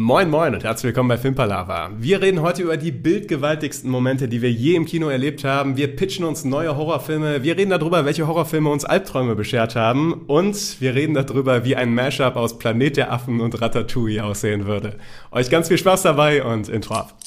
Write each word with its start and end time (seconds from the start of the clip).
Moin 0.00 0.30
Moin 0.30 0.54
und 0.54 0.62
herzlich 0.62 0.90
willkommen 0.90 1.08
bei 1.08 1.18
Filmpalava. 1.18 1.90
Wir 1.98 2.22
reden 2.22 2.40
heute 2.40 2.62
über 2.62 2.76
die 2.76 2.92
bildgewaltigsten 2.92 3.90
Momente, 3.90 4.28
die 4.28 4.40
wir 4.42 4.52
je 4.52 4.76
im 4.76 4.84
Kino 4.84 5.08
erlebt 5.08 5.42
haben. 5.42 5.76
Wir 5.76 5.88
pitchen 5.96 6.24
uns 6.24 6.44
neue 6.44 6.76
Horrorfilme. 6.76 7.42
Wir 7.42 7.56
reden 7.56 7.70
darüber, 7.70 8.04
welche 8.04 8.28
Horrorfilme 8.28 8.70
uns 8.70 8.84
Albträume 8.84 9.34
beschert 9.34 9.74
haben. 9.74 10.12
Und 10.28 10.80
wir 10.80 10.94
reden 10.94 11.14
darüber, 11.14 11.64
wie 11.64 11.74
ein 11.74 11.92
Mashup 11.92 12.36
aus 12.36 12.60
Planet 12.60 12.96
der 12.96 13.12
Affen 13.12 13.40
und 13.40 13.60
Ratatouille 13.60 14.22
aussehen 14.22 14.66
würde. 14.66 14.98
Euch 15.32 15.50
ganz 15.50 15.66
viel 15.66 15.78
Spaß 15.78 16.02
dabei 16.02 16.44
und 16.44 16.68
Intro 16.68 16.94
ab. 16.94 17.18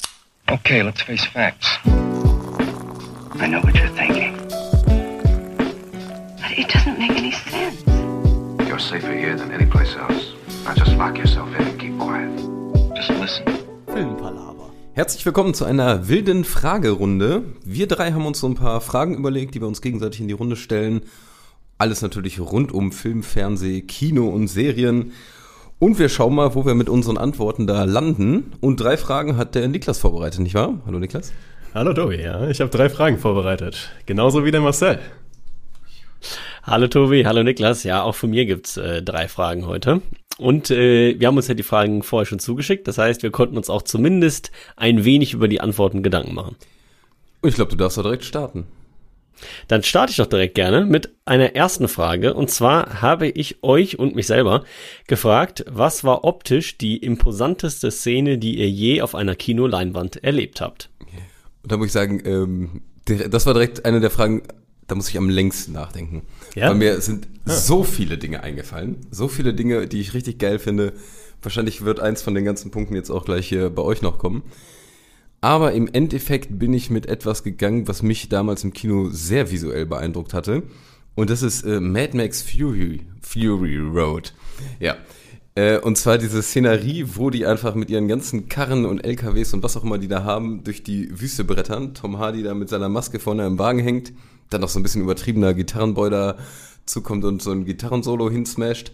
Okay, 0.50 0.80
let's 0.80 1.02
face 1.02 1.26
facts. 1.26 1.78
I 3.38 3.48
know 3.48 3.62
what 3.62 3.74
you're 3.74 3.94
thinking. 3.98 4.32
But 6.38 6.56
it 6.56 6.68
doesn't 6.72 6.98
make 6.98 7.18
any 7.18 7.32
sense. 7.32 7.84
You're 8.66 8.80
safer 8.80 9.12
here 9.12 9.36
than 9.36 9.52
any 9.52 9.66
place 9.66 9.94
else. 9.94 10.32
Now 10.64 10.72
just 10.72 10.96
lock 10.96 11.18
yourself 11.18 11.50
in 11.58 11.66
and 11.66 11.78
keep 11.78 11.98
quiet. 11.98 12.61
Just 13.02 13.20
listen. 13.20 13.44
Filmpalaver. 13.92 14.70
Herzlich 14.92 15.26
willkommen 15.26 15.54
zu 15.54 15.64
einer 15.64 16.06
wilden 16.08 16.44
Fragerunde. 16.44 17.42
Wir 17.64 17.88
drei 17.88 18.12
haben 18.12 18.26
uns 18.26 18.38
so 18.38 18.46
ein 18.46 18.54
paar 18.54 18.80
Fragen 18.80 19.16
überlegt, 19.16 19.56
die 19.56 19.60
wir 19.60 19.66
uns 19.66 19.82
gegenseitig 19.82 20.20
in 20.20 20.28
die 20.28 20.34
Runde 20.34 20.54
stellen. 20.54 21.00
Alles 21.78 22.02
natürlich 22.02 22.38
rund 22.38 22.70
um 22.70 22.92
Film, 22.92 23.24
Fernseh, 23.24 23.80
Kino 23.80 24.28
und 24.28 24.46
Serien. 24.46 25.12
Und 25.80 25.98
wir 25.98 26.08
schauen 26.08 26.36
mal, 26.36 26.54
wo 26.54 26.64
wir 26.64 26.76
mit 26.76 26.88
unseren 26.88 27.18
Antworten 27.18 27.66
da 27.66 27.82
landen. 27.84 28.52
Und 28.60 28.80
drei 28.80 28.96
Fragen 28.96 29.36
hat 29.36 29.56
der 29.56 29.66
Niklas 29.66 29.98
vorbereitet, 29.98 30.38
nicht 30.38 30.54
wahr? 30.54 30.80
Hallo 30.86 31.00
Niklas. 31.00 31.32
Hallo 31.74 31.94
Tobi, 31.94 32.22
ja, 32.22 32.46
ich 32.48 32.60
habe 32.60 32.70
drei 32.70 32.88
Fragen 32.88 33.18
vorbereitet. 33.18 33.90
Genauso 34.06 34.44
wie 34.44 34.52
der 34.52 34.60
Marcel. 34.60 35.00
Hallo 36.62 36.86
Tobi, 36.86 37.24
hallo 37.24 37.42
Niklas. 37.42 37.82
Ja, 37.82 38.02
auch 38.02 38.14
von 38.14 38.30
mir 38.30 38.46
gibt's 38.46 38.76
äh, 38.76 39.02
drei 39.02 39.26
Fragen 39.26 39.66
heute. 39.66 40.02
Und 40.38 40.70
äh, 40.70 41.18
wir 41.18 41.28
haben 41.28 41.36
uns 41.36 41.48
ja 41.48 41.54
die 41.54 41.62
Fragen 41.62 42.02
vorher 42.02 42.26
schon 42.26 42.38
zugeschickt. 42.38 42.88
Das 42.88 42.98
heißt, 42.98 43.22
wir 43.22 43.30
konnten 43.30 43.56
uns 43.56 43.70
auch 43.70 43.82
zumindest 43.82 44.50
ein 44.76 45.04
wenig 45.04 45.34
über 45.34 45.48
die 45.48 45.60
Antworten 45.60 46.02
Gedanken 46.02 46.34
machen. 46.34 46.56
Ich 47.44 47.54
glaube, 47.54 47.70
du 47.70 47.76
darfst 47.76 47.98
da 47.98 48.02
direkt 48.02 48.24
starten. 48.24 48.66
Dann 49.68 49.82
starte 49.82 50.10
ich 50.10 50.16
doch 50.16 50.26
direkt 50.26 50.54
gerne 50.54 50.84
mit 50.84 51.10
einer 51.24 51.56
ersten 51.56 51.88
Frage. 51.88 52.34
Und 52.34 52.50
zwar 52.50 53.02
habe 53.02 53.28
ich 53.28 53.62
euch 53.62 53.98
und 53.98 54.14
mich 54.14 54.26
selber 54.26 54.64
gefragt, 55.06 55.64
was 55.68 56.04
war 56.04 56.24
optisch 56.24 56.78
die 56.78 56.98
imposanteste 56.98 57.90
Szene, 57.90 58.38
die 58.38 58.58
ihr 58.58 58.70
je 58.70 59.02
auf 59.02 59.14
einer 59.14 59.34
Kinoleinwand 59.34 60.22
erlebt 60.22 60.60
habt? 60.60 60.90
Und 61.62 61.72
da 61.72 61.76
muss 61.76 61.86
ich 61.86 61.92
sagen, 61.92 62.22
ähm, 62.24 62.82
das 63.04 63.46
war 63.46 63.54
direkt 63.54 63.84
eine 63.84 64.00
der 64.00 64.10
Fragen, 64.10 64.42
da 64.86 64.94
muss 64.94 65.08
ich 65.08 65.18
am 65.18 65.28
längsten 65.28 65.72
nachdenken. 65.72 66.22
Ja? 66.54 66.68
Weil 66.68 66.76
mir 66.76 67.00
sind 67.00 67.28
so 67.44 67.84
viele 67.84 68.18
Dinge 68.18 68.42
eingefallen. 68.42 68.96
So 69.10 69.28
viele 69.28 69.54
Dinge, 69.54 69.86
die 69.86 70.00
ich 70.00 70.14
richtig 70.14 70.38
geil 70.38 70.58
finde. 70.58 70.92
Wahrscheinlich 71.40 71.84
wird 71.84 72.00
eins 72.00 72.22
von 72.22 72.34
den 72.34 72.44
ganzen 72.44 72.70
Punkten 72.70 72.94
jetzt 72.94 73.10
auch 73.10 73.24
gleich 73.24 73.48
hier 73.48 73.70
bei 73.70 73.82
euch 73.82 74.02
noch 74.02 74.18
kommen. 74.18 74.42
Aber 75.40 75.72
im 75.72 75.88
Endeffekt 75.92 76.58
bin 76.58 76.72
ich 76.72 76.88
mit 76.88 77.06
etwas 77.06 77.42
gegangen, 77.42 77.88
was 77.88 78.02
mich 78.02 78.28
damals 78.28 78.62
im 78.62 78.72
Kino 78.72 79.08
sehr 79.10 79.50
visuell 79.50 79.86
beeindruckt 79.86 80.34
hatte. 80.34 80.62
Und 81.16 81.30
das 81.30 81.42
ist 81.42 81.64
äh, 81.64 81.80
Mad 81.80 82.16
Max 82.16 82.42
Fury, 82.42 83.00
Fury 83.20 83.78
Road. 83.78 84.32
Ja. 84.78 84.96
Äh, 85.54 85.78
und 85.78 85.98
zwar 85.98 86.16
diese 86.16 86.42
Szenerie, 86.42 87.04
wo 87.14 87.28
die 87.28 87.44
einfach 87.44 87.74
mit 87.74 87.90
ihren 87.90 88.08
ganzen 88.08 88.48
Karren 88.48 88.86
und 88.86 89.04
LKWs 89.04 89.52
und 89.52 89.62
was 89.64 89.76
auch 89.76 89.82
immer 89.82 89.98
die 89.98 90.08
da 90.08 90.22
haben, 90.22 90.62
durch 90.62 90.84
die 90.84 91.20
Wüste 91.20 91.44
brettern. 91.44 91.92
Tom 91.92 92.18
Hardy 92.18 92.44
da 92.44 92.54
mit 92.54 92.68
seiner 92.68 92.88
Maske 92.88 93.18
vorne 93.18 93.44
im 93.44 93.58
Wagen 93.58 93.80
hängt. 93.80 94.12
Dann 94.52 94.60
noch 94.60 94.68
so 94.68 94.78
ein 94.78 94.82
bisschen 94.82 95.02
übertriebener 95.02 95.54
Gitarrenboy 95.54 96.10
da 96.10 96.36
zukommt 96.86 97.24
und 97.24 97.42
so 97.42 97.50
ein 97.52 97.64
Gitarrensolo 97.64 98.30
hinsmasht. 98.30 98.92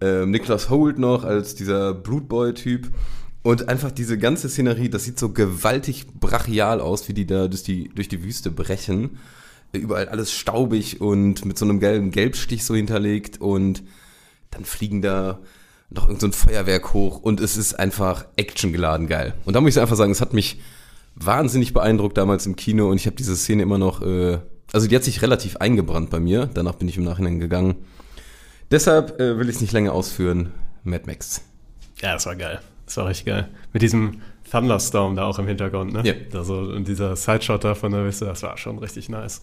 Ähm, 0.00 0.30
Niklas 0.30 0.70
Holt 0.70 0.98
noch 0.98 1.24
als 1.24 1.54
dieser 1.54 1.94
Brutboy-Typ. 1.94 2.90
Und 3.42 3.68
einfach 3.68 3.90
diese 3.90 4.16
ganze 4.16 4.48
Szenerie, 4.48 4.88
das 4.88 5.04
sieht 5.04 5.18
so 5.18 5.28
gewaltig 5.28 6.06
brachial 6.18 6.80
aus, 6.80 7.08
wie 7.08 7.12
die 7.12 7.26
da 7.26 7.46
durch 7.46 7.62
die, 7.62 7.90
durch 7.90 8.08
die 8.08 8.22
Wüste 8.22 8.50
brechen. 8.50 9.18
Überall 9.72 10.08
alles 10.08 10.32
staubig 10.32 11.00
und 11.00 11.44
mit 11.44 11.58
so 11.58 11.66
einem 11.66 11.78
gelben 11.78 12.10
Gelbstich 12.10 12.64
so 12.64 12.74
hinterlegt 12.74 13.40
und 13.40 13.82
dann 14.50 14.64
fliegen 14.64 15.02
da 15.02 15.40
noch 15.90 16.08
irgend 16.08 16.20
so 16.20 16.30
Feuerwerk 16.30 16.94
hoch 16.94 17.20
und 17.20 17.40
es 17.40 17.56
ist 17.56 17.78
einfach 17.78 18.24
actiongeladen 18.36 19.08
geil. 19.08 19.34
Und 19.44 19.54
da 19.54 19.60
muss 19.60 19.76
ich 19.76 19.80
einfach 19.80 19.96
sagen, 19.96 20.12
es 20.12 20.20
hat 20.20 20.32
mich 20.32 20.60
wahnsinnig 21.14 21.72
beeindruckt 21.72 22.16
damals 22.16 22.46
im 22.46 22.56
Kino 22.56 22.90
und 22.90 22.96
ich 22.96 23.06
habe 23.06 23.16
diese 23.16 23.36
Szene 23.36 23.62
immer 23.62 23.78
noch, 23.78 24.02
äh, 24.02 24.38
also 24.72 24.86
die 24.86 24.96
hat 24.96 25.04
sich 25.04 25.22
relativ 25.22 25.56
eingebrannt 25.56 26.10
bei 26.10 26.20
mir. 26.20 26.48
Danach 26.52 26.74
bin 26.74 26.88
ich 26.88 26.96
im 26.96 27.04
Nachhinein 27.04 27.40
gegangen. 27.40 27.76
Deshalb 28.70 29.20
äh, 29.20 29.38
will 29.38 29.48
ich 29.48 29.56
es 29.56 29.60
nicht 29.60 29.72
länger 29.72 29.92
ausführen. 29.92 30.52
Mad 30.82 31.04
Max. 31.06 31.42
Ja, 32.00 32.14
das 32.14 32.26
war 32.26 32.36
geil. 32.36 32.60
Das 32.86 32.96
war 32.96 33.08
richtig 33.08 33.26
geil. 33.26 33.48
Mit 33.72 33.82
diesem 33.82 34.20
Thunderstorm 34.50 35.16
da 35.16 35.24
auch 35.24 35.38
im 35.38 35.46
Hintergrund, 35.46 35.92
ne? 35.92 36.02
Ja. 36.04 36.14
Also, 36.38 36.58
und 36.58 36.86
dieser 36.86 37.16
Sideshot 37.16 37.64
da 37.64 37.74
von 37.74 37.92
der 37.92 38.04
Wüste, 38.04 38.26
das 38.26 38.42
war 38.42 38.58
schon 38.58 38.78
richtig 38.78 39.08
nice. 39.08 39.42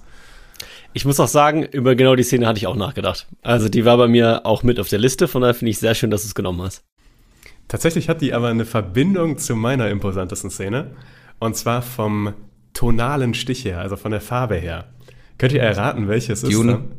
Ich 0.93 1.05
muss 1.05 1.19
auch 1.19 1.27
sagen, 1.27 1.63
über 1.63 1.95
genau 1.95 2.15
die 2.15 2.23
Szene 2.23 2.45
hatte 2.45 2.57
ich 2.57 2.67
auch 2.67 2.75
nachgedacht. 2.75 3.27
Also 3.41 3.69
die 3.69 3.85
war 3.85 3.97
bei 3.97 4.07
mir 4.07 4.45
auch 4.45 4.63
mit 4.63 4.79
auf 4.79 4.89
der 4.89 4.99
Liste, 4.99 5.27
von 5.27 5.41
daher 5.41 5.53
finde 5.53 5.71
ich 5.71 5.79
sehr 5.79 5.95
schön, 5.95 6.11
dass 6.11 6.21
du 6.23 6.27
es 6.27 6.35
genommen 6.35 6.61
hast. 6.61 6.83
Tatsächlich 7.67 8.09
hat 8.09 8.21
die 8.21 8.33
aber 8.33 8.49
eine 8.49 8.65
Verbindung 8.65 9.37
zu 9.37 9.55
meiner 9.55 9.89
imposantesten 9.89 10.51
Szene. 10.51 10.91
Und 11.39 11.55
zwar 11.55 11.81
vom 11.81 12.33
tonalen 12.73 13.33
Stich 13.33 13.65
her, 13.65 13.79
also 13.79 13.95
von 13.95 14.11
der 14.11 14.21
Farbe 14.21 14.55
her. 14.55 14.89
Könnt 15.41 15.53
ihr 15.53 15.63
erraten, 15.63 16.07
welches 16.07 16.41
Dune? 16.41 16.53
ist? 16.53 16.67
dann? 16.67 16.91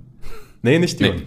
Nee, 0.62 0.80
nicht 0.80 1.00
Dune. 1.00 1.22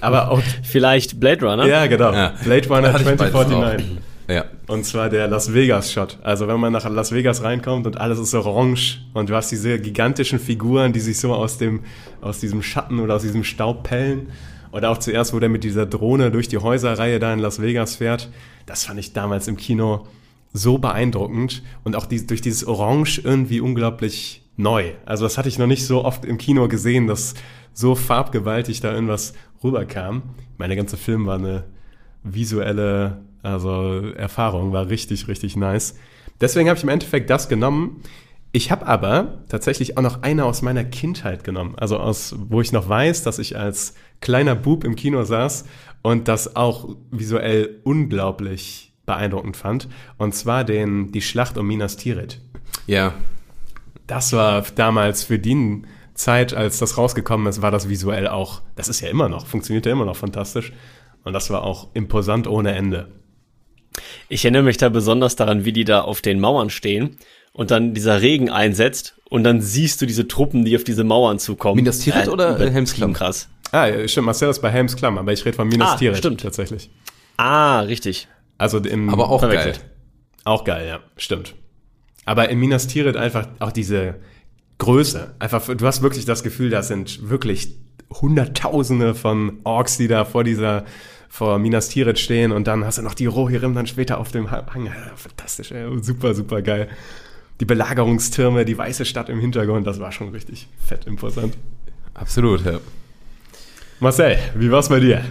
Aber 0.00 0.30
auch, 0.30 0.40
Vielleicht 0.62 1.18
Blade 1.18 1.44
Runner? 1.44 1.66
ja, 1.66 1.88
genau. 1.88 2.12
Ja. 2.12 2.34
Blade 2.44 2.68
Runner 2.68 2.92
Hatte 2.92 3.02
ich 3.02 3.16
beides 3.16 3.32
2049. 3.32 3.86
Ja. 4.28 4.44
Und 4.68 4.86
zwar 4.86 5.08
der 5.10 5.26
Las 5.26 5.52
Vegas-Shot. 5.52 6.20
Also 6.22 6.46
wenn 6.46 6.60
man 6.60 6.72
nach 6.72 6.88
Las 6.88 7.10
Vegas 7.10 7.42
reinkommt 7.42 7.88
und 7.88 8.00
alles 8.00 8.20
ist 8.20 8.32
orange 8.32 9.00
und 9.12 9.28
du 9.28 9.34
hast 9.34 9.50
diese 9.50 9.80
gigantischen 9.80 10.38
Figuren, 10.38 10.92
die 10.92 11.00
sich 11.00 11.18
so 11.18 11.34
aus 11.34 11.58
dem, 11.58 11.80
aus 12.20 12.38
diesem 12.38 12.62
Schatten 12.62 13.00
oder 13.00 13.16
aus 13.16 13.22
diesem 13.22 13.42
Staub 13.42 13.82
pellen. 13.82 14.28
Oder 14.70 14.90
auch 14.90 14.98
zuerst, 14.98 15.34
wo 15.34 15.40
der 15.40 15.48
mit 15.48 15.64
dieser 15.64 15.84
Drohne 15.84 16.30
durch 16.30 16.46
die 16.46 16.58
Häuserreihe 16.58 17.18
da 17.18 17.32
in 17.32 17.40
Las 17.40 17.60
Vegas 17.60 17.96
fährt. 17.96 18.28
Das 18.66 18.84
fand 18.84 19.00
ich 19.00 19.14
damals 19.14 19.48
im 19.48 19.56
Kino 19.56 20.06
so 20.52 20.78
beeindruckend 20.78 21.64
und 21.82 21.96
auch 21.96 22.06
die, 22.06 22.24
durch 22.24 22.40
dieses 22.40 22.64
Orange 22.64 23.20
irgendwie 23.24 23.58
unglaublich 23.58 24.43
neu. 24.56 24.92
Also 25.04 25.24
das 25.24 25.38
hatte 25.38 25.48
ich 25.48 25.58
noch 25.58 25.66
nicht 25.66 25.86
so 25.86 26.04
oft 26.04 26.24
im 26.24 26.38
Kino 26.38 26.68
gesehen, 26.68 27.06
dass 27.06 27.34
so 27.72 27.94
farbgewaltig 27.94 28.80
da 28.80 28.92
irgendwas 28.92 29.34
rüberkam. 29.62 30.22
Meine 30.58 30.76
ganze 30.76 30.96
Film 30.96 31.26
war 31.26 31.38
eine 31.38 31.64
visuelle 32.22 33.18
also 33.44 34.00
Erfahrung, 34.16 34.72
war 34.72 34.88
richtig, 34.88 35.28
richtig 35.28 35.54
nice. 35.56 35.96
Deswegen 36.40 36.68
habe 36.68 36.78
ich 36.78 36.82
im 36.82 36.88
Endeffekt 36.88 37.30
das 37.30 37.48
genommen. 37.48 38.00
Ich 38.52 38.70
habe 38.70 38.86
aber 38.86 39.44
tatsächlich 39.48 39.98
auch 39.98 40.02
noch 40.02 40.22
eine 40.22 40.44
aus 40.44 40.62
meiner 40.62 40.84
Kindheit 40.84 41.44
genommen. 41.44 41.74
Also 41.76 41.98
aus, 41.98 42.34
wo 42.38 42.60
ich 42.60 42.72
noch 42.72 42.88
weiß, 42.88 43.22
dass 43.22 43.38
ich 43.38 43.58
als 43.58 43.94
kleiner 44.20 44.54
Bub 44.54 44.84
im 44.84 44.96
Kino 44.96 45.24
saß 45.24 45.66
und 46.02 46.28
das 46.28 46.56
auch 46.56 46.96
visuell 47.10 47.80
unglaublich 47.84 48.94
beeindruckend 49.06 49.56
fand. 49.56 49.88
Und 50.16 50.34
zwar 50.34 50.64
den, 50.64 51.12
die 51.12 51.20
Schlacht 51.20 51.58
um 51.58 51.66
Minas 51.66 51.96
Tirith. 51.96 52.40
Ja. 52.86 53.12
Das 54.06 54.32
war 54.32 54.62
damals 54.74 55.24
für 55.24 55.38
die 55.38 55.82
Zeit, 56.14 56.54
als 56.54 56.78
das 56.78 56.96
rausgekommen 56.98 57.46
ist, 57.46 57.62
war 57.62 57.70
das 57.70 57.88
visuell 57.88 58.28
auch, 58.28 58.62
das 58.76 58.88
ist 58.88 59.00
ja 59.00 59.08
immer 59.08 59.28
noch, 59.28 59.46
funktioniert 59.46 59.86
ja 59.86 59.92
immer 59.92 60.04
noch 60.04 60.16
fantastisch. 60.16 60.72
Und 61.24 61.32
das 61.32 61.50
war 61.50 61.64
auch 61.64 61.88
imposant 61.94 62.46
ohne 62.46 62.74
Ende. 62.74 63.08
Ich 64.28 64.44
erinnere 64.44 64.62
mich 64.64 64.76
da 64.76 64.88
besonders 64.88 65.36
daran, 65.36 65.64
wie 65.64 65.72
die 65.72 65.84
da 65.84 66.02
auf 66.02 66.20
den 66.20 66.38
Mauern 66.40 66.68
stehen 66.70 67.16
und 67.52 67.70
dann 67.70 67.94
dieser 67.94 68.20
Regen 68.20 68.50
einsetzt 68.50 69.20
und 69.30 69.44
dann 69.44 69.60
siehst 69.60 70.02
du 70.02 70.06
diese 70.06 70.28
Truppen, 70.28 70.64
die 70.64 70.76
auf 70.76 70.84
diese 70.84 71.04
Mauern 71.04 71.38
zukommen. 71.38 71.76
Minas 71.76 72.00
Tirith 72.00 72.28
oder, 72.28 72.44
äh, 72.44 72.48
übertrieben 72.50 72.72
Helmsklamm? 72.72 73.12
krass. 73.12 73.48
Ah, 73.72 73.88
stimmt, 74.06 74.26
Marcel 74.26 74.50
ist 74.50 74.60
bei 74.60 74.70
Helms 74.70 74.96
Klamm, 74.96 75.18
aber 75.18 75.32
ich 75.32 75.44
rede 75.44 75.56
von 75.56 75.66
Minas 75.68 75.92
Ah, 75.92 75.96
Tirith 75.96 76.18
stimmt. 76.18 76.42
tatsächlich. 76.42 76.90
Ah, 77.36 77.80
richtig. 77.80 78.28
Also 78.58 78.78
im, 78.78 79.08
Aber 79.10 79.30
auch 79.30 79.40
geil. 79.42 79.74
Auch 80.44 80.64
geil, 80.64 80.86
ja, 80.86 81.00
stimmt. 81.16 81.54
Aber 82.24 82.48
in 82.48 82.58
Minas 82.58 82.86
Tirith 82.86 83.16
einfach 83.16 83.48
auch 83.58 83.72
diese 83.72 84.16
Größe. 84.78 85.34
Einfach, 85.38 85.66
du 85.66 85.86
hast 85.86 86.02
wirklich 86.02 86.24
das 86.24 86.42
Gefühl, 86.42 86.70
das 86.70 86.88
sind 86.88 87.28
wirklich 87.28 87.76
Hunderttausende 88.10 89.14
von 89.14 89.58
Orks, 89.64 89.96
die 89.96 90.08
da 90.08 90.24
vor 90.24 90.44
dieser, 90.44 90.84
vor 91.28 91.58
Minas 91.58 91.88
Tirith 91.88 92.18
stehen 92.18 92.52
und 92.52 92.66
dann 92.66 92.84
hast 92.84 92.98
du 92.98 93.02
noch 93.02 93.14
die 93.14 93.26
Rohirrim 93.26 93.74
dann 93.74 93.86
später 93.86 94.18
auf 94.18 94.30
dem 94.30 94.50
Hang. 94.50 94.90
Fantastisch, 95.16 95.72
ey. 95.72 95.86
super, 96.02 96.34
super 96.34 96.62
geil. 96.62 96.88
Die 97.60 97.64
Belagerungstürme, 97.64 98.64
die 98.64 98.76
weiße 98.76 99.04
Stadt 99.04 99.28
im 99.28 99.40
Hintergrund, 99.40 99.86
das 99.86 100.00
war 100.00 100.12
schon 100.12 100.30
richtig 100.30 100.68
fett 100.84 101.06
imposant. 101.06 101.56
Absolut, 102.14 102.64
ja. 102.64 102.80
Marcel, 104.00 104.38
wie 104.56 104.70
war's 104.70 104.88
bei 104.88 105.00
dir? 105.00 105.24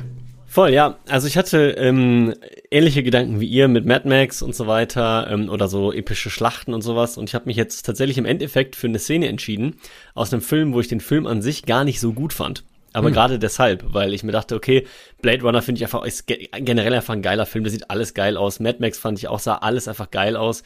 Voll, 0.54 0.70
ja. 0.70 1.00
Also 1.10 1.26
ich 1.26 1.36
hatte 1.36 1.72
ähm, 1.80 2.36
ähnliche 2.70 3.02
Gedanken 3.02 3.40
wie 3.40 3.48
ihr 3.48 3.68
mit 3.68 3.88
Mad 3.88 4.08
Max 4.08 4.44
und 4.44 4.54
so 4.54 4.68
weiter 4.68 5.28
ähm, 5.32 5.50
oder 5.50 5.68
so 5.68 5.92
epische 5.92 6.30
Schlachten 6.30 6.76
und 6.76 6.84
sowas. 6.84 7.18
Und 7.18 7.28
ich 7.28 7.34
habe 7.34 7.46
mich 7.46 7.58
jetzt 7.58 7.88
tatsächlich 7.88 8.20
im 8.20 8.26
Endeffekt 8.26 8.76
für 8.76 8.86
eine 8.86 9.00
Szene 9.00 9.30
entschieden 9.30 9.78
aus 10.14 10.32
einem 10.32 10.44
Film, 10.44 10.76
wo 10.76 10.80
ich 10.80 10.88
den 10.88 11.00
Film 11.00 11.26
an 11.26 11.42
sich 11.42 11.64
gar 11.66 11.84
nicht 11.84 12.00
so 12.00 12.14
gut 12.14 12.34
fand. 12.34 12.66
Aber 12.94 13.10
gerade 13.10 13.40
deshalb, 13.40 13.96
weil 13.96 14.14
ich 14.14 14.22
mir 14.22 14.32
dachte, 14.32 14.54
okay, 14.54 14.86
Blade 15.24 15.42
Runner 15.42 15.64
finde 15.64 15.80
ich 15.80 15.86
einfach, 15.86 16.06
ist 16.06 16.28
ge- 16.28 16.48
generell 16.60 16.94
einfach 16.94 17.16
ein 17.16 17.24
geiler 17.24 17.48
Film, 17.48 17.64
da 17.64 17.72
sieht 17.72 17.90
alles 17.90 18.14
geil 18.14 18.38
aus. 18.38 18.60
Mad 18.60 18.78
Max 18.80 19.00
fand 19.00 19.18
ich 19.18 19.28
auch, 19.28 19.40
sah 19.40 19.56
alles 19.56 19.88
einfach 19.88 20.12
geil 20.12 20.36
aus. 20.36 20.62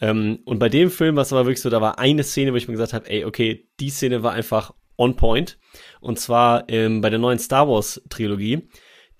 Ähm, 0.00 0.38
und 0.46 0.58
bei 0.58 0.70
dem 0.70 0.90
Film, 0.90 1.16
was 1.16 1.34
aber 1.34 1.44
wirklich 1.44 1.60
so, 1.60 1.68
da 1.68 1.82
war 1.82 1.98
eine 1.98 2.22
Szene, 2.22 2.54
wo 2.54 2.56
ich 2.56 2.66
mir 2.66 2.72
gesagt 2.72 2.94
habe, 2.94 3.10
ey, 3.10 3.26
okay, 3.26 3.68
die 3.78 3.90
Szene 3.90 4.22
war 4.22 4.32
einfach 4.32 4.72
on 4.96 5.16
point. 5.16 5.58
Und 6.00 6.18
zwar 6.18 6.64
ähm, 6.70 7.02
bei 7.02 7.10
der 7.10 7.18
neuen 7.18 7.38
Star 7.38 7.68
Wars 7.68 8.00
Trilogie. 8.08 8.66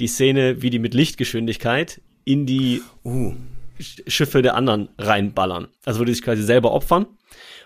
Die 0.00 0.06
Szene, 0.06 0.62
wie 0.62 0.70
die 0.70 0.78
mit 0.78 0.94
Lichtgeschwindigkeit 0.94 2.00
in 2.24 2.46
die 2.46 2.82
Uh, 3.04 3.34
Sch- 3.80 4.08
Schiffe 4.08 4.42
der 4.42 4.54
anderen 4.54 4.88
reinballern. 4.98 5.68
Also 5.84 6.00
wo 6.00 6.04
die 6.04 6.12
sich 6.14 6.22
quasi 6.22 6.42
selber 6.42 6.72
opfern, 6.72 7.06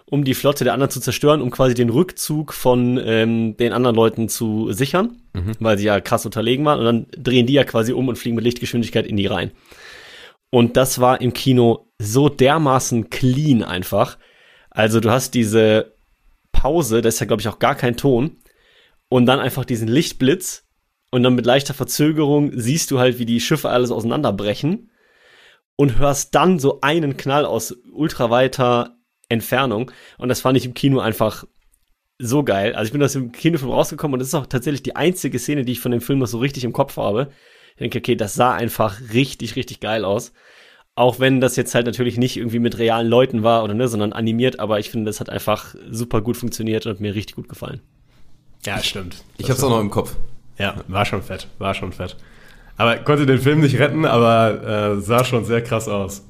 um 0.07 0.25
die 0.25 0.35
Flotte 0.35 0.65
der 0.65 0.73
anderen 0.75 0.91
zu 0.91 1.01
zerstören, 1.01 1.41
um 1.41 1.51
quasi 1.51 1.75
den 1.75 1.89
Rückzug 1.91 2.53
von 2.53 3.01
ähm, 3.03 3.57
den 3.57 3.73
anderen 3.73 3.97
Leuten 3.97 4.29
zu 4.29 4.73
sichern, 4.73 5.23
weil 5.61 5.79
sie 5.79 5.85
ja 5.87 6.01
krass 6.01 6.27
unterlegen 6.27 6.65
waren. 6.65 6.79
Und 6.79 6.85
dann 6.85 7.07
drehen 7.17 7.47
die 7.47 7.55
ja 7.55 7.65
quasi 7.65 7.93
um 7.93 8.09
und 8.09 8.17
fliegen 8.17 8.37
mit 8.37 8.45
Lichtgeschwindigkeit 8.45 9.07
in 9.07 9.17
die 9.17 9.27
rein. 9.27 9.53
Und 10.51 10.77
das 10.77 11.01
war 11.01 11.21
im 11.23 11.33
Kino 11.33 11.87
so 11.99 12.29
dermaßen 12.29 13.09
clean 13.09 13.63
einfach. 13.63 14.19
Also 14.69 15.01
du 15.01 15.11
hast 15.11 15.33
diese 15.33 15.95
Pause, 16.53 17.01
das 17.01 17.15
ist 17.15 17.21
ja 17.21 17.27
glaube 17.27 17.41
ich 17.41 17.49
auch 17.49 17.59
gar 17.59 17.75
kein 17.75 17.97
Ton. 17.97 18.37
Und 19.09 19.27
dann 19.27 19.41
einfach 19.41 19.65
diesen 19.65 19.89
Lichtblitz. 19.89 20.65
Und 21.13 21.23
dann 21.23 21.35
mit 21.35 21.45
leichter 21.45 21.75
Verzögerung 21.75 22.53
siehst 22.55 22.91
du 22.91 22.99
halt, 22.99 23.19
wie 23.19 23.27
die 23.27 23.41
Schiffe 23.41 23.69
alles 23.69 23.91
auseinanderbrechen 23.91 24.91
und 25.77 25.99
hörst 25.99 26.35
dann 26.35 26.59
so 26.59 26.81
einen 26.81 27.19
Knall 27.19 27.45
aus 27.45 27.77
ultraweiter 27.93 28.97
Entfernung. 29.29 29.91
Und 30.17 30.31
das 30.31 30.41
fand 30.41 30.57
ich 30.57 30.65
im 30.65 30.73
Kino 30.73 31.01
einfach 31.01 31.45
so 32.19 32.43
geil. 32.43 32.75
Also 32.75 32.87
ich 32.87 32.93
bin 32.93 33.03
aus 33.03 33.13
dem 33.13 33.31
Kinofilm 33.31 33.73
rausgekommen 33.73 34.15
und 34.15 34.21
das 34.21 34.29
ist 34.29 34.35
auch 34.35 34.47
tatsächlich 34.47 34.83
die 34.83 34.97
einzige 34.97 35.39
Szene, 35.39 35.67
die 35.67 35.73
ich 35.73 35.81
von 35.81 35.93
dem 35.93 36.01
Film 36.01 36.19
noch 36.19 36.27
so 36.27 36.39
richtig 36.39 36.65
im 36.65 36.73
Kopf 36.73 36.97
habe. 36.97 37.31
Ich 37.73 37.81
denke, 37.81 37.99
okay, 37.99 38.17
das 38.17 38.35
sah 38.35 38.55
einfach 38.55 38.99
richtig, 39.13 39.55
richtig 39.55 39.81
geil 39.81 40.07
aus. 40.07 40.33
Auch 40.95 41.21
wenn 41.21 41.43
das 41.43 41.57
jetzt 41.57 41.75
halt 41.75 41.85
natürlich 41.85 42.17
nicht 42.17 42.39
irgendwie 42.39 42.59
mit 42.59 42.79
realen 42.79 43.09
Leuten 43.09 43.43
war 43.43 43.65
oder 43.65 43.75
ne, 43.75 43.87
sondern 43.87 44.15
animiert, 44.15 44.61
aber 44.61 44.79
ich 44.79 44.89
finde, 44.89 45.11
das 45.11 45.21
hat 45.21 45.29
einfach 45.29 45.75
super 45.91 46.23
gut 46.23 46.39
funktioniert 46.39 46.87
und 46.87 46.93
hat 46.93 47.01
mir 47.01 47.15
richtig 47.15 47.37
gut 47.37 47.51
gefallen. 47.51 47.83
Ja, 48.65 48.83
stimmt. 48.83 49.25
ich 49.37 49.51
hab's 49.51 49.63
auch 49.63 49.71
noch 49.71 49.81
im 49.81 49.91
Kopf. 49.91 50.17
Ja, 50.63 50.77
war 50.87 51.05
schon 51.05 51.23
fett, 51.23 51.49
war 51.59 51.75
schon 51.75 51.93
fett. 51.93 52.17
Aber 52.77 52.97
konnte 52.99 53.27
den 53.27 53.41
Film 53.41 53.61
nicht 53.61 53.81
retten, 53.81 54.05
aber 54.05 54.95
äh, 54.97 55.01
sah 55.01 55.25
schon 55.25 55.45
sehr 55.45 55.61
krass 55.61 55.89
aus. 55.89 56.25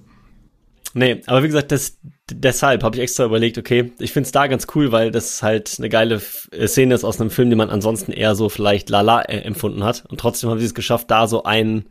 Nee, 0.95 1.21
aber 1.27 1.43
wie 1.43 1.49
gesagt, 1.49 1.71
das, 1.71 1.99
deshalb 2.31 2.83
habe 2.83 2.97
ich 2.97 3.03
extra 3.03 3.27
überlegt, 3.27 3.59
okay, 3.59 3.93
ich 3.99 4.11
find's 4.13 4.33
da 4.33 4.47
ganz 4.47 4.67
cool, 4.75 4.91
weil 4.91 5.11
das 5.11 5.43
halt 5.43 5.75
eine 5.79 5.91
geile 5.91 6.23
äh, 6.51 6.67
Szene 6.67 6.95
ist 6.95 7.05
aus 7.05 7.21
einem 7.21 7.29
Film, 7.29 7.51
den 7.51 7.59
man 7.59 7.69
ansonsten 7.69 8.11
eher 8.11 8.35
so 8.35 8.49
vielleicht 8.49 8.89
lala 8.89 9.21
äh, 9.21 9.41
empfunden 9.41 9.85
hat. 9.85 10.05
Und 10.09 10.19
trotzdem 10.19 10.49
haben 10.49 10.59
sie 10.59 10.65
es 10.67 10.75
geschafft, 10.75 11.11
da 11.11 11.27
so 11.27 11.43
einen, 11.45 11.91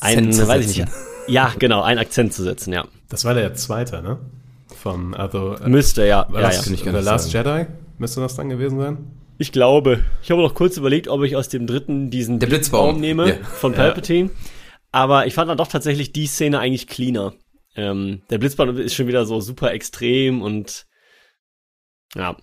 einen, 0.00 0.32
zu 0.32 0.48
weiß 0.48 0.64
ich 0.64 0.76
setzen. 0.76 0.90
nicht, 0.90 1.34
ja, 1.34 1.52
genau, 1.58 1.82
einen 1.82 2.00
Akzent 2.00 2.32
zu 2.32 2.42
setzen, 2.42 2.72
ja. 2.72 2.86
Das 3.10 3.26
war 3.26 3.34
der 3.34 3.52
zweite, 3.52 4.02
ne? 4.02 4.18
Von, 4.74 5.14
also, 5.14 5.56
äh, 5.56 5.68
Müsste, 5.68 6.06
ja. 6.06 6.26
war 6.30 6.40
ja, 6.40 6.48
das 6.48 6.56
ja. 6.56 6.76
gar 6.76 6.78
The 6.78 6.92
nicht 6.92 7.04
Last 7.04 7.30
sagen. 7.30 7.46
Jedi? 7.46 7.66
Müsste 7.98 8.20
das 8.22 8.36
dann 8.36 8.48
gewesen 8.48 8.78
sein? 8.78 8.98
Ich 9.38 9.50
glaube, 9.52 10.04
ich 10.22 10.30
habe 10.30 10.42
noch 10.42 10.54
kurz 10.54 10.76
überlegt, 10.76 11.08
ob 11.08 11.22
ich 11.24 11.34
aus 11.36 11.48
dem 11.48 11.66
dritten 11.66 12.10
diesen 12.10 12.38
Der 12.38 12.46
Blitzbaum. 12.46 13.00
nehme 13.00 13.28
Ja. 13.28 13.36
von 13.44 13.72
Palpatine. 13.72 14.30
Aber 14.92 15.26
ich 15.26 15.34
fand 15.34 15.50
dann 15.50 15.58
doch 15.58 15.66
tatsächlich 15.66 16.12
die 16.12 16.26
Szene 16.26 16.60
eigentlich 16.60 16.86
cleaner. 16.86 17.34
Ähm, 17.76 18.22
der 18.30 18.38
Blitzbaum 18.38 18.76
ist 18.76 18.94
schon 18.94 19.08
wieder 19.08 19.26
so 19.26 19.40
super 19.40 19.72
extrem 19.72 20.40
und 20.42 20.86
ja, 22.14 22.36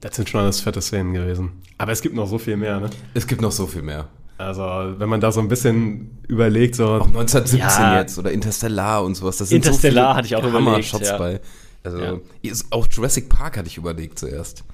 Das 0.00 0.16
sind 0.16 0.28
schon 0.28 0.40
alles 0.40 0.60
fette 0.60 0.80
Szenen 0.80 1.12
gewesen. 1.14 1.62
Aber 1.76 1.92
es 1.92 2.02
gibt 2.02 2.14
noch 2.16 2.26
so 2.26 2.38
viel 2.38 2.56
mehr, 2.56 2.80
ne? 2.80 2.90
Es 3.14 3.26
gibt 3.26 3.40
noch 3.40 3.52
so 3.52 3.66
viel 3.66 3.82
mehr. 3.82 4.08
Also, 4.38 4.62
wenn 4.98 5.08
man 5.08 5.20
da 5.20 5.32
so 5.32 5.40
ein 5.40 5.48
bisschen 5.48 6.18
überlegt, 6.28 6.76
so, 6.76 6.86
Auch 6.86 7.06
1917 7.06 7.58
Ja. 7.60 7.98
jetzt 8.00 8.18
oder 8.18 8.30
Interstellar 8.32 9.04
und 9.04 9.14
sowas. 9.16 9.36
Das 9.38 9.48
sind 9.48 9.56
Interstellar 9.64 9.94
so 9.94 10.08
viele 10.08 10.14
hatte 10.16 10.26
ich 10.26 10.36
auch 10.36 10.52
Hammer-Shots 10.52 11.10
überlegt, 11.10 11.10
ja. 11.10 11.18
bei. 11.18 11.40
Also 11.84 11.98
Ja. 12.42 12.52
auch 12.70 12.86
Jurassic 12.90 13.28
Park 13.28 13.56
hatte 13.56 13.68
ich 13.68 13.76
überlegt 13.76 14.18
zuerst. 14.18 14.64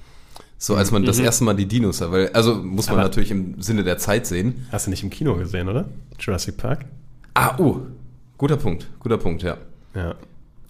So 0.57 0.75
als 0.75 0.91
man 0.91 1.03
das 1.03 1.19
erste 1.19 1.43
Mal 1.43 1.53
die 1.55 1.67
Dinos 1.67 1.97
sah, 1.97 2.11
weil, 2.11 2.29
also 2.29 2.55
muss 2.55 2.87
man 2.87 2.95
Aber- 2.95 3.03
natürlich 3.03 3.31
im 3.31 3.61
Sinne 3.61 3.83
der 3.83 3.97
Zeit 3.97 4.25
sehen. 4.25 4.67
hast 4.71 4.87
du 4.87 4.89
nicht 4.91 5.03
im 5.03 5.09
Kino 5.09 5.35
gesehen, 5.35 5.67
oder? 5.67 5.85
Jurassic 6.19 6.57
Park? 6.57 6.85
Ah, 7.33 7.59
uh, 7.59 7.81
guter 8.37 8.55
Punkt, 8.57 8.87
guter 8.99 9.17
Punkt, 9.17 9.43
ja. 9.43 9.57
Ja. 9.93 10.15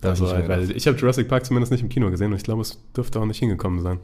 Da 0.01 0.13
ich 0.13 0.21
Also, 0.21 0.25
mehr 0.35 0.47
weil 0.49 0.71
ich 0.71 0.87
habe 0.87 0.97
Jurassic 0.97 1.27
Park 1.27 1.45
zumindest 1.45 1.71
nicht 1.71 1.81
im 1.81 1.89
Kino 1.89 2.09
gesehen 2.09 2.31
und 2.31 2.37
ich 2.37 2.43
glaube, 2.43 2.61
es 2.61 2.77
dürfte 2.95 3.19
auch 3.19 3.25
nicht 3.25 3.39
hingekommen 3.39 3.81
sein. 3.81 3.99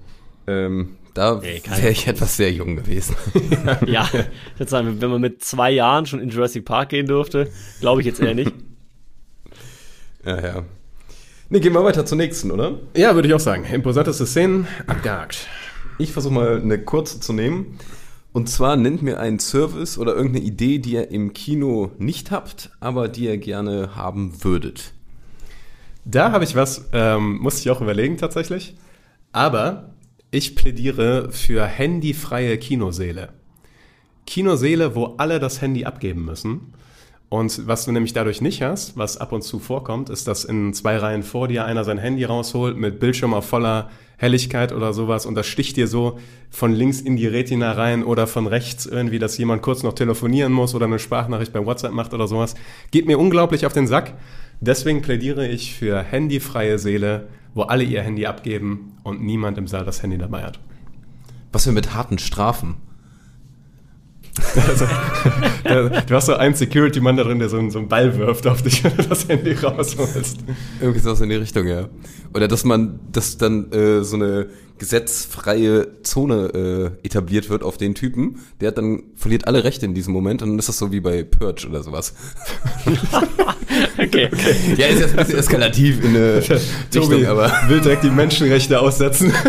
Ähm, 0.47 0.97
da 1.13 1.41
wäre 1.41 1.89
ich 1.89 2.07
etwas 2.07 2.37
sehr 2.37 2.51
jung 2.51 2.75
gewesen. 2.75 3.15
ja, 3.85 4.07
ich 4.13 4.59
würde 4.59 4.69
sagen, 4.69 5.01
wenn 5.01 5.09
man 5.09 5.21
mit 5.21 5.43
zwei 5.43 5.71
Jahren 5.71 6.05
schon 6.05 6.19
in 6.19 6.29
Jurassic 6.29 6.65
Park 6.65 6.89
gehen 6.89 7.05
durfte, 7.07 7.49
glaube 7.79 8.01
ich 8.01 8.07
jetzt 8.07 8.19
eher 8.19 8.33
nicht. 8.33 8.51
ja, 10.25 10.41
ja. 10.41 10.63
Ne, 11.49 11.59
gehen 11.59 11.73
wir 11.73 11.83
weiter 11.83 12.05
zur 12.05 12.17
nächsten, 12.17 12.49
oder? 12.49 12.79
Ja, 12.95 13.13
würde 13.13 13.27
ich 13.27 13.33
auch 13.33 13.39
sagen. 13.39 13.65
Imposanteste 13.65 14.25
Szenen, 14.25 14.67
abgehakt. 14.87 15.47
Ich 15.97 16.11
versuche 16.11 16.33
mal 16.33 16.61
eine 16.61 16.83
kurze 16.83 17.19
zu 17.19 17.33
nehmen. 17.33 17.77
Und 18.33 18.49
zwar 18.49 18.77
nennt 18.77 19.01
mir 19.01 19.19
einen 19.19 19.39
Service 19.39 19.97
oder 19.97 20.15
irgendeine 20.15 20.45
Idee, 20.45 20.79
die 20.79 20.93
ihr 20.93 21.11
im 21.11 21.33
Kino 21.33 21.91
nicht 21.97 22.31
habt, 22.31 22.71
aber 22.79 23.09
die 23.09 23.25
ihr 23.25 23.37
gerne 23.37 23.95
haben 23.95 24.43
würdet. 24.43 24.93
Da 26.05 26.31
habe 26.31 26.45
ich 26.45 26.55
was, 26.55 26.89
ähm, 26.93 27.39
musste 27.39 27.61
ich 27.61 27.69
auch 27.69 27.81
überlegen 27.81 28.17
tatsächlich. 28.17 28.75
Aber 29.33 29.93
ich 30.31 30.55
plädiere 30.55 31.31
für 31.31 31.65
handyfreie 31.65 32.57
Kinoseele. 32.57 33.29
Kinoseele, 34.25 34.95
wo 34.95 35.15
alle 35.17 35.39
das 35.39 35.61
Handy 35.61 35.83
abgeben 35.83 36.23
müssen. 36.23 36.73
Und 37.31 37.65
was 37.65 37.85
du 37.85 37.93
nämlich 37.93 38.11
dadurch 38.11 38.41
nicht 38.41 38.61
hast, 38.61 38.97
was 38.97 39.15
ab 39.15 39.31
und 39.31 39.41
zu 39.41 39.59
vorkommt, 39.59 40.09
ist, 40.09 40.27
dass 40.27 40.43
in 40.43 40.73
zwei 40.73 40.97
Reihen 40.97 41.23
vor 41.23 41.47
dir 41.47 41.63
einer 41.63 41.85
sein 41.85 41.97
Handy 41.97 42.25
rausholt 42.25 42.75
mit 42.75 42.99
Bildschirm 42.99 43.33
auf 43.33 43.45
voller 43.45 43.89
Helligkeit 44.17 44.73
oder 44.73 44.91
sowas 44.91 45.25
und 45.25 45.35
das 45.35 45.47
sticht 45.47 45.77
dir 45.77 45.87
so 45.87 46.19
von 46.49 46.73
links 46.73 46.99
in 46.99 47.15
die 47.15 47.27
Retina 47.27 47.71
rein 47.71 48.03
oder 48.03 48.27
von 48.27 48.47
rechts 48.47 48.85
irgendwie, 48.85 49.17
dass 49.17 49.37
jemand 49.37 49.61
kurz 49.61 49.81
noch 49.81 49.93
telefonieren 49.93 50.51
muss 50.51 50.75
oder 50.75 50.87
eine 50.87 50.99
Sprachnachricht 50.99 51.53
bei 51.53 51.65
WhatsApp 51.65 51.93
macht 51.93 52.13
oder 52.13 52.27
sowas. 52.27 52.53
Geht 52.91 53.07
mir 53.07 53.17
unglaublich 53.17 53.65
auf 53.65 53.71
den 53.71 53.87
Sack. 53.87 54.13
Deswegen 54.59 55.01
plädiere 55.01 55.47
ich 55.47 55.73
für 55.73 56.03
handyfreie 56.03 56.79
Seele, 56.79 57.29
wo 57.53 57.61
alle 57.61 57.85
ihr 57.85 58.01
Handy 58.01 58.25
abgeben 58.25 58.97
und 59.03 59.23
niemand 59.23 59.57
im 59.57 59.67
Saal 59.67 59.85
das 59.85 60.03
Handy 60.03 60.17
dabei 60.17 60.43
hat. 60.43 60.59
Was 61.53 61.65
wir 61.65 61.71
mit 61.71 61.93
harten 61.93 62.19
Strafen? 62.19 62.75
Also, 65.63 65.89
du 65.89 66.15
hast 66.15 66.25
so 66.25 66.33
einen 66.35 66.55
Security-Mann 66.55 67.17
da 67.17 67.23
drin, 67.23 67.39
der 67.39 67.49
so 67.49 67.57
einen, 67.57 67.69
so 67.71 67.79
einen 67.79 67.87
Ball 67.87 68.17
wirft 68.17 68.47
auf 68.47 68.61
dich, 68.61 68.83
wenn 68.83 68.95
du 68.95 69.03
das 69.03 69.27
Handy 69.27 69.53
rausholst. 69.53 70.39
Irgendwie 70.79 70.99
sowas 70.99 71.21
in 71.21 71.29
die 71.29 71.35
Richtung, 71.35 71.67
ja. 71.67 71.89
Oder 72.33 72.47
dass 72.47 72.63
man, 72.63 72.99
dass 73.11 73.37
dann 73.37 73.71
äh, 73.71 74.03
so 74.03 74.15
eine 74.15 74.47
gesetzfreie 74.77 76.01
Zone 76.01 76.91
äh, 77.03 77.05
etabliert 77.05 77.49
wird 77.49 77.61
auf 77.61 77.77
den 77.77 77.93
Typen, 77.93 78.39
der 78.59 78.69
hat 78.69 78.79
dann 78.79 79.03
verliert 79.15 79.45
alle 79.47 79.63
Rechte 79.63 79.85
in 79.85 79.93
diesem 79.93 80.11
Moment 80.11 80.41
und 80.41 80.49
dann 80.49 80.59
ist 80.59 80.69
das 80.69 80.79
so 80.79 80.91
wie 80.91 81.01
bei 81.01 81.23
Purge 81.23 81.67
oder 81.67 81.83
sowas. 81.83 82.13
Okay. 83.97 84.29
Ja, 84.75 84.87
ist 84.87 84.99
jetzt 84.99 85.11
ein 85.11 85.17
bisschen 85.17 85.39
eskalativ 85.39 86.03
in 86.03 86.09
eine 86.09 86.41
Tobi 86.91 87.15
Richtung, 87.15 87.25
aber. 87.25 87.49
will 87.69 87.79
direkt 87.79 88.03
die 88.03 88.09
Menschenrechte 88.09 88.77
aussetzen. 88.79 89.31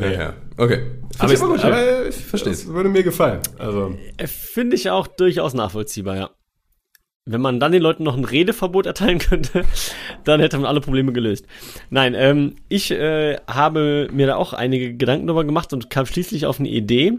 Ja, 0.00 0.34
Okay. 0.60 0.82
aber, 1.18 1.32
ich, 1.32 1.40
aber 1.40 1.52
gut, 1.52 1.64
aber 1.64 2.06
ich 2.06 2.16
verstehe 2.16 2.52
Das 2.52 2.66
würde 2.66 2.90
mir 2.90 3.02
gefallen. 3.02 3.40
Also, 3.58 3.96
Äh, 4.18 4.26
Finde 4.26 4.76
ich 4.76 4.90
auch 4.90 5.06
durchaus 5.06 5.54
nachvollziehbar, 5.54 6.16
ja. 6.16 6.30
Wenn 7.24 7.40
man 7.40 7.60
dann 7.60 7.72
den 7.72 7.80
Leuten 7.80 8.02
noch 8.02 8.14
ein 8.14 8.26
Redeverbot 8.26 8.84
erteilen 8.84 9.18
könnte, 9.30 9.64
dann 10.24 10.40
hätte 10.40 10.58
man 10.58 10.66
alle 10.66 10.82
Probleme 10.82 11.14
gelöst. 11.14 11.46
Nein, 11.88 12.14
ähm, 12.14 12.56
ich 12.68 12.90
äh, 12.90 13.38
habe 13.46 14.08
mir 14.12 14.26
da 14.26 14.36
auch 14.36 14.52
einige 14.52 14.94
Gedanken 14.94 15.26
darüber 15.26 15.44
gemacht 15.44 15.72
und 15.72 15.88
kam 15.88 16.04
schließlich 16.04 16.44
auf 16.44 16.60
eine 16.60 16.68
Idee 16.68 17.14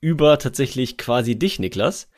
über 0.00 0.36
tatsächlich 0.40 0.98
quasi 0.98 1.38
dich, 1.38 1.60
Niklas. 1.60 2.08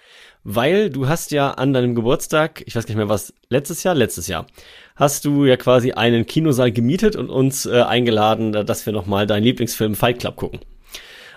Weil 0.44 0.88
du 0.88 1.08
hast 1.08 1.30
ja 1.30 1.50
an 1.50 1.74
deinem 1.74 1.94
Geburtstag, 1.94 2.62
ich 2.66 2.74
weiß 2.74 2.86
gar 2.86 2.92
nicht 2.92 2.98
mehr 2.98 3.08
was, 3.10 3.34
letztes 3.50 3.82
Jahr, 3.82 3.94
letztes 3.94 4.28
Jahr, 4.28 4.46
hast 4.96 5.24
du 5.24 5.44
ja 5.44 5.56
quasi 5.56 5.92
einen 5.92 6.26
Kinosaal 6.26 6.72
gemietet 6.72 7.16
und 7.16 7.30
uns 7.30 7.66
äh, 7.66 7.82
eingeladen, 7.82 8.52
dass 8.52 8.86
wir 8.86 8.92
nochmal 8.92 9.26
deinen 9.26 9.44
Lieblingsfilm 9.44 9.94
Fight 9.94 10.20
Club 10.20 10.36
gucken. 10.36 10.60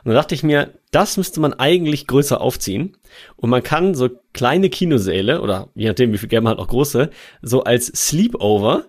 Und 0.04 0.14
da 0.14 0.20
dachte 0.22 0.36
ich 0.36 0.44
mir, 0.44 0.74
das 0.92 1.18
müsste 1.18 1.40
man 1.40 1.54
eigentlich 1.54 2.08
größer 2.08 2.40
aufziehen. 2.40 2.96
Und 3.36 3.50
man 3.50 3.64
kann 3.64 3.96
so 3.96 4.10
kleine 4.34 4.70
Kinosäle, 4.70 5.42
oder 5.42 5.70
je 5.76 5.88
nachdem, 5.88 6.14
wie 6.14 6.18
viel 6.18 6.30
Geld 6.30 6.44
man 6.44 6.52
hat, 6.52 6.60
auch 6.60 6.68
große, 6.68 7.10
so 7.42 7.64
als 7.64 7.88
Sleepover, 7.88 8.86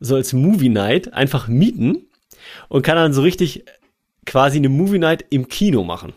so 0.00 0.16
als 0.16 0.32
Movie 0.32 0.68
Night 0.68 1.14
einfach 1.14 1.48
mieten 1.48 2.08
und 2.68 2.82
kann 2.82 2.96
dann 2.96 3.12
so 3.12 3.22
richtig 3.22 3.64
quasi 4.26 4.58
eine 4.58 4.68
Movie 4.68 4.98
Night 4.98 5.24
im 5.30 5.48
Kino 5.48 5.84
machen. 5.84 6.14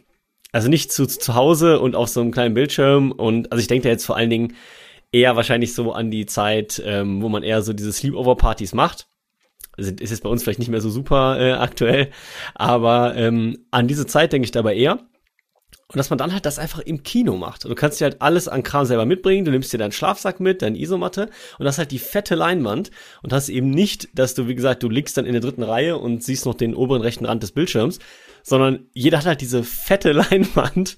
Also 0.51 0.67
nicht 0.67 0.91
zu, 0.91 1.05
zu 1.05 1.35
Hause 1.35 1.79
und 1.79 1.95
auf 1.95 2.09
so 2.09 2.21
einem 2.21 2.31
kleinen 2.31 2.53
Bildschirm. 2.53 3.11
Und 3.11 3.51
also 3.51 3.61
ich 3.61 3.67
denke 3.67 3.83
da 3.83 3.89
jetzt 3.89 4.05
vor 4.05 4.17
allen 4.17 4.29
Dingen 4.29 4.55
eher 5.13 5.37
wahrscheinlich 5.37 5.73
so 5.73 5.93
an 5.93 6.11
die 6.11 6.25
Zeit, 6.25 6.81
ähm, 6.85 7.21
wo 7.21 7.29
man 7.29 7.43
eher 7.43 7.61
so 7.61 7.71
diese 7.71 7.93
Sleepover-Partys 7.93 8.73
macht. 8.73 9.07
Also 9.77 9.91
ist 9.91 10.11
jetzt 10.11 10.23
bei 10.23 10.29
uns 10.29 10.43
vielleicht 10.43 10.59
nicht 10.59 10.69
mehr 10.69 10.81
so 10.81 10.89
super 10.89 11.39
äh, 11.39 11.53
aktuell, 11.53 12.11
aber 12.53 13.15
ähm, 13.15 13.65
an 13.71 13.87
diese 13.87 14.05
Zeit 14.05 14.33
denke 14.33 14.45
ich 14.45 14.51
dabei 14.51 14.75
eher. 14.75 14.99
Und 15.87 15.97
dass 15.97 16.09
man 16.09 16.17
dann 16.17 16.33
halt 16.33 16.45
das 16.47 16.57
einfach 16.57 16.79
im 16.79 17.03
Kino 17.03 17.37
macht. 17.37 17.65
Du 17.65 17.75
kannst 17.75 17.99
dir 17.99 18.05
halt 18.05 18.21
alles 18.21 18.47
an 18.47 18.63
Kram 18.63 18.85
selber 18.85 19.05
mitbringen. 19.05 19.45
Du 19.45 19.51
nimmst 19.51 19.71
dir 19.71 19.77
deinen 19.77 19.91
Schlafsack 19.91 20.39
mit, 20.39 20.63
deine 20.63 20.79
Isomatte 20.79 21.29
und 21.59 21.65
das 21.65 21.77
halt 21.77 21.91
die 21.91 21.99
fette 21.99 22.33
Leinwand 22.33 22.89
und 23.21 23.31
hast 23.31 23.49
eben 23.49 23.69
nicht, 23.69 24.09
dass 24.17 24.33
du, 24.33 24.47
wie 24.47 24.55
gesagt, 24.55 24.81
du 24.81 24.89
liegst 24.89 25.17
dann 25.17 25.25
in 25.25 25.33
der 25.33 25.41
dritten 25.41 25.61
Reihe 25.61 25.97
und 25.97 26.23
siehst 26.23 26.47
noch 26.47 26.55
den 26.55 26.73
oberen 26.73 27.03
rechten 27.03 27.25
Rand 27.25 27.43
des 27.43 27.51
Bildschirms, 27.51 27.99
sondern 28.41 28.87
jeder 28.93 29.19
hat 29.19 29.25
halt 29.25 29.41
diese 29.41 29.63
fette 29.63 30.11
Leinwand 30.13 30.97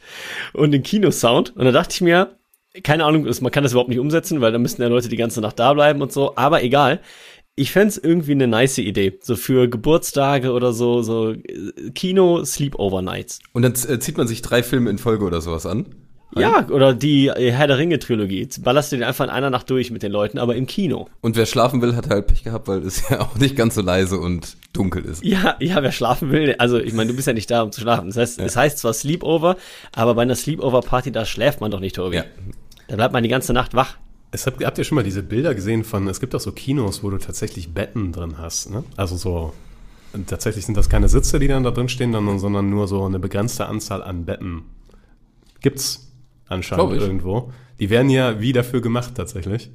und 0.54 0.72
den 0.72 0.84
Kinosound. 0.84 1.56
Und 1.58 1.66
da 1.66 1.72
dachte 1.72 1.94
ich 1.94 2.02
mir, 2.02 2.38
keine 2.84 3.06
Ahnung, 3.06 3.28
man 3.42 3.52
kann 3.52 3.64
das 3.64 3.72
überhaupt 3.72 3.90
nicht 3.90 4.00
umsetzen, 4.00 4.42
weil 4.42 4.52
da 4.52 4.58
müssten 4.58 4.82
ja 4.82 4.88
Leute 4.88 5.10
die 5.10 5.18
ganze 5.18 5.42
Nacht 5.42 5.60
da 5.60 5.74
bleiben 5.74 6.02
und 6.02 6.12
so, 6.12 6.36
aber 6.36 6.64
egal 6.64 7.02
ich 7.56 7.72
fände 7.72 7.96
irgendwie 8.04 8.34
eine 8.34 8.48
nice 8.48 8.80
Idee. 8.80 9.18
So 9.22 9.36
für 9.36 9.70
Geburtstage 9.70 10.52
oder 10.52 10.74
so, 10.74 11.02
so 11.02 11.32
äh, 11.32 11.92
Kino 11.94 12.44
Sleepover 12.44 13.02
Nights. 13.02 13.40
Und 13.54 13.62
dann 13.62 13.74
äh, 13.74 14.00
zieht 14.00 14.18
man 14.18 14.28
sich 14.28 14.42
drei 14.42 14.62
Filme 14.62 14.90
in 14.90 14.98
Folge 14.98 15.24
oder 15.24 15.42
sowas 15.42 15.66
an? 15.66 15.86
Ja, 16.38 16.68
oder 16.68 16.94
die 16.94 17.28
äh, 17.28 17.52
Herr 17.52 17.68
der 17.68 17.78
Ringe 17.78 17.98
Trilogie. 17.98 18.50
Ballerst 18.60 18.92
du 18.92 18.98
den 18.98 19.04
einfach 19.04 19.24
in 19.24 19.30
einer 19.30 19.50
Nacht 19.50 19.70
durch 19.70 19.90
mit 19.90 20.04
den 20.04 20.12
Leuten, 20.12 20.38
aber 20.38 20.58
im 20.58 20.68
Kino. 20.68 21.08
Und 21.22 21.38
wer 21.38 21.46
schlafen 21.46 21.82
will, 21.82 21.96
hat 21.96 22.10
halt 22.10 22.28
Pech 22.28 22.44
gehabt, 22.44 22.68
weil 22.68 22.80
es 22.80 23.08
ja 23.10 23.22
auch 23.22 23.36
nicht 23.36 23.56
ganz 23.56 23.76
so 23.76 23.82
leise 23.82 24.18
und 24.20 24.58
dunkel 24.74 25.06
ist. 25.06 25.24
Ja, 25.24 25.56
ja, 25.62 25.82
wer 25.82 25.94
schlafen 25.94 26.32
will, 26.32 26.56
also 26.58 26.78
ich 26.78 26.92
meine, 26.92 27.12
du 27.12 27.16
bist 27.16 27.28
ja 27.28 27.34
nicht 27.34 27.50
da, 27.50 27.62
um 27.62 27.72
zu 27.72 27.80
schlafen. 27.80 28.08
Das 28.08 28.18
heißt, 28.18 28.40
es 28.42 28.56
ja. 28.56 28.62
heißt 28.62 28.80
zwar 28.80 28.94
Sleepover, 28.94 29.56
aber 29.94 30.16
bei 30.16 30.24
einer 30.24 30.36
Sleepover 30.36 30.82
Party, 30.82 31.14
da 31.14 31.24
schläft 31.24 31.62
man 31.62 31.72
doch 31.72 31.80
nicht, 31.80 31.96
Tobi. 31.96 32.18
Ja. 32.18 32.26
Da 32.88 32.96
bleibt 32.96 33.14
man 33.14 33.24
die 33.24 33.30
ganze 33.30 33.54
Nacht 33.54 33.74
wach. 33.74 33.98
Es 34.32 34.46
habt, 34.46 34.64
habt 34.64 34.78
ihr 34.78 34.84
schon 34.84 34.96
mal 34.96 35.04
diese 35.04 35.24
Bilder 35.24 35.56
gesehen 35.56 35.84
von, 35.84 36.08
es 36.08 36.20
gibt 36.20 36.36
auch 36.36 36.40
so 36.40 36.52
Kinos, 36.52 37.04
wo 37.04 37.10
du 37.10 37.18
tatsächlich 37.18 37.74
Betten 37.74 38.12
drin 38.12 38.38
hast, 38.38 38.70
ne? 38.70 38.84
Also 38.98 39.16
so, 39.16 39.54
tatsächlich 40.28 40.66
sind 40.66 40.76
das 40.76 40.90
keine 40.90 41.08
Sitze, 41.08 41.40
die 41.40 41.48
dann 41.48 41.64
da 41.64 41.72
drin 41.72 41.90
stehen, 41.90 42.12
sondern 42.12 42.70
nur 42.70 42.88
so 42.88 43.06
eine 43.06 43.20
begrenzte 43.20 43.68
Anzahl 43.68 44.04
an 44.04 44.26
Betten. 44.26 44.64
Gibt's 45.62 46.12
anscheinend 46.48 46.92
irgendwo. 46.94 47.52
Die 47.80 47.90
werden 47.90 48.10
ja 48.10 48.40
wie 48.42 48.54
dafür 48.54 48.82
gemacht 48.82 49.16
tatsächlich 49.16 49.72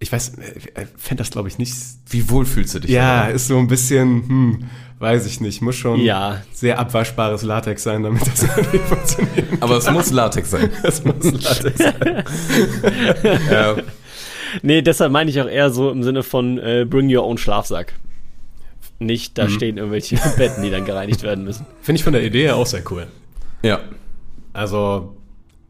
ich 0.00 0.10
weiß, 0.10 0.38
äh, 0.38 0.86
fände 0.96 1.20
das 1.20 1.30
glaube 1.30 1.48
ich 1.48 1.58
nicht. 1.58 1.74
Wie 2.08 2.28
wohl 2.30 2.46
fühlst 2.46 2.74
du 2.74 2.80
dich? 2.80 2.90
Ja, 2.90 3.20
dabei? 3.20 3.34
ist 3.34 3.46
so 3.46 3.58
ein 3.58 3.68
bisschen, 3.68 4.28
hm, 4.28 4.64
weiß 4.98 5.26
ich 5.26 5.40
nicht, 5.40 5.60
muss 5.60 5.76
schon 5.76 6.00
ja. 6.00 6.42
sehr 6.52 6.78
abwaschbares 6.78 7.42
Latex 7.42 7.82
sein, 7.82 8.02
damit 8.02 8.26
das 8.26 8.42
irgendwie 8.56 8.78
funktioniert. 8.78 9.62
Aber 9.62 9.76
es 9.76 9.90
muss 9.90 10.10
Latex 10.10 10.50
sein. 10.50 10.70
es 10.82 11.04
muss 11.04 11.22
Latex 11.22 11.78
sein. 11.78 12.24
ja. 13.50 13.76
Nee, 14.62 14.82
deshalb 14.82 15.12
meine 15.12 15.30
ich 15.30 15.40
auch 15.40 15.46
eher 15.46 15.70
so 15.70 15.90
im 15.90 16.02
Sinne 16.02 16.22
von 16.22 16.58
äh, 16.58 16.86
bring 16.88 17.14
your 17.14 17.24
own 17.24 17.36
Schlafsack. 17.36 17.94
Nicht, 18.98 19.36
da 19.36 19.44
mhm. 19.44 19.50
stehen 19.50 19.76
irgendwelche 19.76 20.16
Betten, 20.36 20.62
die 20.62 20.70
dann 20.70 20.86
gereinigt 20.86 21.22
werden 21.22 21.44
müssen. 21.44 21.66
Finde 21.82 21.98
ich 21.98 22.04
von 22.04 22.12
der 22.14 22.24
Idee 22.24 22.44
her 22.44 22.56
auch 22.56 22.66
sehr 22.66 22.82
cool. 22.90 23.06
Ja. 23.62 23.80
Also, 24.52 25.16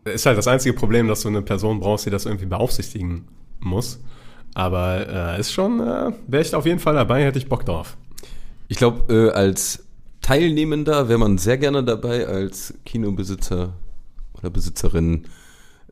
ist 0.05 0.25
halt 0.25 0.39
das 0.39 0.49
einzige 0.49 0.73
Problem, 0.73 1.09
dass 1.09 1.23
du 1.23 1.29
eine 1.29 1.43
Person 1.43 1.81
brauchst, 1.81 2.07
die 2.07 2.11
das 2.11 2.27
irgendwie 2.27 2.47
beaufsichtigen 2.47 3.29
muss. 3.61 4.01
Aber 4.55 5.37
äh, 5.37 5.41
ist 5.41 5.53
schon, 5.53 5.81
äh, 5.81 6.13
wäre 6.27 6.43
ich 6.43 6.55
auf 6.55 6.67
jeden 6.67 6.81
Fall 6.81 6.95
dabei, 6.95 7.25
hätte 7.25 7.39
ich 7.39 7.49
Bock 7.49 7.65
drauf. 7.65 7.97
Ich 8.69 8.77
glaube, 8.77 9.13
äh, 9.13 9.31
als 9.31 9.85
Teilnehmender 10.23 11.09
wäre 11.09 11.19
man 11.19 11.39
sehr 11.39 11.59
gerne 11.59 11.85
dabei, 11.85 12.27
als 12.27 12.75
Kinobesitzer 12.85 13.73
oder 14.39 14.51
Besitzerin 14.51 15.27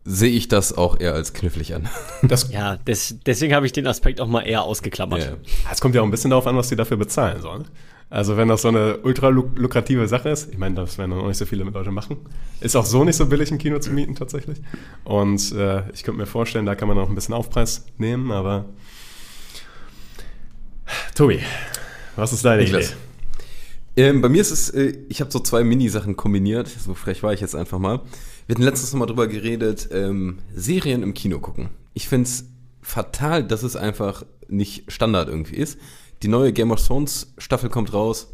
sehe 0.04 0.30
ich 0.30 0.48
das 0.48 0.76
auch 0.76 0.98
eher 0.98 1.14
als 1.14 1.32
knifflig 1.34 1.74
an. 1.74 1.88
Das 2.22 2.50
ja, 2.50 2.76
des, 2.76 3.16
deswegen 3.26 3.54
habe 3.54 3.66
ich 3.66 3.72
den 3.72 3.86
Aspekt 3.86 4.20
auch 4.20 4.26
mal 4.26 4.42
eher 4.42 4.62
ausgeklammert. 4.62 5.38
Es 5.70 5.80
kommt 5.80 5.94
ja 5.94 6.00
auch 6.00 6.04
ein 6.04 6.10
bisschen 6.10 6.30
darauf 6.30 6.46
an, 6.46 6.56
was 6.56 6.68
die 6.68 6.76
dafür 6.76 6.96
bezahlen 6.96 7.42
sollen. 7.42 7.66
Also 8.10 8.38
wenn 8.38 8.48
das 8.48 8.62
so 8.62 8.68
eine 8.68 8.98
ultra 8.98 9.28
lukrative 9.28 10.08
Sache 10.08 10.30
ist, 10.30 10.50
ich 10.50 10.58
meine, 10.58 10.74
das 10.76 10.96
werden 10.96 11.10
noch 11.10 11.26
nicht 11.26 11.36
so 11.36 11.44
viele 11.44 11.64
Leute 11.64 11.90
machen, 11.90 12.16
ist 12.60 12.74
auch 12.74 12.86
so 12.86 13.04
nicht 13.04 13.16
so 13.16 13.26
billig, 13.26 13.50
ein 13.50 13.58
Kino 13.58 13.78
zu 13.80 13.90
mieten 13.90 14.14
tatsächlich. 14.14 14.58
Und 15.04 15.52
äh, 15.52 15.82
ich 15.92 16.04
könnte 16.04 16.18
mir 16.18 16.26
vorstellen, 16.26 16.64
da 16.64 16.74
kann 16.74 16.88
man 16.88 16.96
auch 16.98 17.10
ein 17.10 17.14
bisschen 17.14 17.34
Aufpreis 17.34 17.84
nehmen, 17.98 18.32
aber 18.32 18.64
Tobi, 21.14 21.40
was 22.16 22.32
ist 22.32 22.44
deine 22.44 22.64
Idee? 22.64 22.86
Ähm, 23.96 24.22
bei 24.22 24.28
mir 24.28 24.40
ist 24.40 24.52
es, 24.52 24.70
äh, 24.70 24.96
ich 25.08 25.20
habe 25.20 25.30
so 25.30 25.40
zwei 25.40 25.64
Mini-Sachen 25.64 26.16
kombiniert, 26.16 26.68
so 26.68 26.94
frech 26.94 27.22
war 27.22 27.32
ich 27.32 27.40
jetzt 27.40 27.56
einfach 27.56 27.78
mal. 27.78 28.00
Wir 28.46 28.54
hatten 28.54 28.62
letztens 28.62 28.92
noch 28.92 29.00
mal 29.00 29.06
drüber 29.06 29.26
geredet, 29.26 29.88
ähm, 29.92 30.38
Serien 30.54 31.02
im 31.02 31.12
Kino 31.14 31.40
gucken. 31.40 31.68
Ich 31.92 32.08
finde 32.08 32.28
es 32.28 32.46
fatal, 32.80 33.44
dass 33.44 33.64
es 33.64 33.76
einfach 33.76 34.24
nicht 34.48 34.90
Standard 34.90 35.28
irgendwie 35.28 35.56
ist. 35.56 35.78
Die 36.22 36.28
neue 36.28 36.52
Game 36.52 36.70
of 36.70 36.84
Thrones 36.84 37.32
Staffel 37.38 37.70
kommt 37.70 37.92
raus. 37.92 38.32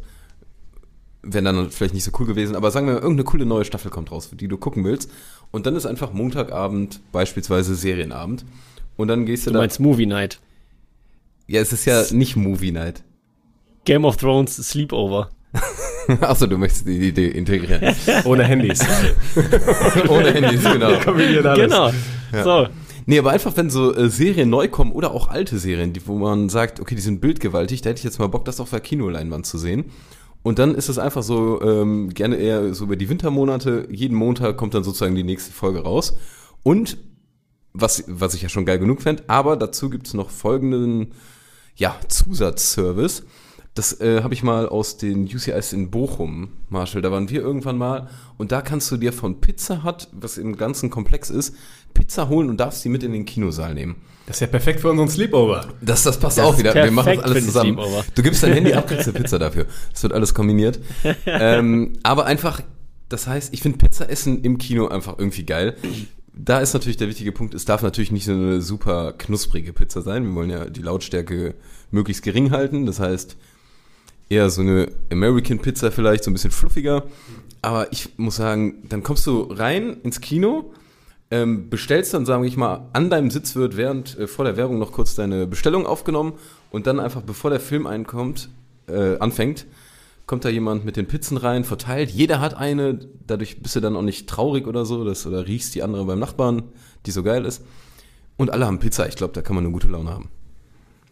Wäre 1.22 1.44
dann 1.44 1.70
vielleicht 1.70 1.94
nicht 1.94 2.04
so 2.04 2.10
cool 2.18 2.26
gewesen, 2.26 2.54
aber 2.54 2.70
sagen 2.70 2.86
wir 2.86 2.94
mal, 2.94 3.00
irgendeine 3.00 3.24
coole 3.24 3.46
neue 3.46 3.64
Staffel 3.64 3.90
kommt 3.90 4.10
raus, 4.12 4.30
die 4.32 4.48
du 4.48 4.58
gucken 4.58 4.84
willst. 4.84 5.10
Und 5.50 5.66
dann 5.66 5.76
ist 5.76 5.86
einfach 5.86 6.12
Montagabend 6.12 7.00
beispielsweise 7.12 7.74
Serienabend. 7.74 8.44
Und 8.96 9.08
dann 9.08 9.24
gehst 9.26 9.46
du, 9.46 9.50
du 9.50 9.58
meinst 9.58 9.80
Movie 9.80 10.06
Night. 10.06 10.40
Ja, 11.46 11.60
es 11.60 11.72
ist 11.72 11.84
ja 11.84 12.04
nicht 12.10 12.36
Movie 12.36 12.72
Night. 12.72 13.02
Game 13.84 14.04
of 14.04 14.16
Thrones 14.16 14.56
Sleepover. 14.56 15.30
Achso, 16.20 16.46
du 16.46 16.58
möchtest 16.58 16.86
die 16.86 17.08
Idee 17.08 17.28
integrieren. 17.28 17.94
Ohne 18.24 18.44
Handys. 18.44 18.80
Ohne 20.08 20.32
Handys, 20.32 20.62
genau. 20.62 20.98
Genau. 21.54 21.90
Ja. 22.32 22.44
So, 22.44 22.68
Nee, 23.06 23.18
aber 23.18 23.30
einfach, 23.30 23.56
wenn 23.56 23.70
so 23.70 23.94
äh, 23.94 24.08
Serien 24.08 24.48
neu 24.48 24.68
kommen 24.68 24.92
oder 24.92 25.12
auch 25.12 25.28
alte 25.28 25.58
Serien, 25.58 25.92
die, 25.92 26.06
wo 26.06 26.16
man 26.16 26.48
sagt, 26.48 26.80
okay, 26.80 26.94
die 26.94 27.02
sind 27.02 27.20
bildgewaltig, 27.20 27.82
da 27.82 27.90
hätte 27.90 27.98
ich 27.98 28.04
jetzt 28.04 28.18
mal 28.18 28.28
Bock, 28.28 28.44
das 28.44 28.60
auf 28.60 28.70
der 28.70 28.80
Kinoleinwand 28.80 29.46
zu 29.46 29.58
sehen. 29.58 29.86
Und 30.42 30.58
dann 30.58 30.74
ist 30.74 30.88
es 30.88 30.98
einfach 30.98 31.22
so, 31.22 31.60
ähm, 31.62 32.10
gerne 32.10 32.36
eher 32.36 32.74
so 32.74 32.84
über 32.84 32.96
die 32.96 33.08
Wintermonate, 33.08 33.88
jeden 33.90 34.16
Montag 34.16 34.56
kommt 34.56 34.74
dann 34.74 34.84
sozusagen 34.84 35.14
die 35.14 35.24
nächste 35.24 35.52
Folge 35.52 35.80
raus. 35.80 36.16
Und 36.62 36.98
was, 37.72 38.04
was 38.06 38.34
ich 38.34 38.42
ja 38.42 38.48
schon 38.48 38.64
geil 38.64 38.78
genug 38.78 39.02
fände, 39.02 39.24
aber 39.26 39.56
dazu 39.56 39.90
gibt's 39.90 40.14
noch 40.14 40.30
folgenden 40.30 41.12
ja, 41.76 41.96
Zusatzservice. 42.08 43.24
Das 43.74 44.00
äh, 44.00 44.22
habe 44.22 44.34
ich 44.34 44.44
mal 44.44 44.68
aus 44.68 44.98
den 44.98 45.24
UCIs 45.24 45.72
in 45.72 45.90
Bochum, 45.90 46.50
Marshall. 46.68 47.02
Da 47.02 47.10
waren 47.10 47.28
wir 47.28 47.40
irgendwann 47.40 47.76
mal. 47.76 48.08
Und 48.36 48.52
da 48.52 48.62
kannst 48.62 48.90
du 48.92 48.96
dir 48.96 49.12
von 49.12 49.40
Pizza 49.40 49.82
Hut, 49.82 50.08
was 50.12 50.38
im 50.38 50.56
ganzen 50.56 50.90
Komplex 50.90 51.28
ist, 51.28 51.56
Pizza 51.94 52.28
holen 52.28 52.50
und 52.50 52.58
darfst 52.58 52.82
sie 52.82 52.88
mit 52.88 53.02
in 53.02 53.12
den 53.12 53.24
Kinosaal 53.24 53.74
nehmen. 53.74 53.96
Das 54.26 54.36
ist 54.36 54.40
ja 54.40 54.46
perfekt 54.46 54.80
für 54.80 54.90
unseren 54.90 55.08
Sleepover. 55.08 55.68
Das, 55.82 56.02
das 56.02 56.18
passt 56.18 56.38
das 56.38 56.44
auch 56.44 56.58
wieder. 56.58 56.74
Wir 56.74 56.90
machen 56.90 57.16
das 57.16 57.24
alles 57.24 57.44
zusammen. 57.44 57.78
Du 58.14 58.22
gibst 58.22 58.42
dein 58.42 58.54
Handy 58.54 58.72
ab, 58.72 58.86
kriegst 58.88 59.06
eine 59.06 59.18
Pizza 59.18 59.38
dafür. 59.38 59.66
Das 59.92 60.02
wird 60.02 60.12
alles 60.12 60.32
kombiniert. 60.32 60.80
ähm, 61.26 61.94
aber 62.02 62.24
einfach, 62.24 62.62
das 63.08 63.26
heißt, 63.26 63.52
ich 63.52 63.60
finde 63.60 63.78
Pizza 63.78 64.08
essen 64.08 64.42
im 64.42 64.56
Kino 64.58 64.88
einfach 64.88 65.18
irgendwie 65.18 65.44
geil. 65.44 65.76
Da 66.32 66.60
ist 66.60 66.72
natürlich 66.72 66.96
der 66.96 67.08
wichtige 67.08 67.32
Punkt, 67.32 67.54
es 67.54 67.64
darf 67.64 67.82
natürlich 67.82 68.10
nicht 68.10 68.24
so 68.24 68.32
eine 68.32 68.60
super 68.60 69.12
knusprige 69.12 69.72
Pizza 69.72 70.00
sein. 70.00 70.24
Wir 70.24 70.34
wollen 70.34 70.50
ja 70.50 70.64
die 70.64 70.82
Lautstärke 70.82 71.54
möglichst 71.90 72.22
gering 72.22 72.50
halten. 72.50 72.86
Das 72.86 73.00
heißt, 73.00 73.36
eher 74.30 74.48
so 74.48 74.62
eine 74.62 74.88
American 75.12 75.58
Pizza 75.58 75.92
vielleicht, 75.92 76.24
so 76.24 76.30
ein 76.30 76.34
bisschen 76.34 76.50
fluffiger. 76.50 77.04
Aber 77.60 77.92
ich 77.92 78.10
muss 78.16 78.36
sagen, 78.36 78.82
dann 78.88 79.02
kommst 79.02 79.26
du 79.26 79.42
rein 79.42 79.98
ins 80.02 80.20
Kino, 80.20 80.72
ähm, 81.34 81.68
bestellst 81.68 82.14
dann, 82.14 82.26
sage 82.26 82.46
ich 82.46 82.56
mal, 82.56 82.88
an 82.92 83.10
deinem 83.10 83.28
Sitz 83.28 83.56
wird 83.56 83.76
während 83.76 84.16
äh, 84.16 84.28
vor 84.28 84.44
der 84.44 84.56
Werbung 84.56 84.78
noch 84.78 84.92
kurz 84.92 85.16
deine 85.16 85.48
Bestellung 85.48 85.84
aufgenommen 85.84 86.34
und 86.70 86.86
dann 86.86 87.00
einfach, 87.00 87.22
bevor 87.22 87.50
der 87.50 87.58
Film 87.58 87.88
einkommt, 87.88 88.50
äh, 88.86 89.18
anfängt, 89.18 89.66
kommt 90.26 90.44
da 90.44 90.48
jemand 90.48 90.84
mit 90.84 90.96
den 90.96 91.06
Pizzen 91.06 91.36
rein, 91.36 91.64
verteilt. 91.64 92.10
Jeder 92.10 92.40
hat 92.40 92.54
eine, 92.54 93.00
dadurch 93.26 93.60
bist 93.60 93.74
du 93.74 93.80
dann 93.80 93.96
auch 93.96 94.02
nicht 94.02 94.28
traurig 94.28 94.68
oder 94.68 94.84
so, 94.84 95.04
das, 95.04 95.26
oder 95.26 95.48
riechst 95.48 95.74
die 95.74 95.82
andere 95.82 96.04
beim 96.04 96.20
Nachbarn, 96.20 96.62
die 97.04 97.10
so 97.10 97.24
geil 97.24 97.44
ist. 97.44 97.64
Und 98.36 98.50
alle 98.50 98.66
haben 98.66 98.78
Pizza. 98.78 99.08
Ich 99.08 99.16
glaube, 99.16 99.32
da 99.32 99.42
kann 99.42 99.56
man 99.56 99.64
eine 99.64 99.72
gute 99.72 99.88
Laune 99.88 100.10
haben. 100.10 100.28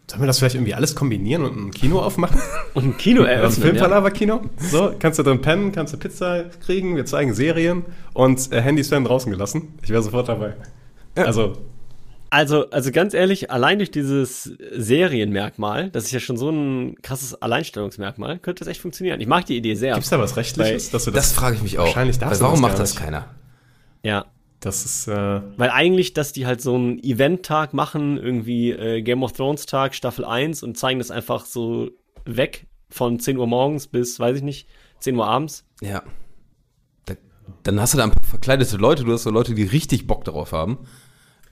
Sollen 0.07 0.21
wir 0.21 0.27
das 0.27 0.39
vielleicht 0.39 0.55
irgendwie 0.55 0.73
alles 0.73 0.95
kombinieren 0.95 1.43
und 1.43 1.57
ein 1.57 1.71
Kino 1.71 1.99
aufmachen? 1.99 2.39
Und 2.73 2.85
ein 2.85 2.97
Kino 2.97 3.23
eröffnen, 3.23 3.63
Ein 3.63 3.69
Filmpalava-Kino. 3.71 4.41
So, 4.57 4.93
kannst 4.99 5.17
du 5.19 5.23
drin 5.23 5.41
pennen, 5.41 5.71
kannst 5.71 5.93
du 5.93 5.97
Pizza 5.97 6.45
kriegen, 6.65 6.95
wir 6.95 7.05
zeigen 7.05 7.33
Serien 7.33 7.85
und 8.13 8.51
äh, 8.51 8.61
Handys 8.61 8.91
werden 8.91 9.05
draußen 9.05 9.31
gelassen. 9.31 9.75
Ich 9.81 9.89
wäre 9.89 10.01
sofort 10.01 10.27
dabei. 10.27 10.55
Ja. 11.15 11.25
Also, 11.25 11.57
also, 12.33 12.67
also 12.71 12.91
ganz 12.91 13.13
ehrlich, 13.13 13.51
allein 13.51 13.77
durch 13.77 13.91
dieses 13.91 14.51
Serienmerkmal, 14.75 15.91
das 15.91 16.05
ist 16.05 16.11
ja 16.11 16.19
schon 16.19 16.35
so 16.35 16.49
ein 16.49 16.95
krasses 17.03 17.39
Alleinstellungsmerkmal, 17.39 18.39
könnte 18.39 18.61
das 18.61 18.69
echt 18.69 18.81
funktionieren. 18.81 19.21
Ich 19.21 19.27
mag 19.27 19.45
die 19.45 19.55
Idee 19.55 19.75
sehr. 19.75 19.93
Gibt 19.93 20.05
es 20.05 20.09
da 20.09 20.17
was 20.17 20.35
Rechtliches? 20.35 20.89
Dass 20.89 21.05
du 21.05 21.11
das, 21.11 21.29
das 21.29 21.33
frage 21.33 21.55
ich 21.57 21.61
mich 21.61 21.77
auch. 21.77 21.85
Wahrscheinlich 21.85 22.17
darfst 22.17 22.41
Weil 22.41 22.47
warum 22.47 22.59
macht 22.59 22.79
das 22.79 22.95
keiner? 22.95 23.27
Ja, 24.01 24.25
das 24.65 24.85
ist. 24.85 25.07
Äh 25.07 25.41
Weil 25.57 25.69
eigentlich, 25.69 26.13
dass 26.13 26.33
die 26.33 26.45
halt 26.45 26.61
so 26.61 26.75
einen 26.75 27.03
Event-Tag 27.03 27.73
machen, 27.73 28.17
irgendwie 28.17 28.71
äh, 28.71 29.01
Game 29.01 29.23
of 29.23 29.33
Thrones-Tag, 29.33 29.93
Staffel 29.93 30.25
1 30.25 30.63
und 30.63 30.77
zeigen 30.77 30.99
das 30.99 31.11
einfach 31.11 31.45
so 31.45 31.91
weg 32.25 32.67
von 32.89 33.19
10 33.19 33.37
Uhr 33.37 33.47
morgens 33.47 33.87
bis, 33.87 34.19
weiß 34.19 34.37
ich 34.37 34.43
nicht, 34.43 34.67
10 34.99 35.15
Uhr 35.17 35.27
abends. 35.27 35.65
Ja. 35.81 36.03
Da, 37.05 37.15
dann 37.63 37.79
hast 37.79 37.93
du 37.93 37.97
da 37.97 38.05
ein 38.05 38.11
paar 38.11 38.23
verkleidete 38.23 38.77
Leute, 38.77 39.03
du 39.03 39.11
hast 39.11 39.23
so 39.23 39.31
Leute, 39.31 39.53
die 39.53 39.63
richtig 39.63 40.07
Bock 40.07 40.23
darauf 40.23 40.51
haben. 40.51 40.79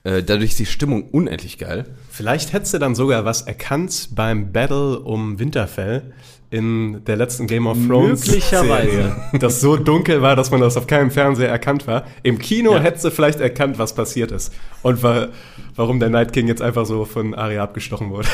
Äh, 0.04 0.22
dadurch 0.22 0.50
ist 0.50 0.58
die 0.58 0.66
Stimmung 0.66 1.10
unendlich 1.10 1.58
geil. 1.58 1.94
Vielleicht 2.10 2.52
hättest 2.52 2.74
du 2.74 2.78
dann 2.78 2.94
sogar 2.94 3.24
was 3.24 3.42
erkannt 3.42 4.08
beim 4.12 4.52
Battle 4.52 5.00
um 5.00 5.38
Winterfell 5.38 6.12
in 6.52 7.02
der 7.06 7.16
letzten 7.16 7.46
Game 7.46 7.66
of 7.66 7.76
Thrones 7.88 8.26
Möglicherweise. 8.26 8.90
Serie, 8.90 9.14
das 9.40 9.60
so 9.60 9.76
dunkel 9.76 10.20
war, 10.22 10.36
dass 10.36 10.50
man 10.50 10.60
das 10.60 10.76
auf 10.76 10.86
keinem 10.86 11.10
Fernseher 11.10 11.48
erkannt 11.48 11.86
war. 11.86 12.04
Im 12.22 12.38
Kino 12.38 12.74
Ja. 12.74 12.80
hättest 12.80 13.04
du 13.06 13.10
vielleicht 13.10 13.40
erkannt, 13.40 13.78
was 13.78 13.94
passiert 13.94 14.30
ist 14.32 14.52
und 14.82 15.02
wa 15.02 15.28
warum 15.74 15.98
der 15.98 16.10
Night 16.10 16.32
King 16.34 16.46
jetzt 16.48 16.60
einfach 16.60 16.84
so 16.84 17.06
von 17.06 17.34
Arya 17.34 17.62
abgestochen 17.62 18.10
wurde. 18.10 18.28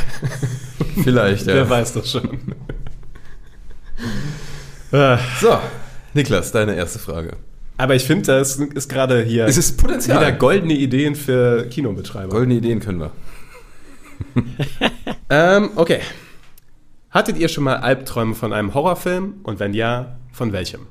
Vielleicht, 1.04 1.46
Wer 1.46 1.70
weiß 1.70 1.92
das 1.92 2.10
schon. 2.10 2.40
Ah, 4.90 5.18
So, 5.40 5.58
Niklas, 6.14 6.50
deine 6.50 6.74
erste 6.74 6.98
Frage. 6.98 7.36
Aber 7.76 7.94
ich 7.94 8.02
finde, 8.04 8.26
das 8.26 8.56
ist 8.56 8.88
gerade 8.88 9.22
hier 9.22 9.46
Es 9.46 9.56
ist 9.56 9.80
Potenzial. 9.80 10.18
wieder 10.18 10.32
goldene 10.32 10.72
Ideen 10.74 11.14
für 11.14 11.66
Kinobetreiber. 11.68 12.30
Goldene 12.30 12.54
Ideen 12.56 12.80
können 12.80 13.00
wir. 13.00 13.12
Ähm, 15.30 15.70
okay. 15.76 16.00
Hattet 17.18 17.36
ihr 17.36 17.48
schon 17.48 17.64
mal 17.64 17.78
Albträume 17.78 18.36
von 18.36 18.52
einem 18.52 18.74
Horrorfilm? 18.74 19.40
Und 19.42 19.58
wenn 19.58 19.74
ja, 19.74 20.20
von 20.30 20.52
welchem? 20.52 20.86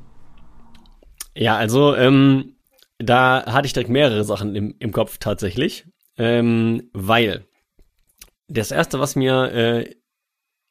Ja, 1.33 1.55
also 1.55 1.95
ähm, 1.95 2.57
da 2.97 3.45
hatte 3.45 3.65
ich 3.65 3.71
direkt 3.71 3.89
mehrere 3.89 4.25
Sachen 4.25 4.53
im, 4.53 4.75
im 4.77 4.91
Kopf 4.91 5.19
tatsächlich, 5.19 5.85
ähm, 6.17 6.89
weil 6.91 7.45
das 8.49 8.71
erste, 8.71 8.99
was 8.99 9.15
mir 9.15 9.53
äh, 9.53 9.95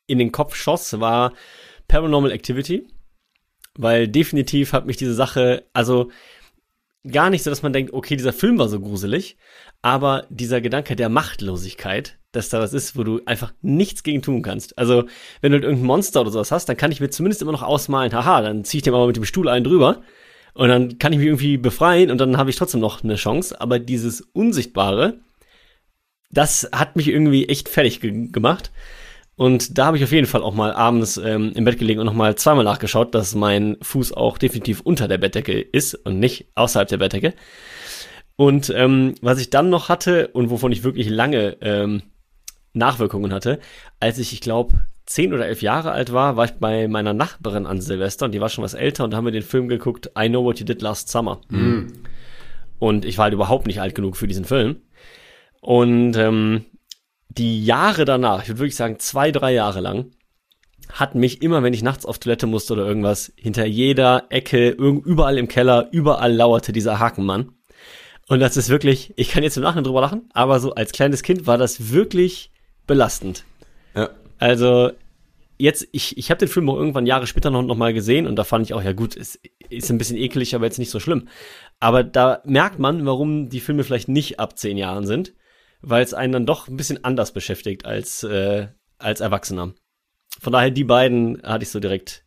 in 0.06 0.18
den 0.18 0.30
Kopf 0.30 0.56
schoss, 0.56 1.00
war 1.00 1.32
Paranormal 1.88 2.32
Activity, 2.32 2.86
weil 3.78 4.08
definitiv 4.08 4.74
hat 4.74 4.84
mich 4.84 4.98
diese 4.98 5.14
Sache, 5.14 5.70
also 5.72 6.10
gar 7.10 7.30
nicht 7.30 7.42
so, 7.42 7.50
dass 7.50 7.62
man 7.62 7.72
denkt, 7.72 7.92
okay, 7.92 8.16
dieser 8.16 8.32
Film 8.32 8.58
war 8.58 8.68
so 8.68 8.80
gruselig, 8.80 9.36
aber 9.82 10.26
dieser 10.30 10.60
Gedanke 10.60 10.96
der 10.96 11.08
Machtlosigkeit, 11.08 12.18
dass 12.32 12.48
da 12.48 12.60
was 12.60 12.72
ist, 12.72 12.96
wo 12.96 13.04
du 13.04 13.20
einfach 13.26 13.52
nichts 13.62 14.02
gegen 14.02 14.22
tun 14.22 14.42
kannst. 14.42 14.78
Also, 14.78 15.04
wenn 15.40 15.52
du 15.52 15.56
halt 15.56 15.64
irgendein 15.64 15.86
Monster 15.86 16.20
oder 16.20 16.30
sowas 16.30 16.52
hast, 16.52 16.68
dann 16.68 16.76
kann 16.76 16.92
ich 16.92 17.00
mir 17.00 17.10
zumindest 17.10 17.42
immer 17.42 17.52
noch 17.52 17.62
ausmalen, 17.62 18.12
haha, 18.12 18.42
dann 18.42 18.64
ziehe 18.64 18.78
ich 18.78 18.82
dem 18.82 18.94
aber 18.94 19.06
mit 19.06 19.16
dem 19.16 19.24
Stuhl 19.24 19.48
einen 19.48 19.64
drüber 19.64 20.02
und 20.56 20.68
dann 20.68 20.98
kann 20.98 21.12
ich 21.12 21.18
mich 21.18 21.26
irgendwie 21.26 21.58
befreien 21.58 22.10
und 22.10 22.18
dann 22.18 22.38
habe 22.38 22.48
ich 22.48 22.56
trotzdem 22.56 22.80
noch 22.80 23.04
eine 23.04 23.16
Chance. 23.16 23.60
Aber 23.60 23.78
dieses 23.78 24.22
Unsichtbare, 24.22 25.20
das 26.30 26.68
hat 26.72 26.96
mich 26.96 27.08
irgendwie 27.08 27.48
echt 27.48 27.68
fertig 27.68 28.00
ge 28.00 28.28
gemacht. 28.30 28.70
Und 29.36 29.76
da 29.76 29.86
habe 29.86 29.98
ich 29.98 30.04
auf 30.04 30.12
jeden 30.12 30.26
Fall 30.26 30.42
auch 30.42 30.54
mal 30.54 30.72
abends 30.72 31.18
ähm, 31.18 31.52
im 31.54 31.64
Bett 31.64 31.78
gelegen 31.78 32.00
und 32.00 32.06
nochmal 32.06 32.36
zweimal 32.36 32.64
nachgeschaut, 32.64 33.14
dass 33.14 33.34
mein 33.34 33.76
Fuß 33.82 34.12
auch 34.12 34.38
definitiv 34.38 34.80
unter 34.80 35.08
der 35.08 35.18
Bettdecke 35.18 35.60
ist 35.60 35.94
und 35.94 36.18
nicht 36.18 36.46
außerhalb 36.54 36.88
der 36.88 36.96
Bettdecke. 36.96 37.34
Und 38.36 38.72
ähm, 38.74 39.14
was 39.20 39.38
ich 39.38 39.50
dann 39.50 39.68
noch 39.68 39.90
hatte 39.90 40.28
und 40.28 40.50
wovon 40.50 40.72
ich 40.72 40.84
wirklich 40.84 41.08
lange 41.10 41.58
ähm, 41.60 42.02
Nachwirkungen 42.72 43.32
hatte, 43.32 43.60
als 44.00 44.18
ich, 44.18 44.32
ich 44.32 44.40
glaube, 44.40 44.86
zehn 45.04 45.32
oder 45.34 45.46
elf 45.46 45.60
Jahre 45.62 45.92
alt 45.92 46.12
war, 46.12 46.36
war 46.36 46.46
ich 46.46 46.52
bei 46.52 46.88
meiner 46.88 47.12
Nachbarin 47.12 47.66
an 47.66 47.80
Silvester 47.80 48.26
und 48.26 48.32
die 48.32 48.40
war 48.40 48.48
schon 48.48 48.64
was 48.64 48.74
älter 48.74 49.04
und 49.04 49.10
da 49.10 49.18
haben 49.18 49.24
wir 49.26 49.32
den 49.32 49.42
Film 49.42 49.68
geguckt, 49.68 50.10
I 50.18 50.28
Know 50.28 50.44
What 50.44 50.60
You 50.60 50.66
Did 50.66 50.82
Last 50.82 51.10
Summer. 51.10 51.40
Und 52.78 53.04
ich 53.04 53.18
war 53.18 53.24
halt 53.24 53.34
überhaupt 53.34 53.66
nicht 53.66 53.80
alt 53.80 53.94
genug 53.94 54.16
für 54.16 54.26
diesen 54.26 54.44
Film. 54.44 54.76
Und 55.60 56.16
ähm, 56.16 56.66
die 57.38 57.64
Jahre 57.64 58.04
danach, 58.04 58.42
ich 58.42 58.48
würde 58.48 58.60
wirklich 58.60 58.76
sagen 58.76 58.98
zwei, 58.98 59.30
drei 59.32 59.52
Jahre 59.52 59.80
lang, 59.80 60.12
hat 60.92 61.14
mich 61.14 61.42
immer, 61.42 61.62
wenn 61.62 61.74
ich 61.74 61.82
nachts 61.82 62.06
auf 62.06 62.18
Toilette 62.18 62.46
musste 62.46 62.72
oder 62.72 62.86
irgendwas, 62.86 63.32
hinter 63.36 63.66
jeder 63.66 64.24
Ecke, 64.30 64.70
überall 64.70 65.38
im 65.38 65.48
Keller, 65.48 65.88
überall 65.90 66.32
lauerte 66.32 66.72
dieser 66.72 66.98
Hakenmann. 66.98 67.52
Und 68.28 68.40
das 68.40 68.56
ist 68.56 68.68
wirklich, 68.68 69.12
ich 69.16 69.30
kann 69.30 69.42
jetzt 69.42 69.56
im 69.56 69.62
Nachhinein 69.62 69.84
drüber 69.84 70.00
lachen, 70.00 70.28
aber 70.32 70.58
so 70.60 70.74
als 70.74 70.92
kleines 70.92 71.22
Kind 71.22 71.46
war 71.46 71.58
das 71.58 71.92
wirklich 71.92 72.50
belastend. 72.86 73.44
Ja. 73.94 74.10
Also 74.38 74.90
jetzt, 75.58 75.88
ich, 75.92 76.18
ich 76.18 76.30
habe 76.30 76.38
den 76.38 76.48
Film 76.48 76.68
auch 76.68 76.76
irgendwann 76.76 77.06
Jahre 77.06 77.26
später 77.26 77.50
noch, 77.50 77.62
noch 77.62 77.76
mal 77.76 77.94
gesehen 77.94 78.26
und 78.26 78.36
da 78.36 78.44
fand 78.44 78.66
ich 78.66 78.74
auch, 78.74 78.82
ja 78.82 78.92
gut, 78.92 79.16
es 79.16 79.38
ist 79.68 79.90
ein 79.90 79.98
bisschen 79.98 80.16
eklig, 80.16 80.54
aber 80.54 80.66
jetzt 80.66 80.78
nicht 80.78 80.90
so 80.90 81.00
schlimm. 81.00 81.28
Aber 81.80 82.02
da 82.02 82.40
merkt 82.44 82.78
man, 82.78 83.06
warum 83.06 83.48
die 83.48 83.60
Filme 83.60 83.84
vielleicht 83.84 84.08
nicht 84.08 84.40
ab 84.40 84.58
zehn 84.58 84.76
Jahren 84.76 85.06
sind, 85.06 85.34
weil 85.82 86.02
es 86.02 86.14
einen 86.14 86.32
dann 86.32 86.46
doch 86.46 86.68
ein 86.68 86.76
bisschen 86.76 87.04
anders 87.04 87.32
beschäftigt 87.32 87.84
als, 87.84 88.22
äh, 88.22 88.68
als 88.98 89.20
Erwachsener. 89.20 89.74
Von 90.40 90.52
daher, 90.52 90.70
die 90.70 90.84
beiden 90.84 91.42
hatte 91.42 91.62
ich 91.64 91.70
so 91.70 91.80
direkt 91.80 92.24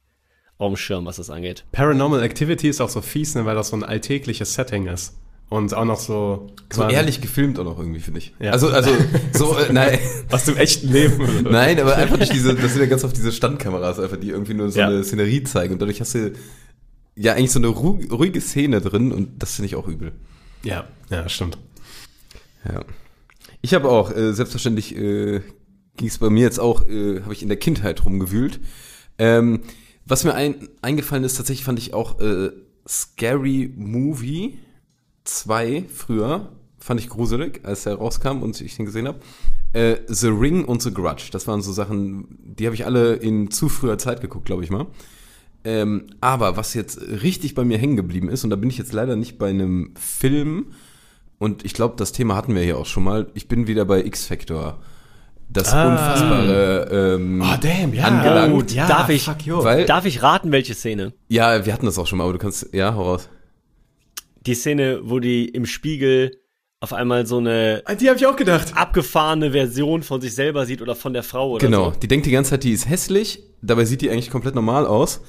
auf 0.57 0.71
dem 0.73 0.77
Schirm, 0.77 1.05
was 1.05 1.17
das 1.17 1.29
angeht. 1.29 1.65
Paranormal 1.71 2.21
Activity 2.23 2.67
ist 2.69 2.81
auch 2.81 2.89
so 2.89 3.01
fies, 3.01 3.35
ne, 3.35 3.45
weil 3.45 3.55
das 3.55 3.69
so 3.69 3.75
ein 3.77 3.83
alltägliches 3.83 4.53
Setting 4.53 4.87
ist. 4.87 5.15
Und 5.49 5.73
auch 5.73 5.85
noch 5.85 5.99
so. 5.99 6.47
So 6.71 6.87
ehrlich 6.87 7.21
gefilmt 7.21 7.57
auch 7.57 7.63
noch 7.63 7.79
irgendwie, 7.79 8.01
finde 8.01 8.19
ich. 8.19 8.35
Ja. 8.39 8.51
Also, 8.51 8.69
also, 8.69 8.91
so, 9.33 9.57
äh, 9.57 9.65
nein. 9.73 9.97
Aus 10.29 10.45
dem 10.45 10.57
echten 10.57 10.91
Leben. 10.91 11.43
Nein, 11.49 11.79
aber 11.79 11.95
einfach 11.95 12.17
durch 12.17 12.29
diese, 12.29 12.53
das 12.53 12.73
sind 12.73 12.81
ja 12.81 12.87
ganz 12.87 13.03
oft 13.03 13.17
diese 13.17 13.31
Standkameras, 13.31 13.99
einfach, 13.99 14.17
die 14.17 14.29
irgendwie 14.29 14.53
nur 14.53 14.69
so 14.69 14.79
Ja. 14.79 14.87
eine 14.87 15.03
Szenerie 15.03 15.43
zeigen 15.43 15.73
und 15.73 15.81
dadurch 15.81 16.01
hast 16.01 16.13
du 16.13 16.33
ja 17.15 17.33
eigentlich 17.33 17.51
so 17.51 17.57
eine 17.59 17.67
ru 17.69 17.99
ruhige 18.11 18.41
Szene 18.41 18.79
drin 18.79 19.11
und 19.11 19.41
das 19.41 19.55
finde 19.55 19.65
ich 19.67 19.75
auch 19.75 19.87
übel. 19.87 20.11
Ja, 20.63 20.87
ja, 21.09 21.27
stimmt. 21.27 21.57
Ja. 22.71 22.83
Ich 23.61 23.73
habe 23.73 23.89
auch, 23.89 24.15
äh, 24.15 24.33
selbstverständlich 24.33 24.95
äh, 24.95 25.41
ging 25.97 26.07
es 26.07 26.17
bei 26.17 26.29
mir 26.29 26.43
jetzt 26.43 26.59
auch, 26.59 26.87
äh, 26.87 27.21
habe 27.21 27.33
ich 27.33 27.43
in 27.43 27.49
der 27.49 27.57
Kindheit 27.57 28.05
rumgewühlt. 28.05 28.59
Ähm, 29.17 29.61
was 30.05 30.23
mir 30.23 30.33
ein, 30.33 30.69
eingefallen 30.81 31.23
ist, 31.23 31.35
tatsächlich 31.35 31.65
fand 31.65 31.77
ich 31.77 31.93
auch 31.93 32.19
äh, 32.21 32.51
Scary 32.87 33.71
Movie 33.75 34.57
2 35.25 35.85
früher, 35.93 36.53
fand 36.79 36.99
ich 36.99 37.09
gruselig, 37.09 37.59
als 37.63 37.85
er 37.85 37.95
rauskam 37.95 38.41
und 38.41 38.59
ich 38.61 38.77
den 38.77 38.85
gesehen 38.85 39.07
habe. 39.07 39.19
Äh, 39.73 39.97
The 40.07 40.29
Ring 40.29 40.65
und 40.65 40.81
The 40.81 40.93
Grudge, 40.93 41.29
das 41.31 41.45
waren 41.47 41.61
so 41.61 41.73
Sachen, 41.73 42.39
die 42.41 42.65
habe 42.65 42.75
ich 42.75 42.85
alle 42.85 43.15
in 43.15 43.51
zu 43.51 43.69
früher 43.69 43.97
Zeit 43.97 44.21
geguckt, 44.21 44.45
glaube 44.45 44.63
ich 44.63 44.71
mal. 44.71 44.87
Ähm, 45.65 46.07
aber 46.21 46.55
was 46.55 46.73
jetzt 46.73 47.01
richtig 47.01 47.53
bei 47.53 47.65
mir 47.65 47.77
hängen 47.77 47.97
geblieben 47.97 48.29
ist, 48.29 48.45
und 48.45 48.49
da 48.49 48.55
bin 48.55 48.69
ich 48.69 48.77
jetzt 48.77 48.93
leider 48.93 49.17
nicht 49.17 49.37
bei 49.37 49.49
einem 49.49 49.93
Film, 49.95 50.67
und 51.39 51.65
ich 51.65 51.73
glaube, 51.73 51.95
das 51.97 52.11
Thema 52.11 52.35
hatten 52.35 52.53
wir 52.53 52.61
hier 52.61 52.77
auch 52.77 52.85
schon 52.85 53.03
mal, 53.03 53.27
ich 53.33 53.47
bin 53.47 53.65
wieder 53.67 53.85
bei 53.85 54.03
X-Factor. 54.03 54.79
Das 55.51 55.73
Ah. 55.73 55.89
unfassbare 55.89 57.15
ähm, 57.15 57.41
Oh, 57.43 57.57
damn, 57.59 57.91
ja. 57.93 58.03
angelangt. 58.03 58.53
Oh, 58.53 58.61
darf 58.87 59.09
ich-. 59.09 59.27
Weil, 59.47 59.85
Darf 59.85 60.05
ich 60.05 60.21
raten, 60.21 60.51
welche 60.51 60.75
Szene? 60.75 61.13
ja, 61.27 61.65
wir 61.65 61.73
hatten 61.73 61.87
das 61.87 61.97
auch 61.97 62.05
schon 62.05 62.19
mal, 62.19 62.25
aber 62.25 62.33
du 62.33 62.39
kannst, 62.39 62.71
ja, 62.71 62.93
hau 62.93 63.01
raus. 63.03 63.29
Die 64.45 64.53
Szene, 64.53 64.99
wo 65.03 65.19
die 65.19 65.45
im 65.49 65.65
Spiegel 65.65 66.37
auf 66.81 66.93
einmal 66.93 67.25
so 67.25 67.39
eine 67.39 67.81
An 67.85 67.97
die 67.97 68.07
habe 68.09 68.17
ich 68.19 68.25
auch 68.27 68.35
gedacht. 68.37 68.77
abgefahrene 68.77 69.51
Version 69.51 70.01
von 70.03 70.21
sich 70.21 70.33
selber 70.35 70.65
sieht 70.65 70.81
oder 70.81 70.95
von 70.95 71.13
der 71.13 71.23
Frau 71.23 71.51
oder 71.51 71.65
Genau, 71.65 71.91
so. 71.91 71.99
die 71.99 72.07
denkt 72.07 72.25
die 72.27 72.31
ganze 72.31 72.51
Zeit, 72.51 72.63
die 72.63 72.71
ist 72.71 72.87
hässlich, 72.87 73.43
dabei 73.61 73.83
sieht 73.85 74.01
die 74.01 74.09
eigentlich 74.11 74.29
komplett 74.29 74.55
normal 74.55 74.85
aus. 74.85 75.19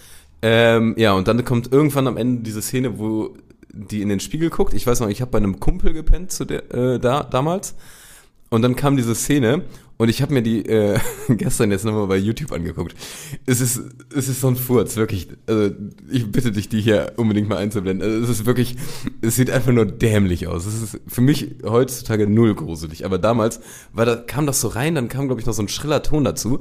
Ähm, 0.42 0.94
ja, 0.99 1.12
und 1.14 1.27
dann 1.29 1.44
kommt 1.44 1.73
irgendwann 1.73 2.07
am 2.07 2.16
Ende 2.16 2.42
diese 2.42 2.62
Szene, 2.62 2.99
wo 2.99 3.35
die 3.72 4.02
in 4.02 4.09
den 4.09 4.20
Spiegel 4.20 4.50
guckt. 4.50 4.74
Ich 4.74 4.87
weiß 4.87 5.00
noch, 5.00 5.09
ich 5.09 5.20
habe 5.20 5.30
bei 5.30 5.38
einem 5.38 5.61
Kumpel 5.61 5.92
gepennt 5.92 6.33
zu 6.33 6.44
der, 6.44 6.72
äh, 6.74 6.98
da, 6.98 7.22
damals. 7.22 7.74
Und 8.50 8.62
dann 8.62 8.74
kam 8.74 8.96
diese 8.96 9.14
Szene 9.14 9.62
und 9.96 10.09
ich 10.09 10.22
habe 10.22 10.33
mir 10.35 10.42
die 10.42 10.66
äh, 10.66 10.98
gestern 11.28 11.70
jetzt 11.70 11.85
nochmal 11.85 12.09
bei 12.09 12.16
YouTube 12.16 12.52
angeguckt. 12.52 12.96
Es 13.46 13.61
ist, 13.61 13.80
es 14.14 14.28
ist 14.28 14.40
so 14.40 14.48
ein 14.48 14.56
Furz, 14.56 14.96
wirklich. 14.96 15.28
Also 15.46 15.72
ich 16.11 16.33
bitte 16.33 16.50
dich, 16.50 16.68
die 16.68 16.80
hier 16.80 17.12
unbedingt 17.16 17.48
mal 17.48 17.59
einzublenden. 17.59 18.09
Also 18.09 18.24
es 18.24 18.40
ist 18.40 18.46
wirklich, 18.46 18.76
es 19.20 19.37
sieht 19.37 19.50
einfach 19.50 19.72
nur 19.72 19.87
dämlich 19.87 20.48
aus. 20.48 20.66
Es 20.66 20.83
ist 20.83 21.00
für 21.06 21.20
mich 21.20 21.56
heutzutage 21.62 22.26
null 22.26 22.54
gruselig. 22.54 23.04
Aber 23.04 23.18
damals 23.18 23.61
war 23.92 24.04
da, 24.04 24.16
kam 24.16 24.46
das 24.46 24.61
so 24.61 24.68
rein, 24.68 24.96
dann 24.96 25.09
kam, 25.09 25.26
glaube 25.26 25.40
ich, 25.40 25.46
noch 25.46 25.54
so 25.54 25.62
ein 25.62 25.68
schriller 25.68 26.02
Ton 26.02 26.24
dazu. 26.24 26.59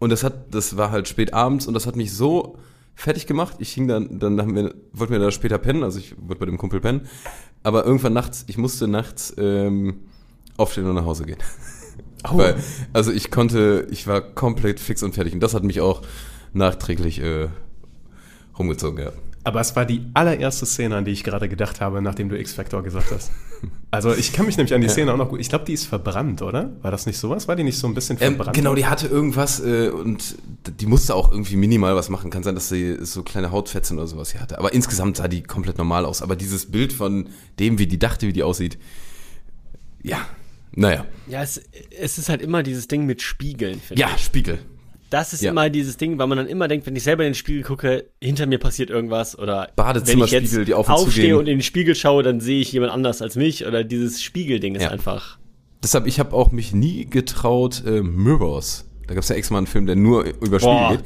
Und 0.00 0.10
das 0.10 0.24
hat, 0.24 0.52
das 0.54 0.76
war 0.76 0.90
halt 0.90 1.06
spät 1.06 1.32
abends 1.32 1.66
und 1.66 1.74
das 1.74 1.86
hat 1.86 1.94
mich 1.94 2.12
so 2.12 2.56
fertig 3.00 3.26
gemacht. 3.26 3.56
Ich 3.58 3.72
hing 3.72 3.88
dann, 3.88 4.18
dann 4.18 4.40
haben 4.40 4.54
wir, 4.54 4.74
wollten 4.92 5.12
wir 5.12 5.20
da 5.20 5.30
später 5.30 5.58
pennen, 5.58 5.82
also 5.82 5.98
ich 5.98 6.14
wollte 6.18 6.40
bei 6.40 6.46
dem 6.46 6.58
Kumpel 6.58 6.80
pennen. 6.80 7.08
Aber 7.62 7.84
irgendwann 7.84 8.12
nachts, 8.12 8.44
ich 8.46 8.58
musste 8.58 8.88
nachts 8.88 9.34
ähm, 9.38 10.00
aufstehen 10.56 10.86
und 10.86 10.94
nach 10.94 11.04
Hause 11.04 11.24
gehen. 11.24 11.38
Oh. 12.30 12.36
Weil, 12.36 12.56
also 12.92 13.12
ich 13.12 13.30
konnte, 13.30 13.88
ich 13.90 14.06
war 14.06 14.20
komplett 14.20 14.78
fix 14.78 15.02
und 15.02 15.14
fertig. 15.14 15.32
Und 15.32 15.40
das 15.40 15.54
hat 15.54 15.64
mich 15.64 15.80
auch 15.80 16.02
nachträglich 16.52 17.18
äh, 17.22 17.48
rumgezogen, 18.58 19.02
ja. 19.02 19.12
Aber 19.42 19.60
es 19.60 19.74
war 19.74 19.86
die 19.86 20.02
allererste 20.12 20.66
Szene, 20.66 20.96
an 20.96 21.04
die 21.06 21.12
ich 21.12 21.24
gerade 21.24 21.48
gedacht 21.48 21.80
habe, 21.80 22.02
nachdem 22.02 22.28
du 22.28 22.38
X-Factor 22.38 22.82
gesagt 22.82 23.10
hast. 23.10 23.30
Also 23.92 24.14
ich 24.14 24.32
kann 24.32 24.46
mich 24.46 24.56
nämlich 24.56 24.72
an 24.72 24.80
die 24.80 24.88
Szene 24.88 25.12
auch 25.12 25.16
noch 25.18 25.28
gut. 25.28 25.40
Ich 25.40 25.48
glaube, 25.50 25.64
die 25.66 25.72
ist 25.74 25.84
verbrannt, 25.84 26.40
oder? 26.40 26.70
War 26.80 26.90
das 26.92 27.04
nicht 27.06 27.18
sowas? 27.18 27.46
War 27.48 27.56
die 27.56 27.64
nicht 27.64 27.76
so 27.76 27.88
ein 27.88 27.92
bisschen 27.94 28.16
Ähm, 28.20 28.36
verbrannt? 28.36 28.56
genau, 28.56 28.74
die 28.74 28.86
hatte 28.86 29.06
irgendwas 29.08 29.60
äh, 29.60 29.90
und 29.90 30.36
die 30.78 30.86
musste 30.86 31.14
auch 31.14 31.30
irgendwie 31.30 31.56
minimal 31.56 31.94
was 31.96 32.08
machen. 32.08 32.30
Kann 32.30 32.42
sein, 32.44 32.54
dass 32.54 32.68
sie 32.70 33.04
so 33.04 33.22
kleine 33.24 33.50
Hautfetzen 33.50 33.98
oder 33.98 34.06
sowas 34.06 34.30
hier 34.32 34.40
hatte. 34.40 34.58
Aber 34.58 34.72
insgesamt 34.72 35.16
sah 35.18 35.26
die 35.28 35.42
komplett 35.42 35.76
normal 35.76 36.06
aus. 36.06 36.22
Aber 36.22 36.36
dieses 36.36 36.70
Bild 36.70 36.92
von 36.92 37.28
dem, 37.58 37.78
wie 37.78 37.86
die 37.88 37.98
dachte, 37.98 38.28
wie 38.28 38.32
die 38.32 38.44
aussieht, 38.44 38.78
ja, 40.02 40.20
naja. 40.74 41.04
Ja, 41.26 41.42
es, 41.42 41.60
es 41.98 42.16
ist 42.16 42.28
halt 42.28 42.40
immer 42.42 42.62
dieses 42.62 42.88
Ding 42.88 43.04
mit 43.04 43.20
Spiegeln, 43.20 43.80
finde 43.80 44.00
Ja, 44.00 44.16
Spiegel. 44.16 44.60
Das 45.10 45.32
ist 45.32 45.42
Ja. 45.42 45.50
immer 45.50 45.68
dieses 45.70 45.96
Ding, 45.96 46.18
weil 46.18 46.26
man 46.26 46.38
dann 46.38 46.46
immer 46.46 46.68
denkt, 46.68 46.86
wenn 46.86 46.96
ich 46.96 47.02
selber 47.02 47.24
in 47.24 47.30
den 47.30 47.34
Spiegel 47.34 47.62
gucke, 47.62 48.06
hinter 48.22 48.46
mir 48.46 48.58
passiert 48.58 48.88
irgendwas 48.90 49.38
oder 49.38 49.68
Badezimmerspiegel, 49.76 50.40
wenn 50.40 50.44
ich 50.46 50.52
jetzt 50.56 50.68
die 50.68 50.74
auf 50.74 50.88
und 50.88 50.94
aufstehe 50.94 51.26
gehen. 51.26 51.34
und 51.36 51.46
in 51.48 51.58
den 51.58 51.62
Spiegel 51.62 51.94
schaue, 51.94 52.22
dann 52.22 52.40
sehe 52.40 52.60
ich 52.60 52.72
jemand 52.72 52.92
anders 52.92 53.20
als 53.20 53.36
mich 53.36 53.66
oder 53.66 53.84
dieses 53.84 54.22
Spiegelding 54.22 54.74
ist 54.76 54.82
Ja. 54.84 54.90
einfach. 54.90 55.38
Deshalb, 55.82 56.06
ich 56.06 56.18
habe 56.20 56.34
auch 56.34 56.52
mich 56.52 56.72
nie 56.74 57.06
getraut, 57.06 57.82
äh, 57.86 58.02
Mirrors. 58.02 58.86
Da 59.06 59.14
gab 59.14 59.22
es 59.22 59.28
ja 59.28 59.36
extra 59.36 59.54
mal 59.54 59.58
einen 59.58 59.66
Film, 59.66 59.86
der 59.86 59.96
nur 59.96 60.24
über 60.40 60.60
Spiegel 60.60 60.96
geht. 60.98 61.04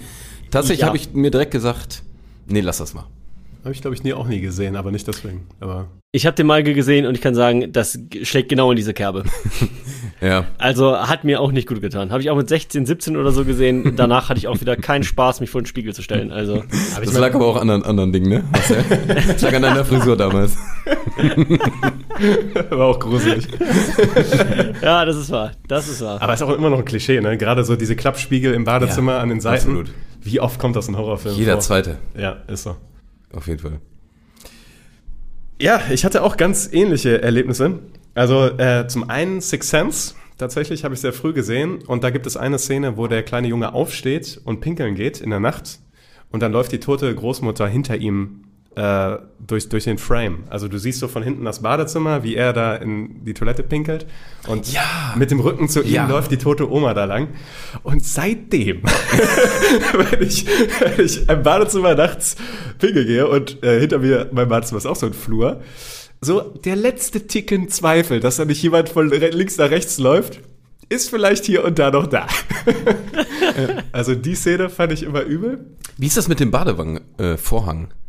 Tatsächlich 0.50 0.80
Ja. 0.80 0.86
habe 0.88 0.96
ich 0.96 1.12
mir 1.14 1.30
direkt 1.30 1.50
gesagt, 1.52 2.02
nee, 2.46 2.60
lass 2.60 2.78
das 2.78 2.92
mal. 2.94 3.06
Habe 3.62 3.72
ich, 3.72 3.80
glaube 3.80 3.94
ich, 3.96 4.02
nie, 4.04 4.12
auch 4.12 4.26
nie 4.28 4.40
gesehen, 4.40 4.76
aber 4.76 4.90
nicht 4.90 5.06
deswegen. 5.08 5.46
Aber 5.60 5.88
Ich 6.16 6.26
habe 6.26 6.36
den 6.36 6.46
mal 6.46 6.62
gesehen 6.62 7.06
und 7.06 7.16
ich 7.16 7.20
kann 7.20 7.34
sagen, 7.34 7.72
das 7.72 7.98
schlägt 8.22 8.48
genau 8.48 8.70
in 8.70 8.76
diese 8.76 8.94
Kerbe. 8.94 9.24
Ja. 10.20 10.46
Also 10.56 10.96
hat 10.96 11.24
mir 11.24 11.40
auch 11.40 11.52
nicht 11.52 11.68
gut 11.68 11.82
getan. 11.82 12.10
Habe 12.10 12.22
ich 12.22 12.30
auch 12.30 12.36
mit 12.36 12.48
16, 12.48 12.86
17 12.86 13.16
oder 13.18 13.30
so 13.30 13.44
gesehen. 13.44 13.94
Danach 13.96 14.30
hatte 14.30 14.38
ich 14.38 14.48
auch 14.48 14.58
wieder 14.58 14.74
keinen 14.74 15.02
Spaß, 15.02 15.40
mich 15.40 15.50
vor 15.50 15.60
den 15.60 15.66
Spiegel 15.66 15.92
zu 15.92 16.00
stellen. 16.02 16.30
Also 16.32 16.62
aber 16.96 17.04
Das 17.04 17.18
lag 17.18 17.34
aber 17.34 17.44
auch 17.44 17.56
an 17.56 17.62
anderen, 17.68 17.82
anderen 17.82 18.12
Dingen, 18.12 18.28
ne? 18.30 18.44
Das 19.26 19.42
lag 19.42 19.52
an 19.54 19.62
deiner 19.62 19.84
Frisur 19.84 20.16
damals. 20.16 20.56
war 22.70 22.86
auch 22.86 22.98
gruselig. 23.00 23.48
ja, 24.80 25.04
das 25.04 25.16
ist 25.16 25.30
wahr. 25.30 25.50
Das 25.68 25.88
ist 25.88 26.00
wahr. 26.00 26.22
Aber 26.22 26.32
ist 26.32 26.42
auch 26.42 26.56
immer 26.56 26.70
noch 26.70 26.78
ein 26.78 26.84
Klischee, 26.86 27.20
ne? 27.20 27.36
Gerade 27.36 27.62
so 27.64 27.76
diese 27.76 27.96
Klappspiegel 27.96 28.54
im 28.54 28.64
Badezimmer 28.64 29.12
Ja, 29.14 29.18
an 29.20 29.28
den 29.28 29.40
Seiten. 29.40 29.56
absolut. 29.56 29.90
Wie 30.22 30.40
oft 30.40 30.58
kommt 30.58 30.76
das 30.76 30.88
in 30.88 30.96
Horrorfilmen 30.96 31.38
Jeder 31.38 31.54
vor? 31.54 31.60
zweite, 31.60 31.98
Ja, 32.16 32.36
ist 32.46 32.62
so. 32.62 32.76
auf 33.34 33.46
jeden 33.46 33.58
Fall. 33.60 33.78
Ja, 35.60 35.80
ich 35.90 36.04
hatte 36.04 36.22
auch 36.22 36.36
ganz 36.36 36.68
ähnliche 36.72 37.22
Erlebnisse. 37.22 37.78
Also 38.14 38.46
äh, 38.58 38.86
zum 38.88 39.08
einen 39.08 39.40
Six 39.40 39.70
Sense. 39.70 40.14
Tatsächlich 40.36 40.82
habe 40.82 40.94
ich 40.94 41.00
sehr 41.00 41.12
früh 41.12 41.32
gesehen 41.32 41.78
und 41.86 42.02
da 42.02 42.10
gibt 42.10 42.26
es 42.26 42.36
eine 42.36 42.58
Szene, 42.58 42.96
wo 42.96 43.06
der 43.06 43.22
kleine 43.22 43.46
Junge 43.46 43.72
aufsteht 43.72 44.40
und 44.44 44.60
pinkeln 44.60 44.96
geht 44.96 45.20
in 45.20 45.30
der 45.30 45.38
Nacht 45.38 45.78
und 46.32 46.40
dann 46.42 46.50
läuft 46.50 46.72
die 46.72 46.80
tote 46.80 47.14
Großmutter 47.14 47.68
hinter 47.68 47.96
ihm 47.96 48.43
äh, 48.76 49.16
durch, 49.46 49.68
durch 49.68 49.84
den 49.84 49.98
Frame. 49.98 50.44
Also 50.50 50.68
du 50.68 50.78
siehst 50.78 50.98
so 51.00 51.08
von 51.08 51.22
hinten 51.22 51.44
das 51.44 51.62
Badezimmer, 51.62 52.22
wie 52.22 52.34
er 52.34 52.52
da 52.52 52.74
in 52.76 53.24
die 53.24 53.34
Toilette 53.34 53.62
pinkelt 53.62 54.06
und 54.48 54.72
Ja. 54.72 55.14
mit 55.16 55.30
dem 55.30 55.40
Rücken 55.40 55.68
zu 55.68 55.82
ihm 55.82 55.92
Ja. 55.94 56.06
läuft 56.08 56.30
die 56.30 56.38
tote 56.38 56.70
Oma 56.70 56.94
da 56.94 57.04
lang. 57.04 57.28
Und 57.82 58.04
seitdem, 58.04 58.82
wenn, 60.10 60.22
ich, 60.22 60.46
wenn 60.46 61.04
ich 61.04 61.28
im 61.28 61.42
Badezimmer 61.42 61.94
nachts 61.94 62.36
pinkeln 62.78 63.06
gehe 63.06 63.28
und 63.28 63.62
äh, 63.62 63.80
hinter 63.80 63.98
mir, 63.98 64.28
mein 64.32 64.48
Badezimmer 64.48 64.78
ist 64.78 64.86
auch 64.86 64.96
so 64.96 65.06
ein 65.06 65.14
Flur, 65.14 65.60
so 66.20 66.40
der 66.40 66.76
letzte 66.76 67.26
Ticken 67.26 67.68
Zweifel, 67.68 68.20
dass 68.20 68.36
da 68.36 68.44
nicht 68.44 68.62
jemand 68.62 68.88
von 68.88 69.10
links 69.10 69.58
nach 69.58 69.70
rechts 69.70 69.98
läuft, 69.98 70.40
ist 70.88 71.10
vielleicht 71.10 71.44
hier 71.44 71.64
und 71.64 71.78
da 71.78 71.90
noch 71.90 72.06
da. 72.06 72.26
also 73.92 74.14
die 74.14 74.34
Szene 74.34 74.68
fand 74.70 74.92
ich 74.92 75.02
immer 75.02 75.22
übel. 75.22 75.64
Wie 75.96 76.06
ist 76.06 76.16
das 76.16 76.28
mit 76.28 76.40
dem 76.40 76.50
Badewangenvorhang? 76.50 77.84
Äh? 77.84 78.03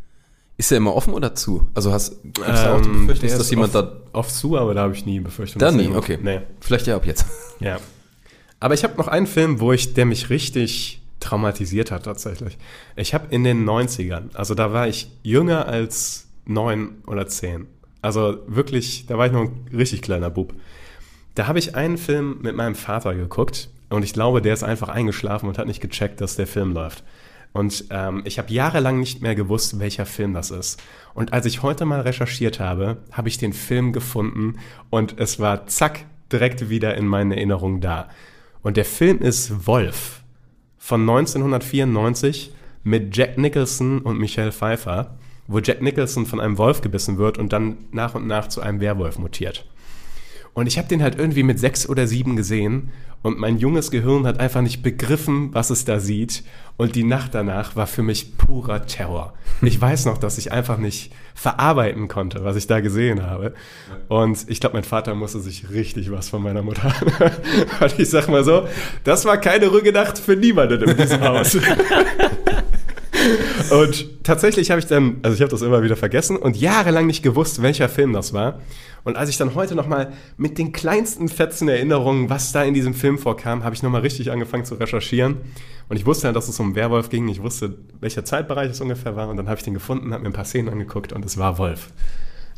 Ist 0.57 0.71
der 0.71 0.77
immer 0.77 0.95
offen 0.95 1.13
oder 1.13 1.35
zu? 1.35 1.67
Also 1.73 1.91
hast, 1.91 2.17
du 2.23 2.43
auch 2.43 2.81
die 2.81 2.89
Ähm, 2.89 3.07
Befürchtung, 3.07 3.37
dass 3.37 3.49
jemand 3.49 3.75
oft, 3.75 3.85
da... 3.85 4.01
oft 4.13 4.31
zu, 4.31 4.57
aber 4.57 4.73
da 4.73 4.83
habe 4.83 4.93
ich 4.93 5.05
nie 5.05 5.19
Befürchtung. 5.19 5.59
Da 5.59 5.67
dass 5.67 5.75
nie, 5.75 5.89
okay. 5.89 6.17
Nee. 6.21 6.41
Vielleicht 6.61 6.87
ja 6.87 6.95
ab 6.95 7.05
jetzt. 7.05 7.25
Ja. 7.59 7.79
Aber 8.59 8.73
ich 8.73 8.83
habe 8.83 8.97
noch 8.97 9.07
einen 9.07 9.27
Film, 9.27 9.59
wo 9.59 9.71
ich, 9.71 9.93
der 9.93 10.05
mich 10.05 10.29
richtig 10.29 11.01
traumatisiert 11.19 11.91
hat 11.91 12.03
tatsächlich. 12.03 12.57
Ich 12.95 13.13
habe 13.13 13.27
in 13.29 13.43
den 13.43 13.67
90ern, 13.67 14.33
also 14.33 14.55
da 14.55 14.73
war 14.73 14.87
ich 14.87 15.09
jünger 15.23 15.67
als 15.67 16.27
neun 16.45 17.03
oder 17.07 17.27
zehn. 17.27 17.67
Also 18.01 18.37
wirklich, 18.47 19.05
da 19.07 19.17
war 19.17 19.25
ich 19.25 19.31
noch 19.31 19.41
ein 19.41 19.69
richtig 19.73 20.01
kleiner 20.01 20.29
Bub. 20.29 20.53
Da 21.33 21.47
habe 21.47 21.59
ich 21.59 21.75
einen 21.75 21.97
Film 21.97 22.39
mit 22.41 22.55
meinem 22.55 22.75
Vater 22.75 23.15
geguckt 23.15 23.69
und 23.89 24.03
ich 24.03 24.13
glaube, 24.13 24.41
der 24.41 24.53
ist 24.53 24.63
einfach 24.63 24.89
eingeschlafen 24.89 25.47
und 25.47 25.57
hat 25.57 25.67
nicht 25.67 25.81
gecheckt, 25.81 26.21
dass 26.21 26.35
der 26.35 26.47
Film 26.47 26.73
läuft. 26.73 27.03
Und 27.55 27.85
ähm, 27.89 28.21
ich 28.25 28.37
habe 28.37 28.51
jahrelang 28.51 28.99
nicht 28.99 29.21
mehr 29.21 29.33
gewusst, 29.33 29.79
welcher 29.79 30.05
Film 30.05 30.33
das 30.33 30.51
ist. 30.51 30.83
Und 31.13 31.31
als 31.31 31.45
ich 31.45 31.63
heute 31.63 31.85
mal 31.85 32.01
recherchiert 32.01 32.59
habe, 32.59 32.97
habe 33.13 33.29
ich 33.29 33.37
den 33.37 33.53
Film 33.53 33.93
gefunden 33.93 34.57
und 34.89 35.17
es 35.21 35.39
war 35.39 35.65
zack 35.65 36.05
direkt 36.29 36.69
wieder 36.69 36.97
in 36.97 37.07
meinen 37.07 37.31
Erinnerungen 37.31 37.79
da. 37.79 38.09
Und 38.61 38.75
der 38.75 38.83
Film 38.83 39.19
ist 39.19 39.67
Wolf 39.67 40.21
von 40.77 40.99
1994 40.99 42.51
mit 42.83 43.15
Jack 43.15 43.37
Nicholson 43.37 44.01
und 44.01 44.19
Michelle 44.19 44.51
Pfeiffer, 44.51 45.15
wo 45.47 45.59
Jack 45.59 45.81
Nicholson 45.81 46.25
von 46.25 46.41
einem 46.41 46.57
Wolf 46.57 46.81
gebissen 46.81 47.17
wird 47.17 47.37
und 47.37 47.53
dann 47.53 47.77
nach 47.93 48.15
und 48.15 48.27
nach 48.27 48.49
zu 48.49 48.59
einem 48.59 48.81
Werwolf 48.81 49.17
mutiert. 49.17 49.65
Und 50.55 50.67
ich 50.67 50.77
habe 50.77 50.87
den 50.87 51.03
halt 51.03 51.19
irgendwie 51.19 51.43
mit 51.43 51.59
sechs 51.59 51.87
oder 51.87 52.07
sieben 52.07 52.35
gesehen 52.37 52.89
und 53.21 53.37
mein 53.37 53.57
junges 53.57 53.91
Gehirn 53.91 54.25
hat 54.25 54.39
einfach 54.39 54.61
nicht 54.61 54.83
begriffen, 54.83 55.49
was 55.51 55.69
es 55.69 55.83
da 55.83 55.99
sieht. 55.99 56.43
Und 56.77 56.95
die 56.95 57.03
Nacht 57.03 57.33
danach 57.33 57.75
war 57.75 57.87
für 57.87 58.03
mich 58.03 58.37
purer 58.37 58.85
Terror. 58.85 59.33
Ich 59.61 59.81
weiß 59.81 60.05
noch, 60.05 60.17
dass 60.17 60.37
ich 60.37 60.53
einfach 60.53 60.77
nicht 60.77 61.11
verarbeiten 61.33 62.07
konnte, 62.07 62.45
was 62.45 62.55
ich 62.55 62.67
da 62.67 62.79
gesehen 62.79 63.23
habe. 63.23 63.53
Und 64.07 64.45
ich 64.47 64.61
glaube, 64.61 64.75
mein 64.75 64.83
Vater 64.83 65.13
musste 65.13 65.39
sich 65.39 65.71
richtig 65.71 66.09
was 66.11 66.29
von 66.29 66.41
meiner 66.41 66.61
Mutter. 66.61 66.93
Und 67.81 67.99
ich 67.99 68.09
sag 68.09 68.29
mal 68.29 68.45
so, 68.45 68.67
das 69.03 69.25
war 69.25 69.37
keine 69.37 69.67
ruhige 69.67 69.91
Nacht 69.91 70.17
für 70.17 70.37
niemanden 70.37 70.89
in 70.89 70.95
diesem 70.95 71.21
Haus. 71.21 71.57
Und 73.71 74.23
tatsächlich 74.23 74.71
habe 74.71 74.79
ich 74.79 74.85
dann, 74.85 75.17
also 75.23 75.35
ich 75.35 75.41
habe 75.41 75.51
das 75.51 75.61
immer 75.61 75.81
wieder 75.83 75.95
vergessen 75.95 76.37
und 76.37 76.55
jahrelang 76.57 77.07
nicht 77.07 77.23
gewusst, 77.23 77.61
welcher 77.61 77.89
Film 77.89 78.13
das 78.13 78.33
war. 78.33 78.59
Und 79.05 79.15
als 79.15 79.29
ich 79.29 79.37
dann 79.37 79.55
heute 79.55 79.75
nochmal 79.75 80.11
mit 80.35 80.57
den 80.57 80.71
kleinsten 80.73 81.29
Fetzen 81.29 81.69
Erinnerungen, 81.69 82.29
was 82.29 82.51
da 82.51 82.63
in 82.63 82.73
diesem 82.73 82.93
Film 82.93 83.17
vorkam, 83.17 83.63
habe 83.63 83.73
ich 83.73 83.81
nochmal 83.83 84.01
richtig 84.01 84.31
angefangen 84.31 84.65
zu 84.65 84.75
recherchieren. 84.75 85.37
Und 85.87 85.95
ich 85.97 86.05
wusste 86.05 86.27
ja, 86.27 86.33
dass 86.33 86.49
es 86.49 86.59
um 86.59 86.75
Werwolf 86.75 87.09
ging. 87.09 87.27
Ich 87.29 87.41
wusste, 87.41 87.77
welcher 88.01 88.25
Zeitbereich 88.25 88.71
es 88.71 88.81
ungefähr 88.81 89.15
war. 89.15 89.29
Und 89.29 89.37
dann 89.37 89.47
habe 89.47 89.57
ich 89.57 89.63
den 89.63 89.73
gefunden, 89.75 90.11
habe 90.11 90.23
mir 90.23 90.29
ein 90.29 90.33
paar 90.33 90.43
Szenen 90.45 90.69
angeguckt 90.69 91.13
und 91.13 91.23
es 91.23 91.37
war 91.37 91.57
Wolf. 91.59 91.91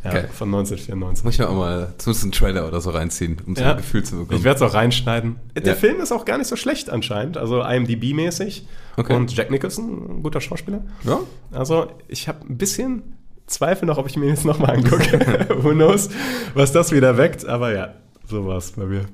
Ja, 0.04 0.12
Geil. 0.12 0.30
von 0.32 0.48
1994. 0.48 1.26
Muss 1.26 1.34
ich 1.34 1.40
mir 1.40 1.50
auch 1.50 1.56
mal 1.58 1.94
zumindest 1.98 2.24
einen 2.24 2.32
Trailer 2.32 2.68
oder 2.68 2.80
so 2.80 2.92
reinziehen, 2.92 3.38
um 3.46 3.56
so 3.56 3.64
Ja. 3.64 3.72
ein 3.72 3.78
Gefühl 3.78 4.04
zu 4.04 4.16
bekommen. 4.18 4.38
Ich 4.38 4.44
werde 4.46 4.56
es 4.58 4.62
auch 4.62 4.74
reinschneiden. 4.76 5.38
Der 5.56 5.64
Ja. 5.66 5.74
Film 5.76 6.00
ist 6.00 6.12
auch 6.14 6.24
gar 6.24 6.38
nicht 6.38 6.48
so 6.48 6.56
schlecht 6.56 6.90
anscheinend, 6.92 7.36
also 7.36 7.62
IMDb-mäßig. 7.62 8.62
Okay. 8.96 9.16
Und 9.16 9.36
Jack 9.36 9.50
Nicholson, 9.52 10.18
ein 10.20 10.24
guter 10.24 10.40
Schauspieler. 10.40 10.82
ja? 11.04 11.20
Also 11.52 11.88
ich 12.08 12.28
habe 12.28 12.40
ein 12.48 12.58
bisschen 12.58 13.02
Zweifel 13.48 13.86
noch, 13.86 13.98
ob 13.98 14.08
ich 14.08 14.16
mir 14.18 14.28
jetzt 14.28 14.46
nochmal 14.46 14.76
angucke. 14.78 15.48
Who 15.64 15.72
knows, 15.72 16.10
was 16.54 16.72
das 16.72 16.92
wieder 16.92 17.18
weckt. 17.18 17.46
Aber 17.46 17.74
ja, 17.74 17.94
so 18.28 18.46
war 18.46 18.58
es 18.58 18.72
bei 18.74 18.86
mir. 18.86 19.06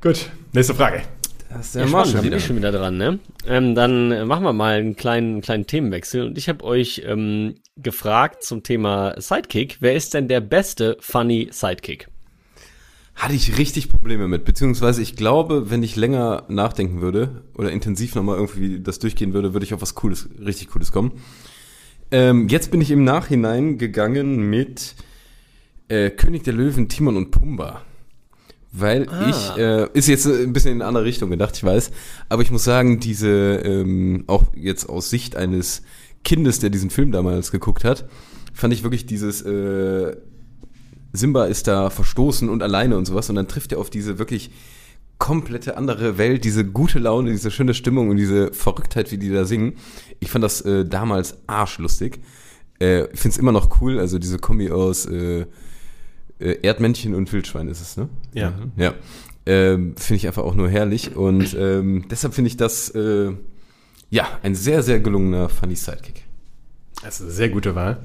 Gut, 0.00 0.30
nächste 0.52 0.74
Frage. 0.74 1.02
Das 1.48 1.66
ist 1.68 1.74
Ja, 1.74 1.82
der 1.82 1.88
spannend, 1.88 1.92
Marshall 1.92 2.12
da 2.12 2.18
bin 2.20 2.26
wieder. 2.26 2.36
ich 2.36 2.44
schon 2.44 2.56
wieder 2.56 2.72
dran, 2.72 2.96
ne? 2.96 3.18
Ähm, 3.46 3.74
dann 3.74 4.26
machen 4.26 4.44
wir 4.44 4.52
mal 4.52 4.78
einen 4.78 4.96
kleinen, 4.96 5.40
kleinen 5.40 5.66
Themenwechsel. 5.66 6.26
Und 6.26 6.36
ich 6.38 6.48
habe 6.48 6.64
euch 6.64 7.02
ähm, 7.06 7.54
gefragt 7.76 8.42
zum 8.42 8.62
Thema 8.62 9.14
Sidekick. 9.20 9.78
Wer 9.80 9.94
ist 9.94 10.14
denn 10.14 10.28
der 10.28 10.40
beste 10.40 10.96
funny 11.00 11.48
Sidekick? 11.52 12.08
Hatte 13.14 13.34
ich 13.34 13.56
richtig 13.58 13.88
Probleme 13.90 14.26
mit, 14.26 14.44
beziehungsweise 14.44 15.00
ich 15.00 15.14
glaube, 15.14 15.70
wenn 15.70 15.84
ich 15.84 15.94
länger 15.94 16.44
nachdenken 16.48 17.00
würde 17.00 17.44
oder 17.56 17.70
intensiv 17.70 18.16
nochmal 18.16 18.34
irgendwie 18.36 18.80
das 18.80 18.98
durchgehen 18.98 19.32
würde, 19.32 19.52
würde 19.52 19.64
ich 19.64 19.72
auf 19.72 19.80
was 19.80 19.94
Cooles, 19.94 20.28
richtig 20.44 20.68
Cooles 20.68 20.90
kommen. 20.90 21.12
Ähm, 22.14 22.46
jetzt 22.48 22.70
bin 22.70 22.80
ich 22.80 22.92
im 22.92 23.02
Nachhinein 23.02 23.76
gegangen 23.76 24.48
mit 24.48 24.94
äh, 25.88 26.10
König 26.10 26.44
der 26.44 26.52
Löwen, 26.54 26.88
Timon 26.88 27.16
und 27.16 27.32
Pumba. 27.32 27.82
Weil 28.70 29.08
Ah. 29.08 29.28
ich, 29.30 29.58
äh, 29.60 29.88
ist 29.94 30.06
jetzt 30.06 30.26
ein 30.26 30.52
bisschen 30.52 30.70
in 30.72 30.80
eine 30.82 30.86
andere 30.88 31.04
Richtung 31.04 31.28
gedacht, 31.30 31.56
ich 31.56 31.64
weiß, 31.64 31.90
aber 32.28 32.42
ich 32.42 32.52
muss 32.52 32.62
sagen, 32.62 33.00
diese, 33.00 33.56
ähm, 33.64 34.22
auch 34.28 34.44
jetzt 34.54 34.88
aus 34.88 35.10
Sicht 35.10 35.34
eines 35.34 35.82
Kindes, 36.22 36.60
der 36.60 36.70
diesen 36.70 36.90
Film 36.90 37.10
damals 37.10 37.50
geguckt 37.50 37.82
hat, 37.82 38.08
fand 38.52 38.72
ich 38.72 38.84
wirklich 38.84 39.06
dieses, 39.06 39.42
äh, 39.42 40.16
Simba 41.12 41.46
ist 41.46 41.66
da 41.66 41.90
verstoßen 41.90 42.48
und 42.48 42.62
alleine 42.62 42.96
und 42.96 43.06
sowas 43.06 43.28
und 43.28 43.34
dann 43.36 43.48
trifft 43.48 43.72
er 43.72 43.78
auf 43.78 43.90
diese 43.90 44.18
wirklich 44.20 44.50
komplette 45.18 45.76
andere 45.76 46.18
Welt, 46.18 46.44
diese 46.44 46.64
gute 46.64 46.98
Laune, 46.98 47.30
diese 47.30 47.50
schöne 47.50 47.74
Stimmung 47.74 48.08
und 48.10 48.16
diese 48.16 48.52
Verrücktheit, 48.52 49.10
wie 49.12 49.18
die 49.18 49.30
da 49.30 49.44
singen. 49.44 49.74
Ich 50.20 50.30
fand 50.30 50.44
das 50.44 50.60
äh, 50.62 50.84
damals 50.84 51.38
arschlustig. 51.46 52.20
Äh, 52.80 53.04
ich 53.12 53.20
finde 53.20 53.34
es 53.34 53.38
immer 53.38 53.52
noch 53.52 53.80
cool, 53.80 53.98
also 53.98 54.18
diese 54.18 54.38
Kombi 54.38 54.70
aus 54.70 55.06
äh, 55.06 55.46
äh, 56.38 56.58
Erdmännchen 56.62 57.14
und 57.14 57.32
Wildschwein 57.32 57.68
ist 57.68 57.80
es, 57.80 57.96
ne? 57.96 58.08
Ja. 58.32 58.52
Ja. 58.76 58.94
Ähm, 59.46 59.94
finde 59.96 60.16
ich 60.16 60.26
einfach 60.26 60.42
auch 60.42 60.54
nur 60.54 60.68
herrlich 60.68 61.16
und 61.16 61.54
ähm, 61.58 62.06
deshalb 62.10 62.34
finde 62.34 62.48
ich 62.48 62.56
das 62.56 62.88
äh, 62.90 63.32
ja 64.10 64.26
ein 64.42 64.54
sehr, 64.54 64.82
sehr 64.82 65.00
gelungener 65.00 65.48
Funny 65.48 65.76
Sidekick. 65.76 66.24
Das 67.02 67.16
ist 67.16 67.22
eine 67.22 67.30
sehr 67.30 67.48
gute 67.50 67.74
Wahl. 67.74 67.98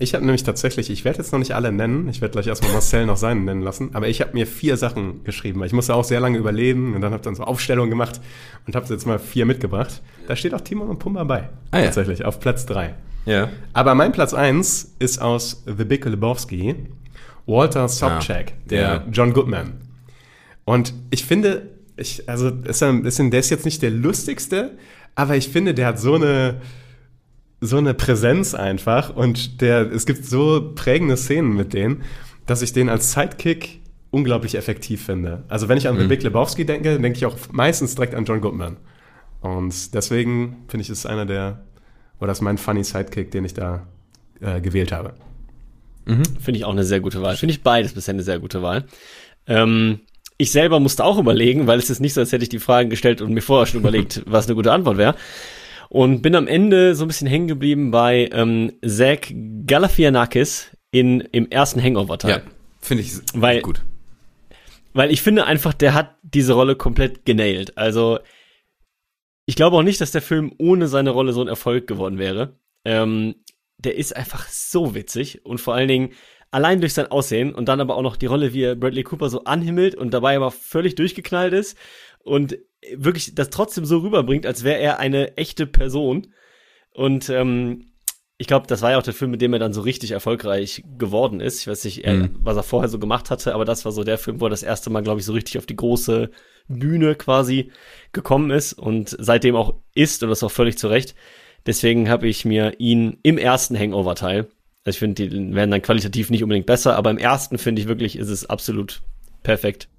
Ich 0.00 0.14
habe 0.14 0.24
nämlich 0.24 0.44
tatsächlich, 0.44 0.90
ich 0.90 1.04
werde 1.04 1.18
jetzt 1.18 1.32
noch 1.32 1.40
nicht 1.40 1.52
alle 1.56 1.72
nennen, 1.72 2.08
ich 2.08 2.20
werde 2.20 2.32
gleich 2.32 2.46
erstmal 2.46 2.70
Marcel 2.72 3.04
noch 3.04 3.16
seinen 3.16 3.44
nennen 3.44 3.62
lassen, 3.62 3.90
aber 3.94 4.06
ich 4.08 4.20
habe 4.20 4.30
mir 4.32 4.46
vier 4.46 4.76
Sachen 4.76 5.24
geschrieben, 5.24 5.58
weil 5.58 5.66
ich 5.66 5.72
musste 5.72 5.92
auch 5.94 6.04
sehr 6.04 6.20
lange 6.20 6.38
überleben 6.38 6.94
und 6.94 7.00
dann 7.00 7.12
habe 7.12 7.22
dann 7.22 7.34
so 7.34 7.42
Aufstellungen 7.42 7.90
gemacht 7.90 8.20
und 8.66 8.76
habe 8.76 8.86
jetzt 8.88 9.06
mal 9.06 9.18
vier 9.18 9.44
mitgebracht. 9.44 10.00
Da 10.28 10.36
steht 10.36 10.54
auch 10.54 10.60
Timon 10.60 10.88
und 10.88 11.00
Pumba 11.00 11.24
bei, 11.24 11.48
Ah 11.72 11.78
ja. 11.78 11.84
tatsächlich, 11.86 12.24
auf 12.24 12.38
Platz 12.38 12.64
drei. 12.64 12.94
Ja. 13.26 13.48
Aber 13.72 13.94
mein 13.96 14.12
Platz 14.12 14.34
eins 14.34 14.94
ist 15.00 15.20
aus 15.20 15.64
The 15.66 15.84
Big 15.84 16.04
Lebowski, 16.04 16.76
Walter 17.46 17.88
Sobchak, 17.88 18.52
Ah, 18.52 18.68
der 18.70 18.80
ja. 18.80 19.04
John 19.10 19.32
Goodman. 19.32 19.72
Und 20.64 20.94
ich 21.10 21.24
finde, 21.24 21.70
ich, 21.96 22.28
also 22.28 22.50
ist 22.50 22.82
ein 22.84 23.02
bisschen, 23.02 23.32
der 23.32 23.40
ist 23.40 23.50
jetzt 23.50 23.64
nicht 23.64 23.82
der 23.82 23.90
lustigste, 23.90 24.78
aber 25.16 25.34
ich 25.36 25.48
finde, 25.48 25.74
der 25.74 25.86
hat 25.88 25.98
so 25.98 26.14
eine, 26.14 26.60
so 27.60 27.76
eine 27.76 27.94
Präsenz 27.94 28.54
einfach 28.54 29.14
und 29.14 29.60
der, 29.60 29.90
es 29.92 30.06
gibt 30.06 30.24
so 30.24 30.72
prägende 30.74 31.16
Szenen 31.16 31.54
mit 31.54 31.72
denen, 31.72 32.02
dass 32.46 32.62
ich 32.62 32.72
den 32.72 32.88
als 32.88 33.12
Sidekick 33.12 33.80
unglaublich 34.10 34.54
effektiv 34.54 35.04
finde. 35.04 35.44
Also 35.48 35.68
wenn 35.68 35.76
ich 35.76 35.88
an 35.88 35.98
mhm. 35.98 36.08
Big 36.08 36.22
Lebowski 36.22 36.64
denke, 36.64 36.98
denke 36.98 37.16
ich 37.16 37.26
auch 37.26 37.36
meistens 37.52 37.94
direkt 37.94 38.14
an 38.14 38.24
John 38.24 38.40
Goodman. 38.40 38.76
Und 39.40 39.94
deswegen 39.94 40.64
finde 40.68 40.82
ich, 40.82 40.90
ist 40.90 41.06
einer 41.06 41.26
der, 41.26 41.64
oder 42.18 42.28
das 42.28 42.38
ist 42.38 42.42
mein 42.42 42.58
funny 42.58 42.84
Sidekick, 42.84 43.30
den 43.30 43.44
ich 43.44 43.54
da 43.54 43.86
äh, 44.40 44.60
gewählt 44.60 44.92
habe. 44.92 45.14
Mhm. 46.06 46.22
Finde 46.40 46.58
ich 46.58 46.64
auch 46.64 46.72
eine 46.72 46.84
sehr 46.84 47.00
gute 47.00 47.22
Wahl. 47.22 47.36
Finde 47.36 47.52
ich 47.52 47.62
beides 47.62 47.92
bisher 47.92 48.14
eine 48.14 48.22
sehr 48.22 48.38
gute 48.38 48.62
Wahl. 48.62 48.86
Ähm, 49.46 50.00
ich 50.38 50.52
selber 50.52 50.80
musste 50.80 51.04
auch 51.04 51.18
überlegen, 51.18 51.66
weil 51.66 51.78
es 51.78 51.90
ist 51.90 52.00
nicht 52.00 52.14
so, 52.14 52.20
als 52.20 52.32
hätte 52.32 52.44
ich 52.44 52.48
die 52.48 52.60
Fragen 52.60 52.90
gestellt 52.90 53.20
und 53.20 53.34
mir 53.34 53.42
vorher 53.42 53.66
schon 53.66 53.80
überlegt, 53.80 54.22
was 54.26 54.46
eine 54.46 54.54
gute 54.54 54.72
Antwort 54.72 54.96
wäre. 54.96 55.16
Und 55.90 56.22
bin 56.22 56.34
am 56.34 56.46
Ende 56.46 56.94
so 56.94 57.04
ein 57.04 57.08
bisschen 57.08 57.26
hängen 57.26 57.48
geblieben 57.48 57.90
bei 57.90 58.28
ähm, 58.32 58.72
Zach 58.86 59.32
Galafianakis 59.66 60.76
in, 60.90 61.20
im 61.20 61.50
ersten 61.50 61.82
Hangover-Teil. 61.82 62.30
Ja, 62.30 62.40
finde 62.80 63.02
ich 63.02 63.12
weil, 63.34 63.62
gut. 63.62 63.82
Weil 64.92 65.10
ich 65.10 65.22
finde 65.22 65.46
einfach, 65.46 65.72
der 65.72 65.94
hat 65.94 66.16
diese 66.22 66.52
Rolle 66.52 66.76
komplett 66.76 67.24
genailt. 67.24 67.78
Also, 67.78 68.18
ich 69.46 69.56
glaube 69.56 69.76
auch 69.76 69.82
nicht, 69.82 70.00
dass 70.00 70.10
der 70.10 70.22
Film 70.22 70.52
ohne 70.58 70.88
seine 70.88 71.10
Rolle 71.10 71.32
so 71.32 71.40
ein 71.40 71.48
Erfolg 71.48 71.86
geworden 71.86 72.18
wäre. 72.18 72.58
Ähm, 72.84 73.36
der 73.78 73.96
ist 73.96 74.14
einfach 74.14 74.46
so 74.48 74.94
witzig 74.94 75.44
und 75.46 75.58
vor 75.60 75.74
allen 75.74 75.88
Dingen 75.88 76.12
allein 76.50 76.80
durch 76.80 76.94
sein 76.94 77.10
Aussehen 77.10 77.54
und 77.54 77.68
dann 77.68 77.80
aber 77.80 77.96
auch 77.96 78.02
noch 78.02 78.16
die 78.16 78.26
Rolle, 78.26 78.52
wie 78.52 78.62
er 78.62 78.74
Bradley 78.74 79.04
Cooper 79.04 79.30
so 79.30 79.44
anhimmelt 79.44 79.94
und 79.94 80.12
dabei 80.12 80.36
aber 80.36 80.50
völlig 80.50 80.94
durchgeknallt 80.94 81.52
ist 81.52 81.76
und 82.20 82.58
wirklich 82.96 83.34
das 83.34 83.50
trotzdem 83.50 83.84
so 83.84 83.98
rüberbringt, 83.98 84.46
als 84.46 84.64
wäre 84.64 84.78
er 84.78 84.98
eine 84.98 85.36
echte 85.36 85.66
Person. 85.66 86.28
Und 86.92 87.28
ähm, 87.28 87.92
ich 88.36 88.46
glaube, 88.46 88.66
das 88.66 88.82
war 88.82 88.92
ja 88.92 88.98
auch 88.98 89.02
der 89.02 89.14
Film, 89.14 89.32
mit 89.32 89.42
dem 89.42 89.52
er 89.52 89.58
dann 89.58 89.72
so 89.72 89.80
richtig 89.80 90.12
erfolgreich 90.12 90.84
geworden 90.96 91.40
ist. 91.40 91.60
Ich 91.60 91.66
weiß 91.66 91.84
nicht, 91.84 92.04
er, 92.04 92.14
mhm. 92.14 92.36
was 92.40 92.56
er 92.56 92.62
vorher 92.62 92.88
so 92.88 92.98
gemacht 92.98 93.30
hatte, 93.30 93.54
aber 93.54 93.64
das 93.64 93.84
war 93.84 93.92
so 93.92 94.04
der 94.04 94.18
Film, 94.18 94.40
wo 94.40 94.46
er 94.46 94.50
das 94.50 94.62
erste 94.62 94.90
Mal, 94.90 95.02
glaube 95.02 95.20
ich, 95.20 95.26
so 95.26 95.32
richtig 95.32 95.58
auf 95.58 95.66
die 95.66 95.76
große 95.76 96.30
Bühne 96.68 97.14
quasi 97.16 97.72
gekommen 98.12 98.50
ist 98.50 98.74
und 98.74 99.16
seitdem 99.18 99.56
auch 99.56 99.80
ist 99.94 100.22
und 100.22 100.28
das 100.28 100.42
auch 100.42 100.50
völlig 100.50 100.78
zu 100.78 100.88
Recht. 100.88 101.14
Deswegen 101.66 102.08
habe 102.08 102.28
ich 102.28 102.44
mir 102.44 102.78
ihn 102.78 103.18
im 103.22 103.38
ersten 103.38 103.76
Hangover-Teil 103.76 104.48
also 104.88 104.96
ich 104.96 105.00
finde, 105.00 105.28
die 105.28 105.54
werden 105.54 105.70
dann 105.70 105.82
qualitativ 105.82 106.30
nicht 106.30 106.42
unbedingt 106.42 106.64
besser, 106.64 106.96
aber 106.96 107.10
im 107.10 107.18
ersten 107.18 107.58
finde 107.58 107.82
ich 107.82 107.88
wirklich, 107.88 108.16
ist 108.16 108.30
es 108.30 108.46
absolut 108.46 109.02
perfekt. 109.42 109.90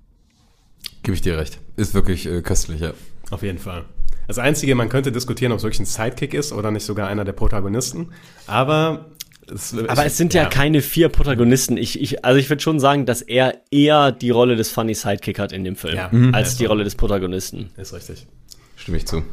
Gebe 1.04 1.16
ich 1.16 1.22
dir 1.22 1.38
recht. 1.38 1.60
Ist 1.76 1.94
wirklich 1.94 2.26
äh, 2.26 2.42
köstlich, 2.42 2.82
ja. 2.82 2.94
Auf 3.32 3.44
jeden 3.44 3.60
Fall. 3.60 3.86
Das 4.28 4.38
Einzige, 4.38 4.76
man 4.76 4.90
könnte 4.90 5.12
diskutieren, 5.12 5.52
ob 5.52 5.58
es 5.58 5.64
wirklich 5.64 5.80
ein 5.80 5.86
Sidekick 5.86 6.34
ist 6.34 6.52
oder 6.52 6.72
nicht 6.72 6.86
sogar 6.86 7.08
einer 7.08 7.26
der 7.26 7.34
Protagonisten. 7.34 8.10
Aber 8.46 9.08
es, 9.52 9.74
aber 9.74 10.06
es 10.06 10.18
sind 10.18 10.34
ja, 10.34 10.44
ja, 10.44 10.50
keine 10.50 10.82
vier 10.82 11.10
Protagonisten. 11.10 11.78
Ich, 11.78 12.00
ich, 12.00 12.24
also 12.24 12.40
ich 12.40 12.50
würde 12.50 12.62
schon 12.62 12.80
sagen, 12.80 13.06
dass 13.06 13.22
er 13.22 13.62
eher 13.72 14.12
die 14.12 14.30
Rolle 14.30 14.56
des 14.56 14.70
Funny 14.70 14.94
Sidekick 14.94 15.40
hat 15.40 15.52
in 15.52 15.64
dem 15.64 15.76
Film, 15.76 15.96
ja. 15.96 16.10
mhm. 16.12 16.36
als 16.36 16.58
die 16.58 16.66
Rolle 16.66 16.84
des 16.84 16.96
Protagonisten. 16.96 17.72
Ist 17.78 17.94
richtig. 17.94 18.28
Stimme 18.76 18.98
ich 18.98 19.08
zu. 19.08 19.24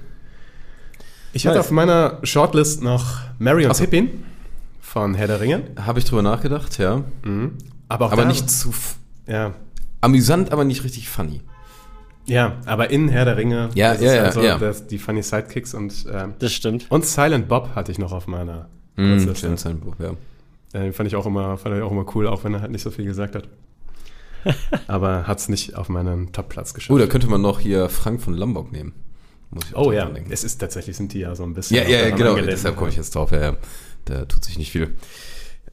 Ich 1.32 1.46
hatte 1.46 1.60
auf 1.60 1.70
meiner 1.70 2.20
Shortlist 2.22 2.82
noch 2.82 3.18
Marion 3.38 3.72
Ach. 3.72 3.78
Pippin 3.78 4.24
von 4.80 5.14
Herr 5.14 5.26
der 5.26 5.40
Ringe. 5.40 5.64
Habe 5.78 5.98
ich 5.98 6.06
drüber 6.06 6.22
nachgedacht, 6.22 6.78
ja. 6.78 7.04
Mhm. 7.22 7.58
Aber, 7.88 8.06
auch 8.06 8.12
aber 8.12 8.24
nicht 8.24 8.48
zu. 8.48 8.72
Ja. 9.26 9.54
Amüsant, 10.00 10.52
aber 10.52 10.64
nicht 10.64 10.84
richtig 10.84 11.10
funny. 11.10 11.42
Ja, 12.26 12.56
aber 12.66 12.90
in 12.90 13.08
Herr 13.08 13.24
der 13.24 13.36
Ringe. 13.36 13.70
Ja, 13.74 13.94
ja, 13.94 14.14
ja, 14.14 14.22
also 14.24 14.42
ja. 14.42 14.58
Das, 14.58 14.86
die 14.86 14.98
funny 14.98 15.22
Sidekicks 15.22 15.74
und. 15.74 16.06
Ähm, 16.12 16.34
das 16.38 16.52
stimmt. 16.52 16.86
Und 16.90 17.04
Silent 17.04 17.48
Bob 17.48 17.74
hatte 17.74 17.92
ich 17.92 17.98
noch 17.98 18.12
auf 18.12 18.26
meiner. 18.26 18.68
Mhm, 18.96 19.34
Silent 19.34 19.84
Bob, 19.84 19.96
ja. 20.00 20.12
Den 20.72 20.92
fand 20.92 21.06
ich 21.06 21.16
auch 21.16 21.26
immer, 21.26 21.56
fand 21.56 21.76
ich 21.76 21.82
auch 21.82 21.90
immer 21.90 22.06
cool, 22.14 22.26
auch 22.26 22.44
wenn 22.44 22.54
er 22.54 22.60
halt 22.60 22.72
nicht 22.72 22.82
so 22.82 22.90
viel 22.90 23.04
gesagt 23.04 23.34
hat. 23.34 23.48
aber 24.86 25.26
hat 25.26 25.38
es 25.38 25.48
nicht 25.48 25.76
auf 25.76 25.88
meinen 25.88 26.32
Top-Platz 26.32 26.74
geschafft. 26.74 26.90
Oh, 26.90 26.98
da 26.98 27.06
könnte 27.06 27.28
man 27.28 27.40
noch 27.40 27.60
hier 27.60 27.88
Frank 27.88 28.20
von 28.20 28.34
Lombok 28.34 28.72
nehmen. 28.72 28.92
oh 29.74 29.92
ja, 29.92 30.10
es 30.30 30.44
ist 30.44 30.58
tatsächlich, 30.58 30.96
sind 30.96 31.12
die 31.12 31.20
ja 31.20 31.34
so 31.34 31.44
ein 31.44 31.54
bisschen. 31.54 31.76
Ja, 31.76 31.88
ja, 31.88 32.14
genau, 32.14 32.36
deshalb 32.36 32.76
komme 32.76 32.90
ich 32.90 32.96
jetzt 32.96 33.14
drauf, 33.14 33.32
ja, 33.32 33.40
ja 33.40 33.56
da 34.04 34.24
tut 34.24 34.44
sich 34.44 34.58
nicht 34.58 34.70
viel. 34.70 34.94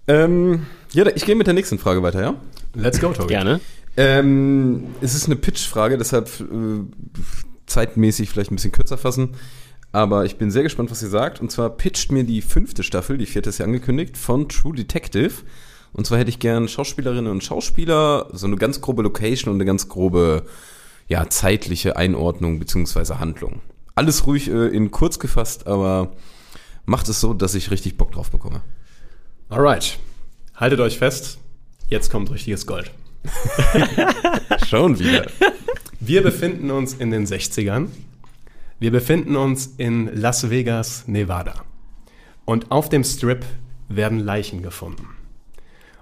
Ähm, 0.07 0.65
ja, 0.91 1.05
ich 1.07 1.25
gehe 1.25 1.35
mit 1.35 1.47
der 1.47 1.53
nächsten 1.53 1.79
Frage 1.79 2.03
weiter, 2.03 2.21
ja? 2.21 2.35
Let's 2.73 2.99
go, 2.99 3.13
Tobi. 3.13 3.29
Gerne. 3.29 3.61
Ähm, 3.95 4.95
es 5.01 5.13
ist 5.15 5.25
eine 5.25 5.35
Pitch-Frage, 5.35 5.97
deshalb 5.97 6.29
äh, 6.39 6.83
zeitmäßig 7.65 8.29
vielleicht 8.29 8.51
ein 8.51 8.55
bisschen 8.55 8.71
kürzer 8.71 8.97
fassen. 8.97 9.35
Aber 9.91 10.25
ich 10.25 10.37
bin 10.37 10.49
sehr 10.49 10.63
gespannt, 10.63 10.89
was 10.89 11.03
ihr 11.03 11.09
sagt. 11.09 11.39
Und 11.39 11.51
zwar 11.51 11.69
pitcht 11.69 12.11
mir 12.11 12.23
die 12.23 12.41
fünfte 12.41 12.83
Staffel, 12.83 13.17
die 13.17 13.27
vierte 13.27 13.49
ist 13.49 13.59
ja 13.59 13.65
angekündigt, 13.65 14.17
von 14.17 14.49
True 14.49 14.75
Detective. 14.75 15.33
Und 15.93 16.07
zwar 16.07 16.17
hätte 16.17 16.29
ich 16.29 16.39
gern 16.39 16.67
Schauspielerinnen 16.67 17.31
und 17.31 17.43
Schauspieler, 17.43 18.27
so 18.33 18.47
eine 18.47 18.55
ganz 18.55 18.81
grobe 18.81 19.03
Location 19.03 19.51
und 19.51 19.57
eine 19.57 19.65
ganz 19.65 19.87
grobe, 19.87 20.47
ja, 21.07 21.29
zeitliche 21.29 21.95
Einordnung 21.95 22.57
beziehungsweise 22.57 23.19
Handlung. 23.19 23.61
Alles 23.93 24.25
ruhig 24.25 24.49
äh, 24.49 24.69
in 24.69 24.89
kurz 24.89 25.19
gefasst, 25.19 25.67
aber 25.67 26.13
macht 26.85 27.07
es 27.09 27.21
so, 27.21 27.35
dass 27.35 27.53
ich 27.53 27.69
richtig 27.69 27.95
Bock 27.97 28.11
drauf 28.11 28.31
bekomme. 28.31 28.61
Alright. 29.49 29.99
Haltet 30.55 30.79
euch 30.79 30.97
fest, 30.97 31.37
jetzt 31.87 32.11
kommt 32.11 32.31
richtiges 32.31 32.65
Gold. 32.65 32.91
Schon 34.67 34.99
wieder. 34.99 35.27
Wir 35.99 36.21
befinden 36.21 36.71
uns 36.71 36.93
in 36.93 37.11
den 37.11 37.25
60ern. 37.25 37.87
Wir 38.79 38.91
befinden 38.91 39.35
uns 39.35 39.73
in 39.77 40.09
Las 40.13 40.49
Vegas, 40.49 41.07
Nevada. 41.07 41.63
Und 42.45 42.71
auf 42.71 42.89
dem 42.89 43.03
Strip 43.03 43.45
werden 43.87 44.19
Leichen 44.19 44.61
gefunden. 44.61 45.07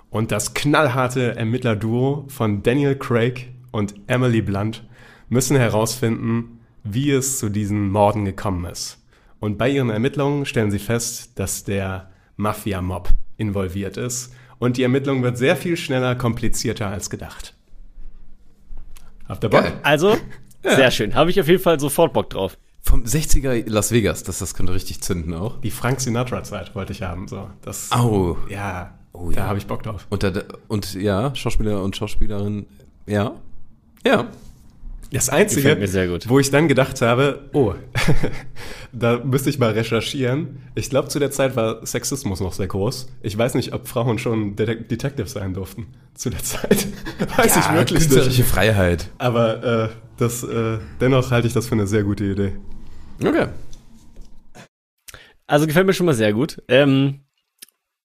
Und 0.10 0.32
das 0.32 0.54
knallharte 0.54 1.36
Ermittlerduo 1.36 2.26
von 2.28 2.64
Daniel 2.64 2.96
Craig 2.96 3.50
und 3.72 3.96
Emily 4.08 4.42
Blunt 4.42 4.84
müssen 5.30 5.56
herausfinden, 5.56 6.60
wie 6.84 7.12
es 7.12 7.40
zu 7.40 7.50
diesen 7.50 7.90
Morden 7.90 8.26
gekommen 8.26 8.66
ist. 8.66 8.98
Und 9.40 9.58
bei 9.58 9.70
ihren 9.70 9.90
Ermittlungen 9.90 10.46
stellen 10.46 10.72
sie 10.72 10.80
fest, 10.80 11.32
dass 11.36 11.64
der 11.64 12.10
Mafia-Mob 12.36 13.10
involviert 13.38 13.98
ist. 13.98 14.34
Und 14.62 14.78
die 14.78 14.84
Ermittlung 14.84 15.24
wird 15.24 15.40
sehr 15.40 15.56
viel 15.56 15.76
schneller, 15.76 16.14
komplizierter 16.14 16.88
als 16.88 17.10
gedacht. 17.10 17.56
Habt 19.28 19.44
ihr 19.44 19.50
Bock? 19.50 19.64
Geil. 19.64 19.80
Also, 19.82 20.10
ja. 20.64 20.76
sehr 20.76 20.92
schön. 20.92 21.16
Habe 21.16 21.32
ich 21.32 21.42
auf 21.42 21.48
jeden 21.48 21.64
Fall 21.64 21.80
sofort 21.80 22.14
Bock 22.14 22.30
drauf. 22.30 22.60
Vom 22.84 23.04
60er 23.04 23.68
Las 23.68 23.92
Vegas, 23.92 24.22
das, 24.22 24.38
das 24.38 24.54
könnte 24.54 24.72
richtig 24.76 25.02
zünden 25.02 25.34
auch. 25.34 25.60
Die 25.62 25.72
Frank 25.72 26.00
Sinatra-Zeit 26.00 26.76
wollte 26.76 26.94
ich 26.94 27.02
haben. 27.02 27.28
So, 27.28 27.50
das, 27.64 27.90
oh. 27.92 28.38
Ja, 28.50 28.94
oh, 29.14 29.32
da 29.32 29.42
ja. 29.42 29.48
habe 29.48 29.58
ich 29.58 29.66
Bock 29.66 29.82
drauf. 29.82 30.06
Und, 30.12 30.22
da, 30.22 30.32
und 30.68 30.94
ja, 30.94 31.34
Schauspieler 31.34 31.82
und 31.82 31.96
Schauspielerin, 31.96 32.68
ja. 33.08 33.34
Ja. 34.06 34.28
Das 35.12 35.28
Einzige, 35.28 35.78
wo 36.28 36.40
ich 36.40 36.52
dann 36.52 36.70
gedacht 36.70 37.02
habe, 37.02 37.50
oh, 37.52 37.74
da 38.94 39.20
müsste 39.20 39.50
ich 39.50 39.60
mal 39.60 39.72
recherchieren. 39.72 40.62
Ich 40.74 40.90
glaube, 40.90 41.10
zu 41.10 41.20
der 41.20 41.32
Zeit 41.32 41.58
war 41.58 41.86
Sexismus 41.86 42.40
noch 42.40 42.54
sehr 42.54 42.68
groß. 42.68 43.08
Ich 43.22 43.38
weiß 43.38 43.56
nicht, 43.56 43.74
ob 43.74 43.90
Frauen 43.90 44.20
schon 44.20 44.56
Det 44.56 44.90
Detective 44.90 45.28
sein 45.28 45.54
durften. 45.54 45.88
Zu 46.14 46.30
der 46.30 46.42
Zeit. 46.42 46.88
weiß 47.38 47.56
ja, 47.56 47.62
ich 47.62 47.78
wirklich 47.78 48.00
künstlerische 48.00 48.42
nicht. 48.42 48.50
Freiheit. 48.50 49.10
Aber 49.18 49.64
äh, 49.64 49.90
das, 50.18 50.44
äh, 50.44 50.78
dennoch 51.02 51.30
halte 51.32 51.48
ich 51.48 51.54
das 51.54 51.68
für 51.68 51.74
eine 51.76 51.88
sehr 51.88 52.04
gute 52.04 52.24
Idee. 52.24 52.54
Okay. 53.22 53.48
Also 55.46 55.68
gefällt 55.68 55.88
mir 55.88 55.94
schon 55.94 56.06
mal 56.06 56.14
sehr 56.14 56.32
gut. 56.32 56.64
Ähm, 56.70 57.26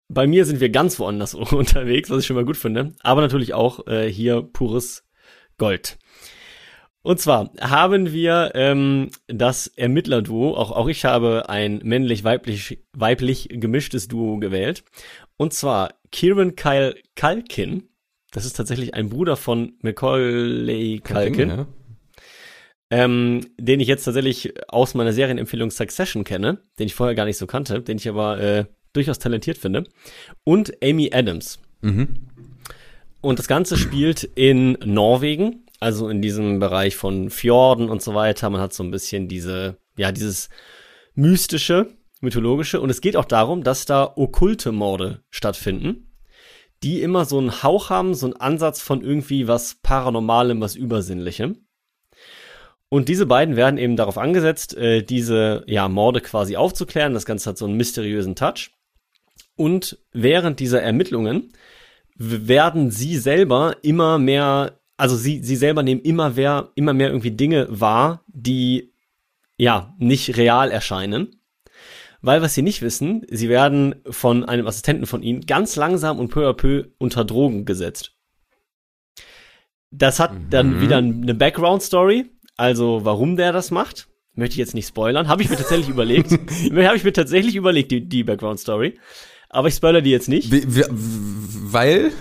bei 0.09 0.27
mir 0.27 0.45
sind 0.45 0.59
wir 0.59 0.71
ganz 0.71 0.99
woanders 0.99 1.35
unterwegs, 1.35 2.11
was 2.11 2.21
ich 2.21 2.27
schon 2.27 2.37
mal 2.37 2.45
gut 2.45 2.57
finde. 2.57 2.95
Aber 3.05 3.21
natürlich 3.21 3.55
auch 3.55 3.87
äh, 3.87 4.11
hier 4.11 4.43
pures 4.43 5.05
Gold. 5.57 5.99
Und 7.07 7.21
zwar 7.21 7.53
haben 7.61 8.13
wir 8.13 8.51
ähm, 8.55 9.13
das 9.29 9.69
Ermittlerduo, 9.69 10.57
auch, 10.57 10.73
auch 10.73 10.89
ich 10.89 11.05
habe 11.05 11.49
ein 11.49 11.81
männlich-weiblich 11.85 12.81
weiblich 12.95 13.47
gemischtes 13.49 14.09
Duo 14.09 14.39
gewählt. 14.41 14.83
Und 15.37 15.53
zwar 15.53 15.95
Kieran 16.11 16.57
Kyle 16.57 16.97
Kalkin. 17.15 17.85
Das 18.33 18.45
ist 18.45 18.55
tatsächlich 18.55 18.95
ein 18.95 19.09
Bruder 19.09 19.37
von 19.37 19.75
Macaulay 19.83 20.99
Kalkin. 20.99 21.49
Ja. 21.49 21.67
Ähm, 22.91 23.47
den 23.57 23.79
ich 23.79 23.87
jetzt 23.87 24.03
tatsächlich 24.03 24.55
aus 24.67 24.95
meiner 24.95 25.13
Serienempfehlung 25.13 25.71
Succession 25.71 26.25
kenne, 26.25 26.59
den 26.81 26.87
ich 26.87 26.97
vorher 26.97 27.15
gar 27.15 27.27
nicht 27.27 27.39
so 27.39 27.47
kannte, 27.47 27.83
den 27.83 27.99
ich 27.99 28.09
aber 28.09 28.41
äh, 28.41 28.65
durchaus 28.95 29.21
talentiert 29.21 29.59
finde. 29.59 29.85
Und 30.43 30.73
Amy 30.83 31.13
Adams. 31.15 31.61
Mhm. 31.83 32.17
Und 33.21 33.39
das 33.39 33.47
Ganze 33.47 33.77
spielt 33.77 34.25
in 34.25 34.73
Norwegen 34.85 35.66
also 35.81 36.09
in 36.09 36.23
diesem 36.23 36.59
Bereich 36.59 36.97
von 36.97 37.31
Fjorden 37.31 37.89
und 37.89 38.03
so 38.03 38.15
weiter. 38.15 38.51
Man 38.51 38.61
hat 38.61 38.73
so 38.73 38.83
ein 38.83 38.91
bisschen 38.91 39.29
diese, 39.29 39.79
ja, 39.97 40.13
dieses 40.13 40.49
mystische, 41.15 41.97
mythologische. 42.21 42.81
Und 42.81 42.91
es 42.91 43.01
geht 43.01 43.17
auch 43.17 43.25
darum, 43.25 43.63
dass 43.63 43.85
da 43.85 44.13
okkulte 44.17 44.73
Morde 44.73 45.23
stattfinden, 45.31 46.13
die 46.83 47.03
immer 47.03 47.25
so 47.25 47.39
einen 47.39 47.63
Hauch 47.63 47.91
haben, 47.91 48.15
so 48.15 48.27
einen 48.27 48.37
Ansatz 48.37 48.81
von 48.81 49.03
irgendwie 49.03 49.49
was 49.49 49.77
Paranormalem, 49.83 50.61
was 50.61 50.77
Übersinnlichem. 50.77 51.67
Und 52.89 53.09
diese 53.09 53.27
beiden 53.27 53.57
werden 53.57 53.79
eben 53.79 53.97
darauf 53.97 54.17
angesetzt, 54.17 54.77
äh, 54.77 55.03
diese 55.03 55.65
ja, 55.67 55.89
Morde 55.89 56.21
quasi 56.21 56.57
aufzuklären. 56.57 57.15
Das 57.15 57.27
Ganze 57.27 57.51
hat 57.51 57.59
so 57.59 57.65
einen 57.65 57.77
mysteriösen 57.77 58.37
Touch. 58.37 58.71
Und 59.57 59.99
während 60.13 60.61
dieser 60.61 60.83
Ermittlungen 60.83 61.53
werden 62.15 62.91
sie 62.91 63.17
selber 63.17 63.77
immer 63.83 64.19
mehr, 64.19 64.79
also 64.97 65.17
sie, 65.17 65.43
sie 65.43 65.57
selber 65.57 65.83
nehmen 65.83 66.01
immer 66.01 66.31
mehr, 66.31 66.71
immer 66.75 66.93
mehr 66.93 67.09
irgendwie 67.09 67.31
Dinge 67.31 67.67
wahr, 67.69 68.25
die 68.29 68.93
ja 69.59 69.95
nicht 69.99 70.37
real 70.37 70.71
erscheinen. 70.71 71.41
Weil 72.23 72.43
was 72.43 72.55
sie 72.55 72.63
nicht 72.63 72.83
wissen, 72.83 73.27
sie 73.31 73.49
werden 73.49 73.97
von 74.09 74.45
einem 74.45 74.67
Assistenten 74.67 75.07
von 75.07 75.23
ihnen 75.23 75.43
ganz 75.43 75.77
langsam 75.77 76.19
und 76.19 76.29
peu 76.29 76.49
à 76.49 76.55
peu 76.55 76.87
unter 76.99 77.25
Drogen 77.25 77.65
gesetzt. 77.65 78.17
Das 79.91 80.19
hat 80.19 80.33
dann 80.51 80.81
wieder 80.81 80.97
eine 80.97 81.35
Background-Story, 81.35 82.27
also 82.57 83.05
warum 83.05 83.37
der 83.37 83.53
das 83.53 83.71
macht. 83.71 84.09
Möchte 84.35 84.55
ich 84.55 84.59
jetzt 84.59 84.75
nicht 84.75 84.89
spoilern. 84.89 85.29
Habe 85.29 85.43
ich 85.43 85.49
mir 85.49 85.57
tatsächlich 85.57 85.89
überlegt. 85.89 86.31
Habe 86.73 86.97
ich 86.97 87.05
mir 87.05 87.13
tatsächlich 87.13 87.55
überlegt, 87.55 87.91
die, 87.91 88.07
die 88.07 88.25
Background-Story. 88.25 88.99
Aber 89.49 89.69
ich 89.69 89.75
spoiler 89.75 90.03
die 90.03 90.11
jetzt 90.11 90.29
nicht. 90.29 90.51
Weil? 90.51 92.13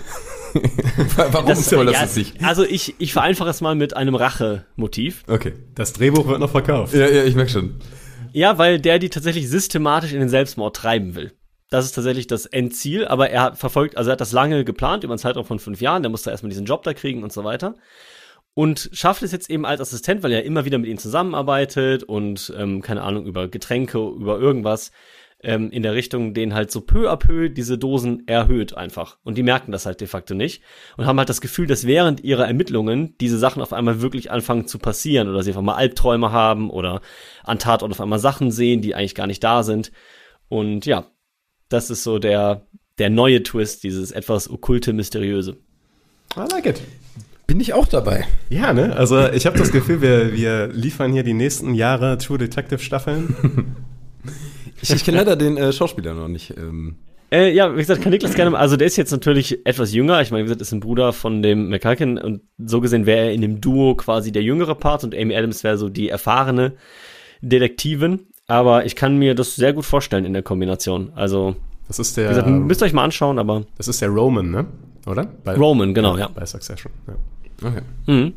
Warum 1.16 1.46
Das- 1.48 1.68
soll 1.68 1.86
das 1.86 1.94
ja, 2.14 2.18
nicht? 2.18 2.42
Also 2.44 2.64
ich, 2.64 2.94
ich 2.98 3.12
vereinfache 3.12 3.50
es 3.50 3.60
mal 3.60 3.74
mit 3.74 3.96
einem 3.96 4.14
Rache-Motiv. 4.14 5.24
Okay. 5.28 5.54
Das 5.74 5.92
Drehbuch 5.92 6.26
wird 6.26 6.40
noch 6.40 6.50
verkauft. 6.50 6.94
Ja, 6.94 7.08
ja, 7.08 7.24
ich 7.24 7.34
merke 7.34 7.50
schon. 7.50 7.76
Ja, 8.32 8.58
weil 8.58 8.78
der 8.80 8.98
die 8.98 9.08
tatsächlich 9.10 9.48
systematisch 9.48 10.12
in 10.12 10.20
den 10.20 10.28
Selbstmord 10.28 10.76
treiben 10.76 11.14
will. 11.14 11.32
Das 11.70 11.84
ist 11.84 11.92
tatsächlich 11.92 12.26
das 12.26 12.46
Endziel, 12.46 13.06
aber 13.06 13.30
er 13.30 13.42
hat 13.42 13.58
verfolgt, 13.58 13.96
also 13.96 14.10
er 14.10 14.12
hat 14.12 14.20
das 14.20 14.32
lange 14.32 14.64
geplant, 14.64 15.02
über 15.04 15.14
einen 15.14 15.18
Zeitraum 15.18 15.44
von 15.44 15.58
fünf 15.58 15.80
Jahren, 15.80 16.02
der 16.02 16.10
musste 16.10 16.30
erstmal 16.30 16.50
diesen 16.50 16.66
Job 16.66 16.82
da 16.84 16.94
kriegen 16.94 17.22
und 17.24 17.32
so 17.32 17.42
weiter. 17.44 17.74
Und 18.54 18.88
schafft 18.92 19.22
es 19.22 19.32
jetzt 19.32 19.50
eben 19.50 19.66
als 19.66 19.80
Assistent, 19.80 20.22
weil 20.22 20.32
er 20.32 20.44
immer 20.44 20.64
wieder 20.64 20.78
mit 20.78 20.88
ihnen 20.88 20.98
zusammenarbeitet 20.98 22.04
und, 22.04 22.52
ähm, 22.56 22.82
keine 22.82 23.02
Ahnung, 23.02 23.26
über 23.26 23.48
Getränke, 23.48 23.98
über 23.98 24.38
irgendwas, 24.38 24.92
ähm, 25.42 25.70
in 25.70 25.82
der 25.82 25.94
Richtung, 25.94 26.34
den 26.34 26.54
halt 26.54 26.70
so 26.70 26.80
peu 26.80 27.10
à 27.10 27.16
peu 27.16 27.48
diese 27.48 27.78
Dosen 27.78 28.26
erhöht 28.26 28.76
einfach. 28.76 29.18
Und 29.22 29.36
die 29.36 29.42
merken 29.42 29.72
das 29.72 29.86
halt 29.86 30.00
de 30.00 30.08
facto 30.08 30.34
nicht. 30.34 30.62
Und 30.96 31.06
haben 31.06 31.18
halt 31.18 31.28
das 31.28 31.40
Gefühl, 31.40 31.66
dass 31.66 31.86
während 31.86 32.20
ihrer 32.24 32.46
Ermittlungen 32.46 33.16
diese 33.20 33.38
Sachen 33.38 33.62
auf 33.62 33.72
einmal 33.72 34.00
wirklich 34.00 34.30
anfangen 34.30 34.66
zu 34.66 34.78
passieren 34.78 35.28
oder 35.28 35.42
sie 35.42 35.50
einfach 35.50 35.62
mal 35.62 35.74
Albträume 35.74 36.32
haben 36.32 36.70
oder 36.70 37.00
an 37.44 37.58
Tatort 37.58 37.92
auf 37.92 38.00
einmal 38.00 38.18
Sachen 38.18 38.50
sehen, 38.50 38.80
die 38.80 38.94
eigentlich 38.94 39.14
gar 39.14 39.26
nicht 39.26 39.44
da 39.44 39.62
sind. 39.62 39.92
Und 40.48 40.86
ja, 40.86 41.06
das 41.68 41.90
ist 41.90 42.02
so 42.02 42.18
der, 42.18 42.66
der 42.98 43.10
neue 43.10 43.42
Twist, 43.42 43.84
dieses 43.84 44.12
etwas 44.12 44.50
okkulte, 44.50 44.92
mysteriöse. 44.92 45.58
I 46.36 46.40
like 46.52 46.66
it. 46.66 46.80
Bin 47.46 47.60
ich 47.60 47.74
auch 47.74 47.86
dabei. 47.86 48.26
Ja, 48.48 48.72
ne? 48.72 48.96
Also 48.96 49.28
ich 49.28 49.46
habe 49.46 49.56
das 49.56 49.70
Gefühl, 49.70 50.02
wir, 50.02 50.32
wir 50.34 50.66
liefern 50.68 51.12
hier 51.12 51.22
die 51.22 51.34
nächsten 51.34 51.74
Jahre 51.74 52.18
True 52.18 52.38
Detective 52.38 52.80
Staffeln. 52.80 53.76
Ich, 54.88 54.96
ich 54.96 55.04
kenne 55.04 55.16
leider 55.18 55.36
den 55.36 55.56
äh, 55.56 55.72
Schauspieler 55.72 56.14
noch 56.14 56.28
nicht. 56.28 56.54
Ähm, 56.56 56.96
Äh, 57.30 57.52
ja, 57.52 57.72
wie 57.74 57.78
gesagt, 57.78 58.02
kann 58.02 58.12
Niklas 58.12 58.34
gerne 58.34 58.50
mal, 58.52 58.58
also 58.58 58.76
der 58.76 58.86
ist 58.86 58.96
jetzt 58.96 59.10
natürlich 59.10 59.66
etwas 59.66 59.92
jünger, 59.92 60.20
ich 60.22 60.30
meine, 60.30 60.44
wie 60.44 60.46
gesagt, 60.46 60.62
ist 60.62 60.70
ein 60.72 60.78
Bruder 60.80 61.12
von 61.12 61.42
dem 61.42 61.68
McCulkin 61.70 62.18
und 62.18 62.42
so 62.56 62.80
gesehen 62.80 63.04
wäre 63.04 63.26
er 63.26 63.32
in 63.32 63.40
dem 63.40 63.60
Duo 63.60 63.96
quasi 63.96 64.30
der 64.30 64.42
jüngere 64.44 64.76
Part 64.76 65.02
und 65.02 65.12
Amy 65.12 65.34
Adams 65.36 65.64
wäre 65.64 65.76
so 65.76 65.88
die 65.88 66.08
erfahrene 66.08 66.74
Detektivin, 67.42 68.26
aber 68.46 68.86
ich 68.86 68.94
kann 68.96 69.18
mir 69.18 69.34
das 69.34 69.56
sehr 69.56 69.72
gut 69.72 69.84
vorstellen 69.84 70.24
in 70.24 70.32
der 70.32 70.42
Kombination. 70.42 71.10
Also, 71.16 71.56
Das 71.88 71.98
ist 71.98 72.16
wie 72.16 72.20
der, 72.20 72.30
gesagt, 72.30 72.48
müsst 72.48 72.80
ihr 72.82 72.86
euch 72.86 72.92
mal 72.92 73.04
anschauen, 73.04 73.38
aber 73.38 73.64
das 73.76 73.88
ist 73.88 74.00
der 74.00 74.08
Roman, 74.08 74.50
ne? 74.50 74.66
Oder? 75.06 75.26
Bei, 75.44 75.54
Roman, 75.54 75.94
genau, 75.94 76.16
ja. 76.16 76.28
Bei 76.28 76.46
Succession. 76.46 76.92
Ja. 77.06 77.68
okay. 77.68 77.82
Mhm. 78.06 78.34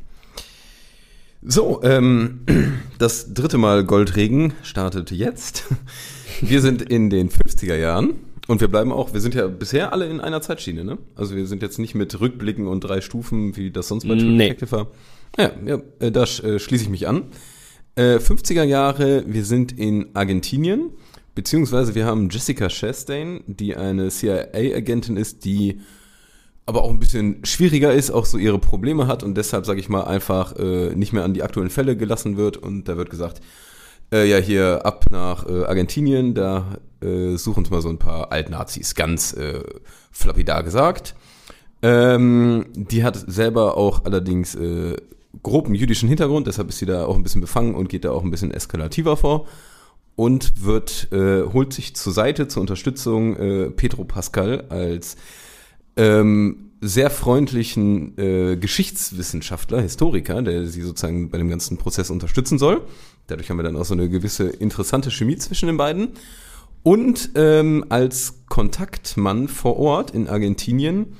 So, 1.42 1.82
ähm, 1.84 2.42
das 3.00 3.34
dritte 3.34 3.58
Mal 3.58 3.86
Goldregen 3.86 4.54
startet 4.62 5.12
jetzt. 5.12 5.66
Wir 6.42 6.62
sind 6.62 6.82
in 6.82 7.10
den 7.10 7.30
50er 7.30 7.76
Jahren 7.76 8.16
und 8.48 8.62
wir 8.62 8.68
bleiben 8.68 8.92
auch, 8.92 9.14
wir 9.14 9.22
sind 9.22 9.36
ja 9.36 9.48
bisher 9.48 9.94
alle 9.94 10.08
in 10.08 10.20
einer 10.20 10.42
Zeitschiene, 10.42 10.84
ne? 10.84 10.98
Also 11.16 11.36
wir 11.36 11.48
sind 11.48 11.62
jetzt 11.62 11.80
nicht 11.80 11.96
mit 11.96 12.20
Rückblicken 12.20 12.68
und 12.68 12.82
drei 12.82 13.02
Stufen, 13.02 13.56
wie 13.56 13.72
das 13.72 13.88
sonst 13.88 14.08
bei 14.08 14.16
True 14.16 14.26
Nee. 14.32 14.50
Detective 14.50 14.72
war. 14.72 14.88
Ja, 15.38 15.52
ja 15.66 15.82
äh, 16.00 16.12
da 16.12 16.24
äh, 16.24 16.60
schließe 16.60 16.84
ich 16.84 16.90
mich 16.90 17.08
an. 17.08 17.24
Äh, 17.96 18.18
50er 18.18 18.64
Jahre, 18.64 19.24
wir 19.28 19.46
sind 19.46 19.78
in 19.78 20.08
Argentinien, 20.14 20.92
beziehungsweise 21.36 21.96
wir 21.96 22.06
haben 22.06 22.30
Jessica 22.30 22.70
Chastain, 22.70 23.44
die 23.48 23.76
eine 23.76 24.10
CIA-Agentin 24.10 25.18
ist, 25.18 25.46
die 25.46 25.80
aber 26.70 26.84
auch 26.84 26.92
ein 26.92 27.00
bisschen 27.00 27.44
schwieriger 27.44 27.92
ist, 27.92 28.12
auch 28.12 28.26
so 28.26 28.38
ihre 28.38 28.60
Probleme 28.60 29.08
hat 29.08 29.24
und 29.24 29.36
deshalb, 29.36 29.66
sage 29.66 29.80
ich 29.80 29.90
mal, 29.90 30.04
einfach 30.04 30.56
äh, 30.56 30.94
nicht 30.96 31.14
mehr 31.14 31.24
an 31.24 31.34
die 31.34 31.42
aktuellen 31.42 31.72
Fälle 31.72 31.98
gelassen 31.98 32.38
wird 32.38 32.58
und 32.58 32.88
da 32.88 32.96
wird 32.96 33.10
gesagt, 33.10 33.42
äh, 34.14 34.30
ja, 34.30 34.38
hier 34.38 34.86
ab 34.86 35.06
nach 35.10 35.50
äh, 35.50 35.64
Argentinien, 35.66 36.36
da 36.36 36.78
äh, 37.02 37.38
suchen 37.38 37.62
uns 37.62 37.72
mal 37.72 37.82
so 37.82 37.90
ein 37.90 37.98
paar 37.98 38.32
Altnazis, 38.32 38.94
ganz 38.94 39.34
äh, 39.34 39.64
flapidar 40.12 40.62
gesagt. 40.62 41.16
Ähm, 41.82 42.68
die 42.76 43.04
hat 43.04 43.16
selber 43.16 43.76
auch 43.76 44.06
allerdings 44.06 44.54
äh, 44.54 44.96
groben 45.42 45.74
jüdischen 45.74 46.08
Hintergrund, 46.08 46.46
deshalb 46.46 46.70
ist 46.70 46.78
sie 46.78 46.86
da 46.86 47.06
auch 47.08 47.16
ein 47.16 47.24
bisschen 47.24 47.42
befangen 47.42 47.74
und 47.74 47.90
geht 47.90 48.06
da 48.06 48.12
auch 48.12 48.24
ein 48.24 48.30
bisschen 48.30 48.52
eskalativer 48.52 49.18
vor 49.18 49.48
und 50.16 50.64
wird 50.64 51.08
äh, 51.14 51.42
holt 51.52 51.74
sich 51.74 51.96
zur 51.96 52.14
Seite 52.14 52.48
zur 52.48 52.62
Unterstützung 52.62 53.36
äh, 53.38 53.72
Pedro 53.72 54.04
Pascal 54.04 54.66
als 54.70 55.18
ähm, 55.96 56.72
sehr 56.82 57.10
freundlichen 57.10 58.18
äh, 58.18 58.58
Geschichtswissenschaftler, 58.58 59.82
Historiker, 59.82 60.42
der 60.42 60.66
sie 60.66 60.82
sozusagen 60.82 61.30
bei 61.30 61.38
dem 61.38 61.50
ganzen 61.50 61.78
Prozess 61.78 62.10
unterstützen 62.10 62.58
soll. 62.58 62.82
Dadurch 63.28 63.50
haben 63.50 63.58
wir 63.58 63.64
dann 63.64 63.76
auch 63.76 63.86
so 63.86 63.94
eine 63.94 64.10
gewisse 64.10 64.48
interessante 64.48 65.12
Chemie 65.12 65.38
zwischen 65.38 65.68
den 65.68 65.78
beiden. 65.78 66.10
Und 66.84 67.32
ähm, 67.36 67.86
als 67.90 68.46
Kontaktmann 68.48 69.50
vor 69.50 69.78
Ort 69.78 70.12
in 70.12 70.30
Argentinien 70.30 71.18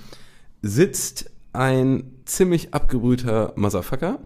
sitzt 0.62 1.30
ein 1.52 2.04
ziemlich 2.26 2.74
abgebrühter 2.74 3.54
Motherfucker 3.56 4.20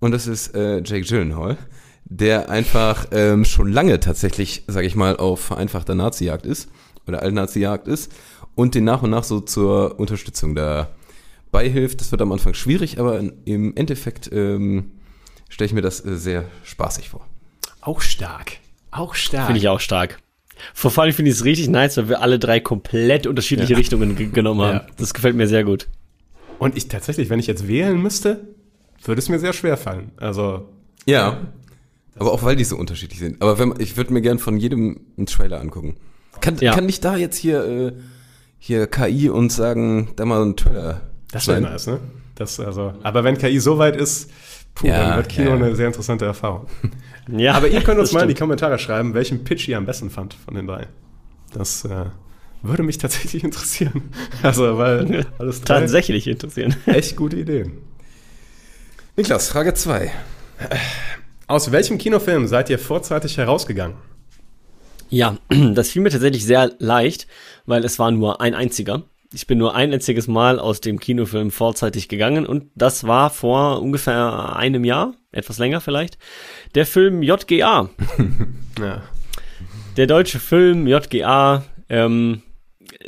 und 0.00 0.12
das 0.12 0.26
ist 0.26 0.54
äh, 0.54 0.82
Jake 0.84 1.06
Gyllenhaal, 1.06 1.56
der 2.04 2.50
einfach 2.50 3.06
ähm, 3.12 3.44
schon 3.44 3.72
lange 3.72 4.00
tatsächlich, 4.00 4.64
sage 4.66 4.86
ich 4.86 4.96
mal, 4.96 5.16
auf 5.16 5.40
vereinfachter 5.40 5.94
Nazi-Jagd 5.94 6.44
ist 6.44 6.68
oder 7.06 7.22
Alt-Nazi-Jagd 7.22 7.88
ist 7.88 8.12
und 8.54 8.74
den 8.74 8.84
nach 8.84 9.02
und 9.02 9.10
nach 9.10 9.24
so 9.24 9.40
zur 9.40 9.98
Unterstützung 9.98 10.54
da 10.54 10.88
beihilft. 11.50 12.00
Das 12.00 12.10
wird 12.12 12.22
am 12.22 12.32
Anfang 12.32 12.54
schwierig, 12.54 12.98
aber 12.98 13.20
im 13.44 13.76
Endeffekt 13.76 14.30
ähm, 14.32 14.92
stelle 15.48 15.66
ich 15.66 15.72
mir 15.72 15.82
das 15.82 16.04
äh, 16.04 16.16
sehr 16.16 16.44
spaßig 16.64 17.08
vor. 17.10 17.26
Auch 17.80 18.00
stark. 18.00 18.52
Auch 18.90 19.14
stark. 19.14 19.46
Finde 19.46 19.58
ich 19.60 19.68
auch 19.68 19.80
stark. 19.80 20.18
Vor 20.72 20.96
allem 20.98 21.12
finde 21.12 21.30
ich 21.30 21.36
es 21.38 21.44
richtig 21.44 21.68
nice, 21.68 21.96
weil 21.96 22.08
wir 22.08 22.20
alle 22.22 22.38
drei 22.38 22.60
komplett 22.60 23.26
unterschiedliche 23.26 23.76
Richtungen 23.76 24.14
ge- 24.16 24.28
genommen 24.28 24.60
haben. 24.62 24.74
Ja. 24.78 24.86
Das 24.96 25.12
gefällt 25.12 25.34
mir 25.36 25.48
sehr 25.48 25.64
gut. 25.64 25.88
Und 26.60 26.76
ich 26.76 26.86
tatsächlich, 26.88 27.28
wenn 27.28 27.40
ich 27.40 27.48
jetzt 27.48 27.66
wählen 27.66 28.00
müsste, 28.00 28.48
würde 29.04 29.18
es 29.18 29.28
mir 29.28 29.38
sehr 29.40 29.52
schwer 29.52 29.76
fallen. 29.76 30.12
Also, 30.16 30.68
Ja, 31.06 31.48
aber 32.16 32.32
auch 32.32 32.44
weil 32.44 32.54
die 32.56 32.64
so 32.64 32.76
unterschiedlich 32.76 33.18
sind. 33.18 33.42
Aber 33.42 33.58
wenn, 33.58 33.70
man- 33.70 33.80
ich 33.80 33.96
würde 33.96 34.12
mir 34.12 34.22
gern 34.22 34.38
von 34.38 34.56
jedem 34.56 35.00
einen 35.18 35.26
Trailer 35.26 35.60
angucken. 35.60 35.96
Kann, 36.40 36.56
Ja. 36.58 36.72
kann 36.72 36.86
nicht 36.86 37.04
da 37.04 37.16
jetzt 37.16 37.36
hier, 37.36 37.64
äh, 37.64 37.92
hier 38.66 38.86
KI 38.86 39.28
uns 39.28 39.56
sagen, 39.56 40.08
da 40.16 40.24
mal 40.24 40.40
einen 40.40 40.56
Trailer 40.56 41.02
das 41.30 41.46
wäre 41.48 41.60
nice, 41.60 41.86
ne? 41.86 42.00
Das, 42.34 42.58
also, 42.58 42.94
aber 43.02 43.22
wenn 43.22 43.36
KI 43.36 43.58
so 43.60 43.76
weit 43.76 43.94
ist, 43.94 44.30
puh, 44.74 44.86
Ja, 44.86 45.08
dann 45.08 45.16
wird 45.18 45.28
Kino 45.28 45.50
ja, 45.50 45.56
ja. 45.56 45.64
eine 45.64 45.76
sehr 45.76 45.86
interessante 45.86 46.24
Erfahrung. 46.24 46.66
Ja, 47.26 47.54
Aber 47.54 47.68
ihr 47.68 47.80
könnt 47.80 47.98
uns 47.98 48.12
mal 48.12 48.20
in 48.20 48.28
die. 48.28 48.34
Kommentare 48.34 48.78
schreiben, 48.78 49.14
welchen 49.14 49.44
Pitch 49.44 49.66
ihr 49.66 49.78
am 49.78 49.86
besten 49.86 50.10
fand 50.10 50.34
von 50.34 50.54
den 50.54 50.66
drei. 50.66 50.88
Das 51.54 51.86
äh, 51.86 52.04
würde 52.60 52.82
mich 52.82 52.98
tatsächlich 52.98 53.42
interessieren. 53.42 54.10
Also, 54.42 54.76
weil 54.76 55.24
alles 55.38 55.62
drei 55.62 55.80
tatsächlich 55.80 56.26
interessieren. 56.26 56.76
echt 56.86 57.16
gute 57.16 57.36
Ideen. 57.36 57.78
Niklas, 59.16 59.48
Frage 59.48 59.72
2. 59.72 60.12
Aus 61.46 61.72
welchem 61.72 61.96
Kinofilm 61.96 62.46
seid 62.46 62.68
ihr 62.68 62.78
vorzeitig 62.78 63.38
herausgegangen? 63.38 63.96
Ja, 65.10 65.36
das 65.74 65.90
fiel 65.90 66.02
mir 66.02 66.10
tatsächlich 66.10 66.44
sehr 66.44 66.72
leicht, 66.78 67.26
weil 67.66 67.84
es 67.84 67.98
war 67.98 68.10
nur 68.10 68.40
ein 68.40 68.54
einziger. 68.54 69.02
Ich 69.32 69.48
bin 69.48 69.58
nur 69.58 69.74
ein 69.74 69.92
einziges 69.92 70.28
Mal 70.28 70.60
aus 70.60 70.80
dem 70.80 71.00
Kinofilm 71.00 71.50
vorzeitig 71.50 72.08
gegangen 72.08 72.46
und 72.46 72.70
das 72.76 73.04
war 73.04 73.30
vor 73.30 73.82
ungefähr 73.82 74.54
einem 74.54 74.84
Jahr, 74.84 75.14
etwas 75.32 75.58
länger 75.58 75.80
vielleicht, 75.80 76.18
der 76.74 76.86
Film 76.86 77.22
JGA. 77.22 77.90
Ja. 78.76 79.02
Der 79.96 80.08
deutsche 80.08 80.40
Film 80.40 80.88
JGA, 80.88 81.62
ähm, 81.88 82.42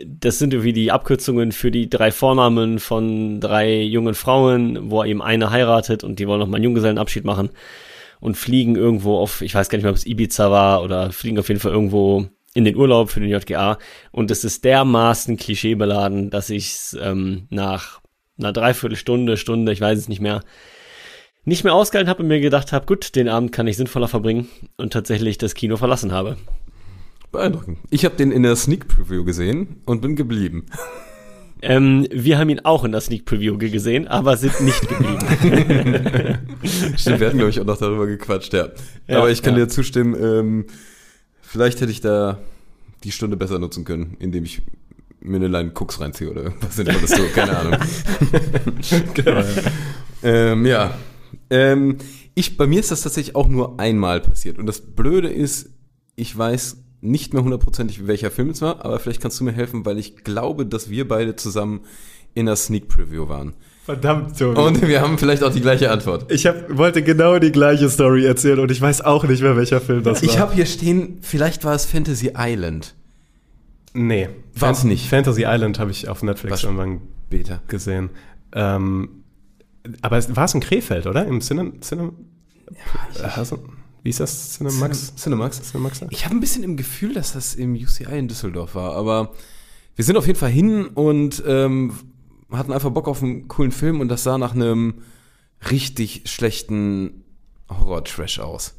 das 0.06 0.38
sind 0.38 0.52
irgendwie 0.54 0.72
die 0.72 0.92
Abkürzungen 0.92 1.50
für 1.50 1.72
die 1.72 1.90
drei 1.90 2.12
Vornamen 2.12 2.78
von 2.78 3.40
drei 3.40 3.82
jungen 3.82 4.14
Frauen, 4.14 4.92
wo 4.92 5.02
eben 5.02 5.22
eine 5.22 5.50
heiratet 5.50 6.04
und 6.04 6.20
die 6.20 6.28
wollen 6.28 6.38
noch 6.38 6.46
mal 6.46 6.58
einen 6.58 6.64
Junggesellenabschied 6.64 7.24
machen 7.24 7.50
und 8.20 8.36
fliegen 8.36 8.76
irgendwo 8.76 9.18
auf, 9.18 9.42
ich 9.42 9.54
weiß 9.54 9.68
gar 9.68 9.76
nicht 9.78 9.84
mehr, 9.84 9.92
ob 9.92 9.98
es 9.98 10.06
Ibiza 10.06 10.50
war 10.50 10.82
oder 10.82 11.12
fliegen 11.12 11.38
auf 11.38 11.48
jeden 11.48 11.60
Fall 11.60 11.72
irgendwo 11.72 12.26
in 12.54 12.64
den 12.64 12.76
Urlaub 12.76 13.10
für 13.10 13.20
den 13.20 13.28
JGA 13.28 13.78
und 14.12 14.30
es 14.30 14.44
ist 14.44 14.64
dermaßen 14.64 15.36
klischeebeladen, 15.36 16.30
dass 16.30 16.48
ich 16.50 16.96
ähm, 17.00 17.46
nach 17.50 18.00
einer 18.38 18.52
Dreiviertelstunde, 18.52 19.36
Stunde, 19.36 19.72
ich 19.72 19.80
weiß 19.80 19.98
es 19.98 20.08
nicht 20.08 20.20
mehr, 20.20 20.42
nicht 21.44 21.64
mehr 21.64 21.74
ausgehalten 21.74 22.10
habe 22.10 22.22
und 22.22 22.28
mir 22.28 22.40
gedacht 22.40 22.72
habe, 22.72 22.86
gut, 22.86 23.14
den 23.14 23.28
Abend 23.28 23.52
kann 23.52 23.66
ich 23.66 23.76
sinnvoller 23.76 24.08
verbringen 24.08 24.48
und 24.76 24.92
tatsächlich 24.92 25.38
das 25.38 25.54
Kino 25.54 25.76
verlassen 25.76 26.12
habe. 26.12 26.36
Beeindruckend. 27.30 27.78
Ich 27.90 28.04
habe 28.04 28.16
den 28.16 28.32
in 28.32 28.42
der 28.42 28.56
Sneak 28.56 28.88
Preview 28.88 29.24
gesehen 29.24 29.82
und 29.84 30.00
bin 30.00 30.16
geblieben. 30.16 30.66
Ähm, 31.62 32.06
wir 32.12 32.38
haben 32.38 32.50
ihn 32.50 32.60
auch 32.60 32.84
in 32.84 32.92
der 32.92 33.00
Sneak 33.00 33.24
Preview 33.24 33.56
gesehen, 33.56 34.06
aber 34.08 34.36
sind 34.36 34.60
nicht 34.60 34.88
geblieben. 34.88 35.18
Stimmt, 36.96 37.20
wir 37.20 37.26
hatten, 37.26 37.38
glaube 37.38 37.50
ich, 37.50 37.60
auch 37.60 37.64
noch 37.64 37.78
darüber 37.78 38.06
gequatscht, 38.06 38.52
ja. 38.52 38.68
Ja, 39.08 39.18
Aber 39.18 39.30
ich 39.30 39.42
kann 39.42 39.54
ja. 39.54 39.64
dir 39.64 39.68
zustimmen, 39.68 40.14
ähm, 40.20 40.66
vielleicht 41.40 41.80
hätte 41.80 41.90
ich 41.90 42.00
da 42.00 42.38
die 43.04 43.12
Stunde 43.12 43.36
besser 43.36 43.58
nutzen 43.58 43.84
können, 43.84 44.16
indem 44.18 44.44
ich 44.44 44.62
mir 45.20 45.36
eine 45.36 45.48
Line 45.48 45.72
Cooks 45.74 46.00
reinziehe 46.00 46.30
oder 46.30 46.44
irgendwas 46.44 46.78
in 46.78 46.86
das 46.86 47.00
so, 47.10 47.22
keine 47.34 47.56
Ahnung. 47.56 47.80
Genau, 49.14 49.40
ja. 49.40 49.44
ähm, 50.22 50.66
ja. 50.66 50.94
Ähm, 51.50 51.98
ich, 52.34 52.56
bei 52.56 52.66
mir 52.66 52.80
ist 52.80 52.90
das 52.90 53.02
tatsächlich 53.02 53.34
auch 53.34 53.48
nur 53.48 53.80
einmal 53.80 54.20
passiert. 54.20 54.58
Und 54.58 54.66
das 54.66 54.80
Blöde 54.80 55.28
ist, 55.28 55.70
ich 56.16 56.36
weiß 56.36 56.76
nicht 57.00 57.34
mehr 57.34 57.42
hundertprozentig, 57.42 58.06
welcher 58.06 58.30
Film 58.30 58.50
es 58.50 58.62
war, 58.62 58.84
aber 58.84 58.98
vielleicht 58.98 59.20
kannst 59.20 59.38
du 59.40 59.44
mir 59.44 59.52
helfen, 59.52 59.84
weil 59.84 59.98
ich 59.98 60.24
glaube, 60.24 60.66
dass 60.66 60.90
wir 60.90 61.06
beide 61.06 61.36
zusammen 61.36 61.80
in 62.34 62.46
der 62.46 62.56
Sneak 62.56 62.88
Preview 62.88 63.28
waren. 63.28 63.54
Verdammt, 63.84 64.36
Tobi. 64.38 64.60
Und 64.60 64.82
wir 64.86 65.00
haben 65.00 65.16
vielleicht 65.16 65.44
auch 65.44 65.52
die 65.52 65.60
gleiche 65.60 65.90
Antwort. 65.92 66.30
ich 66.32 66.46
hab, 66.46 66.76
wollte 66.76 67.02
genau 67.02 67.38
die 67.38 67.52
gleiche 67.52 67.88
Story 67.88 68.24
erzählen 68.26 68.58
und 68.58 68.70
ich 68.72 68.80
weiß 68.80 69.02
auch 69.02 69.24
nicht 69.24 69.42
mehr, 69.42 69.56
welcher 69.56 69.80
Film 69.80 70.02
das 70.02 70.22
war. 70.22 70.28
Ich 70.28 70.38
habe 70.38 70.54
hier 70.54 70.66
stehen, 70.66 71.18
vielleicht 71.22 71.64
war 71.64 71.74
es 71.74 71.84
Fantasy 71.86 72.32
Island. 72.36 72.94
Nee. 73.94 74.28
War's 74.54 74.80
Fan- 74.80 74.88
nicht. 74.88 75.08
Fantasy 75.08 75.44
Island 75.46 75.78
habe 75.78 75.92
ich 75.92 76.08
auf 76.08 76.22
Netflix 76.22 76.52
Was? 76.54 76.64
irgendwann 76.64 77.00
Beta. 77.30 77.62
gesehen. 77.68 78.10
Ähm, 78.52 79.22
aber 80.02 80.18
es 80.18 80.34
war 80.34 80.46
es 80.46 80.54
in 80.54 80.60
Krefeld, 80.60 81.06
oder? 81.06 81.24
Im 81.26 81.40
Cine... 81.40 81.72
Cine 81.80 82.12
ja, 83.22 83.44
wie 84.06 84.10
ist 84.10 84.20
das? 84.20 84.52
Cinemax? 84.52 85.16
Cinemax. 85.16 85.60
Cinemax? 85.62 86.00
Ich 86.10 86.24
habe 86.24 86.36
ein 86.36 86.38
bisschen 86.38 86.62
im 86.62 86.76
Gefühl, 86.76 87.12
dass 87.12 87.32
das 87.32 87.56
im 87.56 87.74
UCI 87.74 88.16
in 88.16 88.28
Düsseldorf 88.28 88.76
war, 88.76 88.94
aber 88.94 89.32
wir 89.96 90.04
sind 90.04 90.16
auf 90.16 90.28
jeden 90.28 90.38
Fall 90.38 90.50
hin 90.50 90.86
und 90.86 91.42
ähm, 91.44 91.92
hatten 92.52 92.72
einfach 92.72 92.90
Bock 92.90 93.08
auf 93.08 93.20
einen 93.20 93.48
coolen 93.48 93.72
Film 93.72 93.98
und 93.98 94.06
das 94.06 94.22
sah 94.22 94.38
nach 94.38 94.54
einem 94.54 95.02
richtig 95.72 96.22
schlechten 96.26 97.24
Horror-Trash 97.68 98.38
aus. 98.38 98.74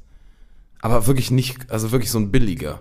Aber 0.79 1.07
wirklich 1.07 1.29
nicht, 1.29 1.71
also 1.71 1.91
wirklich 1.91 2.09
so 2.09 2.19
ein 2.19 2.31
billiger. 2.31 2.79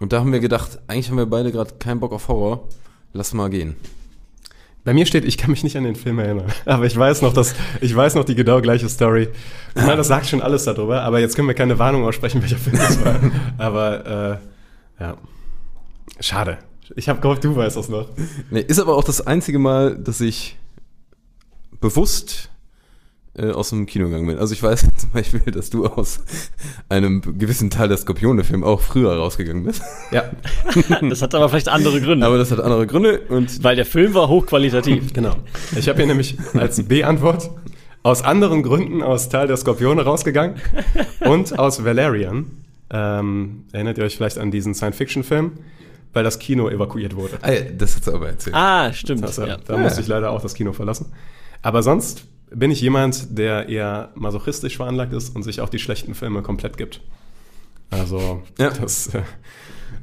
Und 0.00 0.12
da 0.12 0.18
haben 0.18 0.32
wir 0.32 0.40
gedacht, 0.40 0.80
eigentlich 0.88 1.10
haben 1.10 1.16
wir 1.16 1.26
beide 1.26 1.52
gerade 1.52 1.74
keinen 1.78 2.00
Bock 2.00 2.10
auf 2.10 2.26
Horror. 2.26 2.66
Lass 3.12 3.34
mal 3.34 3.50
gehen. 3.50 3.76
Bei 4.88 4.94
mir 4.94 5.04
steht, 5.04 5.26
ich 5.26 5.36
kann 5.36 5.50
mich 5.50 5.62
nicht 5.62 5.76
an 5.76 5.84
den 5.84 5.96
Film 5.96 6.18
erinnern. 6.18 6.46
Aber 6.64 6.86
ich 6.86 6.96
weiß 6.96 7.20
noch, 7.20 7.34
dass, 7.34 7.54
ich 7.82 7.94
weiß 7.94 8.14
noch 8.14 8.24
die 8.24 8.34
genau 8.34 8.62
gleiche 8.62 8.88
Story. 8.88 9.28
Ich 9.74 9.82
meine, 9.82 9.98
das 9.98 10.08
sagt 10.08 10.24
schon 10.24 10.40
alles 10.40 10.64
darüber, 10.64 11.02
aber 11.02 11.20
jetzt 11.20 11.36
können 11.36 11.46
wir 11.46 11.52
keine 11.52 11.78
Warnung 11.78 12.06
aussprechen, 12.06 12.40
welcher 12.40 12.56
Film 12.56 12.78
das 12.78 13.04
war. 13.04 13.20
Aber, 13.58 14.40
äh, 14.98 15.02
ja. 15.02 15.18
Schade. 16.20 16.56
Ich 16.96 17.10
habe 17.10 17.20
gehofft, 17.20 17.44
du 17.44 17.54
weißt 17.54 17.76
das 17.76 17.90
noch. 17.90 18.08
Nee, 18.48 18.62
ist 18.62 18.78
aber 18.78 18.96
auch 18.96 19.04
das 19.04 19.26
einzige 19.26 19.58
Mal, 19.58 19.94
dass 19.94 20.22
ich 20.22 20.56
bewusst 21.82 22.48
äh, 23.38 23.50
aus 23.52 23.70
dem 23.70 23.86
Kino 23.86 24.06
gegangen 24.06 24.26
bin. 24.26 24.38
Also 24.38 24.52
ich 24.52 24.62
weiß 24.62 24.86
zum 24.96 25.10
Beispiel, 25.10 25.40
dass 25.52 25.70
du 25.70 25.86
aus 25.86 26.20
einem 26.88 27.22
gewissen 27.38 27.70
Teil 27.70 27.88
der 27.88 27.96
Skorpione-Film 27.96 28.64
auch 28.64 28.80
früher 28.80 29.14
rausgegangen 29.16 29.64
bist. 29.64 29.82
Ja, 30.10 30.24
Das 31.08 31.22
hat 31.22 31.34
aber 31.34 31.48
vielleicht 31.48 31.68
andere 31.68 32.00
Gründe. 32.00 32.26
Aber 32.26 32.38
das 32.38 32.50
hat 32.50 32.60
andere 32.60 32.86
Gründe 32.86 33.20
und 33.28 33.62
weil 33.62 33.76
der 33.76 33.86
Film 33.86 34.14
war 34.14 34.28
hochqualitativ. 34.28 35.12
genau. 35.12 35.36
Ich 35.76 35.88
habe 35.88 35.98
hier 35.98 36.06
nämlich 36.06 36.36
als 36.54 36.82
B-Antwort 36.82 37.50
aus 38.02 38.22
anderen 38.22 38.62
Gründen 38.62 39.02
aus 39.02 39.28
Teil 39.28 39.46
der 39.48 39.56
Skorpione 39.56 40.02
rausgegangen 40.02 40.56
und 41.20 41.58
aus 41.58 41.84
Valerian. 41.84 42.46
Ähm, 42.90 43.64
erinnert 43.72 43.98
ihr 43.98 44.04
euch 44.04 44.16
vielleicht 44.16 44.38
an 44.38 44.50
diesen 44.50 44.74
Science-Fiction-Film? 44.74 45.52
Weil 46.14 46.24
das 46.24 46.38
Kino 46.38 46.70
evakuiert 46.70 47.14
wurde. 47.16 47.38
ah, 47.42 47.52
ja, 47.52 47.60
das 47.76 47.96
hat 47.96 48.04
sie 48.04 48.14
aber 48.14 48.28
erzählt. 48.28 48.56
Ah, 48.56 48.90
stimmt. 48.94 49.22
Also, 49.24 49.44
ja. 49.44 49.58
Da 49.58 49.76
musste 49.76 50.00
ich 50.00 50.06
leider 50.08 50.30
auch 50.30 50.40
das 50.40 50.54
Kino 50.54 50.72
verlassen. 50.72 51.12
Aber 51.60 51.82
sonst 51.82 52.24
bin 52.54 52.70
ich 52.70 52.80
jemand, 52.80 53.38
der 53.38 53.68
eher 53.68 54.10
masochistisch 54.14 54.76
veranlagt 54.76 55.12
ist 55.12 55.34
und 55.34 55.42
sich 55.42 55.60
auch 55.60 55.68
die 55.68 55.78
schlechten 55.78 56.14
Filme 56.14 56.42
komplett 56.42 56.76
gibt. 56.76 57.00
Also, 57.90 58.42
Ja. 58.58 58.70
das, 58.70 59.14
äh, 59.14 59.22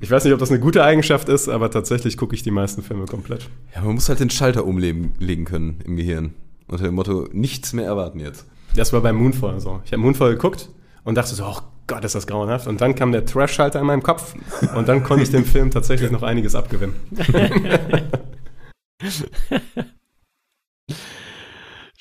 ich 0.02 0.10
weiß 0.12 0.24
nicht, 0.24 0.34
ob 0.34 0.39
das 0.39 0.50
eine 0.50 0.60
gute 0.60 0.84
Eigenschaft 0.84 1.30
ist, 1.30 1.48
aber 1.50 1.70
tatsächlich 1.72 2.18
gucke 2.18 2.36
ich 2.36 2.43
die 2.43 2.52
meisten 2.52 2.82
Filme 2.82 3.06
komplett. 3.06 3.50
Ja, 3.74 3.82
man 3.82 3.96
muss 3.96 4.10
halt 4.10 4.20
den 4.20 4.30
Schalter 4.30 4.66
umlegen 4.66 5.14
legen 5.20 5.46
können 5.46 5.80
im 5.86 5.96
Gehirn. 5.96 6.34
Unter 6.68 6.84
dem 6.86 6.96
Motto, 6.96 7.28
nichts 7.32 7.74
mehr 7.74 7.86
erwarten 7.86 8.20
jetzt. 8.20 8.46
Das 8.76 8.91
war 8.91 9.02
bei 9.02 9.14
Moonfall 9.14 9.60
so. 9.60 9.82
Ich 9.86 9.91
habe 9.91 10.02
Moonfall 10.02 10.32
geguckt 10.32 10.70
und 11.04 11.16
dachte 11.16 11.36
so, 11.36 11.46
oh 11.46 11.58
Gott, 11.88 12.04
ist 12.04 12.16
das 12.16 12.26
grauenhaft. 12.26 12.68
Und 12.68 12.82
dann 12.82 12.96
kam 12.96 13.12
der 13.12 13.26
Trash-Schalter 13.26 13.80
in 13.80 13.86
meinem 13.86 14.02
Kopf 14.04 14.34
und 14.76 14.88
dann 14.88 15.04
konnte 15.04 15.24
ich 15.24 15.30
dem 15.30 15.46
Film 15.46 15.70
tatsächlich 15.70 16.10
noch 16.12 16.24
einiges 16.24 16.56
abgewinnen. 16.56 16.96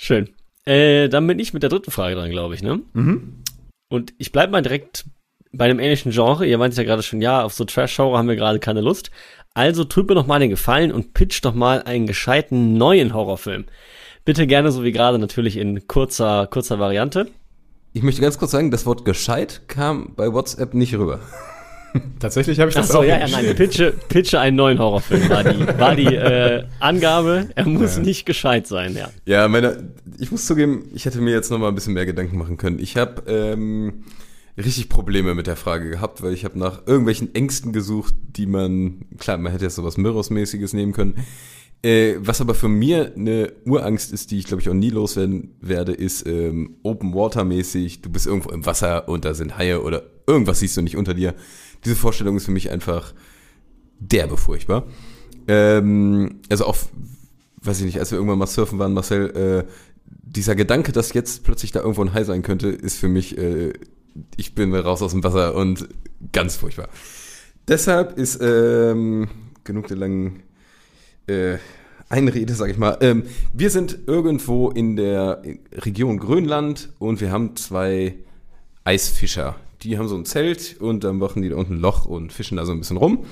Schön. 0.05 0.29
Äh, 0.67 1.09
dann 1.09 1.27
bin 1.27 1.39
ich 1.39 1.55
mit 1.55 1.63
der 1.63 1.71
dritten 1.71 1.91
Frage 1.91 2.15
dran, 2.15 2.29
glaube 2.29 2.55
ich, 2.55 2.63
ne? 2.63 2.81
Und 3.89 4.13
ich 4.19 4.33
bleibe 4.33 4.53
mal 4.53 4.61
direkt 4.61 5.07
bei 5.51 5.65
einem 5.65 5.79
ähnlichen 5.79 6.13
Genre. 6.13 6.45
Ihr 6.45 6.59
meint 6.59 6.77
ja 6.77 6.85
gerade 6.85 7.03
schon, 7.03 7.23
ja, 7.23 7.43
auf 7.43 7.55
so 7.55 7.65
Trash-Genre 7.65 8.19
haben 8.19 8.29
wir 8.29 8.37
gerade 8.37 8.59
keine 8.59 8.83
Lust. 8.83 9.11
Also 9.55 9.85
tut 9.85 10.07
mir 10.07 10.15
doch 10.15 10.27
mal 10.27 10.41
den 10.41 10.51
Gefallen 10.51 10.93
und 10.93 11.15
pitch 11.15 11.43
doch 11.43 11.55
mal 11.55 11.83
einen 11.85 12.07
gescheiten 12.07 12.77
neuen 12.77 13.15
Horrorfilm. 13.15 13.65
Bitte 14.27 14.47
gerne, 14.47 14.73
so 14.73 14.85
wie 14.85 14.93
gerade, 14.93 15.19
natürlich 15.19 15.57
in 15.57 15.89
kurzer, 15.89 16.49
kurzer 16.49 16.79
Variante. 16.79 17.31
Ich 17.95 18.03
möchte 18.03 18.21
ganz 18.21 18.37
kurz 18.37 18.51
sagen, 18.51 18.71
das 18.71 18.85
Wort 18.85 19.07
gescheit 19.07 19.63
kam 19.69 20.15
bei 20.17 20.35
WhatsApp 20.35 20.75
nicht 20.75 20.95
rüber. 20.97 21.21
Tatsächlich 22.19 22.59
habe 22.61 22.71
ich 22.71 22.75
das 22.75 22.89
Achso, 22.91 23.01
auch 23.01 23.05
ja, 23.05 23.19
ja, 23.19 23.29
nein, 23.29 23.55
pitche, 23.55 23.93
pitche 24.09 24.41
einen 24.41 24.57
neuen 24.57 24.79
Horrorfilm, 24.79 25.29
war 25.29 25.45
die, 25.45 25.67
war 25.79 25.95
die 25.97 26.07
äh, 26.15 26.65
Angabe. 26.81 27.49
Er 27.55 27.67
muss 27.67 27.97
Ja. 27.97 28.03
nicht 28.03 28.27
gescheit 28.27 28.67
sein, 28.67 28.97
ja. 28.97 29.11
Ja, 29.27 29.49
meine, 29.49 29.93
ich 30.19 30.31
muss 30.31 30.47
zugeben, 30.47 30.89
ich 30.95 31.05
hätte 31.05 31.21
mir 31.21 31.33
jetzt 31.33 31.51
noch 31.51 31.59
mal 31.59 31.69
ein 31.69 31.75
bisschen 31.75 31.95
mehr 31.95 32.07
Gedanken 32.07 32.37
machen 32.39 32.57
können. 32.57 32.79
Ich 32.79 32.97
habe 32.97 33.23
ähm, 33.31 34.05
richtig 34.57 34.89
Probleme 34.89 35.35
mit 35.35 35.47
der 35.47 35.57
Frage 35.57 35.91
gehabt, 35.91 36.23
weil 36.23 36.33
ich 36.33 36.45
habe 36.45 36.59
nach 36.59 36.87
irgendwelchen 36.87 37.35
Ängsten 37.35 37.73
gesucht, 37.73 38.15
die 38.37 38.47
man, 38.47 39.05
klar, 39.19 39.37
man 39.39 39.53
hätte 39.53 39.65
jetzt 39.65 39.77
sowas 39.77 39.97
Mirrors-mäßiges 39.97 40.75
nehmen 40.75 40.93
können. 40.93 41.15
Äh, 41.83 42.15
was 42.19 42.41
aber 42.41 42.55
für 42.55 42.69
mir 42.69 43.13
eine 43.15 43.53
Urangst 43.67 44.11
ist, 44.13 44.31
die 44.31 44.39
ich 44.39 44.47
glaube 44.47 44.63
ich 44.63 44.71
auch 44.71 44.75
nie 44.75 44.89
loswerden 44.89 45.55
werde, 45.61 45.93
ist 45.93 46.27
ähm, 46.27 46.77
Open 46.83 47.13
Water 47.15 47.45
mäßig. 47.45 48.01
Du 48.01 48.09
bist 48.11 48.27
irgendwo 48.27 48.51
im 48.51 48.65
Wasser 48.65 49.07
und 49.09 49.27
da 49.27 49.35
sind 49.35 49.59
Haie 49.59 49.83
oder 49.83 50.03
irgendwas 50.27 50.61
siehst 50.61 50.77
du 50.79 50.83
nicht 50.83 50.97
unter 50.97 51.13
dir. 51.13 51.35
Diese 51.85 51.97
Vorstellung 51.97 52.37
ist 52.37 52.47
für 52.47 52.51
mich 52.51 52.70
einfach 52.70 53.14
derbe 53.99 54.37
furchtbar. 54.37 54.87
Ähm, 55.47 56.41
also 56.49 56.66
auch, 56.66 56.76
weiß 57.62 57.80
ich 57.80 57.87
nicht, 57.87 57.99
als 57.99 58.11
wir 58.11 58.18
irgendwann 58.18 58.39
mal 58.39 58.47
surfen 58.47 58.78
waren, 58.78 58.93
Marcel, 58.93 59.66
äh, 59.66 59.70
dieser 60.07 60.55
Gedanke, 60.55 60.93
dass 60.93 61.12
jetzt 61.12 61.45
plötzlich 61.45 61.72
da 61.72 61.80
irgendwo 61.80 62.03
ein 62.03 62.12
Hai 62.12 62.24
sein 62.24 62.43
könnte, 62.43 62.68
ist 62.68 62.99
für 62.99 63.09
mich, 63.09 63.39
äh, 63.39 63.72
ich 64.37 64.55
bin 64.55 64.74
raus 64.74 65.03
aus 65.03 65.12
dem 65.12 65.24
Wasser 65.24 65.55
und 65.55 65.89
ganz 66.32 66.57
furchtbar. 66.57 66.89
Deshalb 67.68 68.18
ist 68.18 68.41
ähm, 68.43 69.28
genug 69.64 69.89
der 69.89 69.97
langen 69.97 70.43
äh, 71.26 71.57
Einrede, 72.09 72.55
sag 72.55 72.70
ich 72.70 72.78
mal. 72.78 72.99
Ähm, 73.01 73.24
wir 73.53 73.70
sind 73.70 73.99
irgendwo 74.07 74.70
in 74.70 74.97
der 74.97 75.43
Region 75.72 76.18
Grönland 76.18 76.93
und 76.99 77.20
wir 77.20 77.30
haben 77.30 77.57
zwei 77.57 78.16
Eisfischer. 78.85 79.57
Die 79.85 79.99
haben 79.99 80.09
so 80.09 80.16
ein 80.16 80.24
Zelt 80.24 80.76
und 80.80 81.05
dann 81.05 81.18
machen 81.18 81.43
die 81.43 81.51
da 81.51 81.57
unten 81.57 81.74
ein 81.74 81.80
Loch 81.80 82.07
und 82.07 82.32
fischen 82.32 82.57
da 82.57 82.64
so 82.64 82.72
ein 82.72 82.78
bisschen 82.78 82.97
rum. 82.97 83.24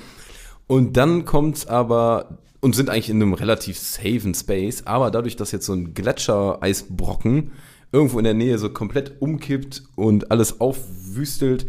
Und 0.67 0.97
dann 0.97 1.25
kommt's 1.25 1.67
aber 1.67 2.39
und 2.61 2.77
sind 2.77 2.91
eigentlich 2.91 3.11
in 3.11 3.21
einem 3.21 3.35
relativ 3.35 3.79
safen 3.79 4.35
Space, 4.35 4.87
aber 4.87 5.11
dadurch, 5.11 5.35
dass 5.35 5.51
jetzt 5.51 5.67
so 5.67 5.73
ein 5.73 5.95
Gletscher-Eisbrocken 5.95 7.51
irgendwo 7.91 8.19
in 8.19 8.25
der 8.25 8.35
Nähe 8.35 8.59
so 8.59 8.71
komplett 8.71 9.21
umkippt 9.21 9.83
und 9.97 10.31
alles 10.31 10.61
aufwüstelt, 10.61 11.67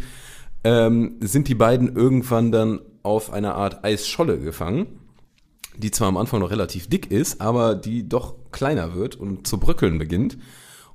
ähm, 0.63 1.17
sind 1.19 1.47
die 1.47 1.55
beiden 1.55 1.95
irgendwann 1.95 2.51
dann 2.51 2.79
auf 3.01 3.33
einer 3.33 3.55
Art 3.55 3.83
Eisscholle 3.83 4.39
gefangen, 4.39 4.85
die 5.75 5.91
zwar 5.91 6.07
am 6.07 6.17
Anfang 6.17 6.39
noch 6.39 6.51
relativ 6.51 6.87
dick 6.87 7.11
ist, 7.11 7.41
aber 7.41 7.75
die 7.75 8.07
doch 8.07 8.35
kleiner 8.51 8.95
wird 8.95 9.15
und 9.15 9.47
zu 9.47 9.57
bröckeln 9.59 9.97
beginnt. 9.97 10.37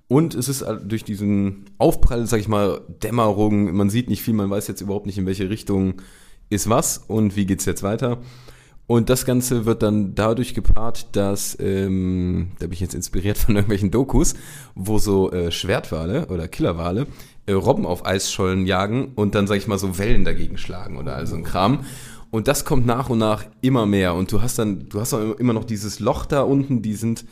Und 0.09 0.35
es 0.35 0.49
ist 0.49 0.67
halt 0.67 0.91
durch 0.91 1.05
diesen 1.05 1.67
Aufprall, 1.77 2.27
sag 2.27 2.41
ich 2.41 2.49
mal, 2.49 2.81
Dämmerung, 3.03 3.77
man 3.77 3.91
sieht 3.91 4.09
nicht 4.09 4.23
viel, 4.23 4.35
man 4.35 4.49
weiß 4.49 4.67
jetzt 4.67 4.81
überhaupt 4.81 5.07
nicht, 5.07 5.19
in 5.19 5.27
welche 5.27 5.51
Richtung 5.51 6.01
ist 6.49 6.69
was 6.71 6.99
und 7.07 7.37
wie 7.37 7.45
geht's 7.45 7.67
jetzt 7.67 7.83
weiter. 7.83 8.19
Und 8.87 9.11
das 9.11 9.27
Ganze 9.27 9.67
wird 9.67 9.83
dann 9.83 10.15
dadurch 10.15 10.55
gepaart, 10.55 11.15
dass, 11.15 11.59
ähm, 11.61 12.53
da 12.59 12.67
bin 12.67 12.73
ich 12.73 12.81
jetzt 12.81 12.95
inspiriert 12.95 13.37
von 13.37 13.55
irgendwelchen 13.55 13.91
Dokus, 13.91 14.35
wo 14.75 14.99
so 14.99 15.31
äh, 15.31 15.53
Schwertwale 15.53 16.29
oder 16.29 16.49
Killerwale 16.49 17.07
äh, 17.45 17.53
Robben 17.53 17.85
auf 17.85 18.07
Eisschollen 18.07 18.65
jagen 18.65 19.13
und 19.15 19.35
dann, 19.35 19.47
sag 19.47 19.57
ich 19.57 19.67
mal, 19.67 19.79
so 19.79 19.99
Wellen 19.99 20.25
dagegen 20.25 20.57
schlagen 20.57 20.97
oder 20.97 21.17
also 21.17 21.37
ein 21.37 21.45
Kram. 21.45 21.85
Und 22.31 22.49
das 22.49 22.65
kommt 22.65 22.87
nach 22.87 23.11
und 23.11 23.19
nach 23.19 23.45
immer 23.61 23.85
mehr. 23.85 24.15
Und 24.15 24.33
du 24.33 24.41
hast 24.41 24.59
dann, 24.59 24.89
du 24.89 25.01
hast 25.01 25.13
auch 25.13 25.35
immer 25.37 25.53
noch 25.53 25.65
dieses 25.65 26.01
Loch 26.01 26.25
da 26.25 26.41
unten, 26.41 26.81
die 26.81 26.95
sind 26.95 27.27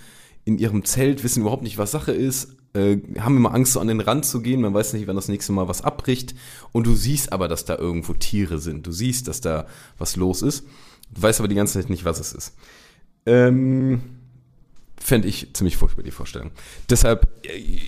in 0.45 0.59
ihrem 0.59 0.85
Zelt, 0.85 1.25
wissen 1.25 1.41
überhaupt 1.41 1.63
nicht, 1.63 1.79
was 1.79 1.91
Sache 1.91 2.13
ist, 2.13 2.57
äh, 2.77 3.01
haben 3.19 3.37
immer 3.37 3.55
Angst, 3.55 3.73
so 3.73 3.81
an 3.81 3.89
den 3.89 4.01
Rand 4.01 4.25
zu 4.27 4.43
gehen, 4.43 4.61
man 4.61 4.75
weiß 4.75 4.93
nicht, 4.93 5.07
wann 5.07 5.17
das 5.17 5.29
nächste 5.29 5.53
Mal 5.53 5.69
was 5.69 5.83
abbricht. 5.83 6.35
Und 6.73 6.87
du 6.87 6.95
siehst 6.95 7.33
aber, 7.33 7.49
dass 7.49 7.65
da 7.65 7.77
irgendwo 7.77 8.13
Tiere 8.13 8.59
sind. 8.59 8.87
Du 8.87 8.93
siehst, 8.93 9.29
dass 9.29 9.41
da 9.41 9.67
was 9.99 10.17
los 10.17 10.43
ist. 10.43 10.65
Du 11.15 11.23
weißt 11.23 11.41
aber 11.41 11.49
die 11.49 11.55
ganze 11.55 11.81
Zeit 11.81 11.91
nicht, 11.91 12.05
was 12.05 12.21
es 12.21 12.33
ist. 12.33 12.55
Ähm, 13.25 14.01
Fände 14.99 15.29
ich 15.29 15.55
ziemlich 15.55 15.77
furchtbar, 15.77 16.03
die 16.03 16.11
Vorstellung. 16.11 16.51
Deshalb, 16.91 17.29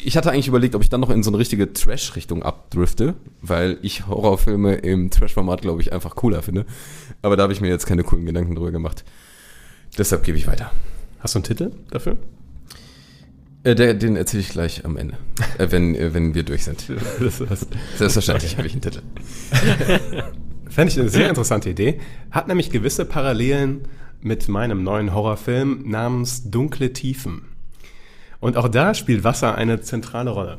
ich 0.05 0.17
hatte 0.17 0.31
eigentlich 0.31 0.49
überlegt, 0.49 0.75
ob 0.75 0.83
ich 0.83 0.89
dann 0.89 1.01
noch 1.01 1.11
in 1.11 1.23
so 1.23 1.31
eine 1.31 1.39
richtige 1.39 1.73
Trash-Richtung 1.73 2.43
abdrifte, 2.43 3.15
weil 3.43 3.79
ich 3.83 4.07
Horrorfilme 4.07 4.77
im 4.77 5.11
Trash-Format, 5.11 5.63
glaube 5.63 5.83
ich, 5.83 5.93
einfach 5.93 6.15
cooler 6.15 6.43
finde. 6.43 6.65
Aber 7.23 7.37
da 7.37 7.43
habe 7.43 7.53
ich 7.53 7.61
mir 7.61 7.69
jetzt 7.69 7.87
keine 7.87 8.05
coolen 8.05 8.25
Gedanken 8.25 8.55
drüber 8.55 8.71
gemacht. 8.71 9.05
Deshalb 9.97 10.23
gebe 10.23 10.39
ich 10.39 10.47
weiter. 10.47 10.71
Hast 11.19 11.35
du 11.35 11.39
einen 11.39 11.45
Titel 11.45 11.73
dafür? 11.91 12.19
Äh, 13.65 13.75
der, 13.75 13.95
den 13.95 14.17
erzähle 14.17 14.43
ich 14.43 14.51
gleich 14.51 14.85
am 14.85 14.97
Ende, 14.97 15.17
äh, 15.59 15.67
wenn, 15.71 15.95
äh, 15.95 16.15
wenn 16.15 16.35
wir 16.35 16.43
durch 16.45 16.65
sind. 16.65 16.85
Das 17.21 17.41
ist 17.41 17.67
Selbstverständlich 17.97 18.57
habe 18.57 18.67
ich 18.67 18.73
einen 18.73 18.83
Titel. 18.83 19.03
Fände 20.69 20.93
ich 20.93 21.01
eine 21.01 21.09
sehr 21.09 21.29
interessante 21.29 21.71
Idee. 21.71 22.01
Hat 22.31 22.47
nämlich 22.47 22.71
gewisse 22.71 23.05
Parallelen 23.05 23.89
mit 24.21 24.49
meinem 24.49 24.83
neuen 24.83 25.15
Horrorfilm 25.15 25.89
namens 25.89 26.51
Dunkle 26.51 26.93
Tiefen. 26.93 27.47
Und 28.41 28.57
auch 28.57 28.69
da 28.69 28.95
spielt 28.95 29.25
Wasser 29.25 29.57
eine 29.57 29.81
zentrale 29.81 30.31
Rolle. 30.31 30.59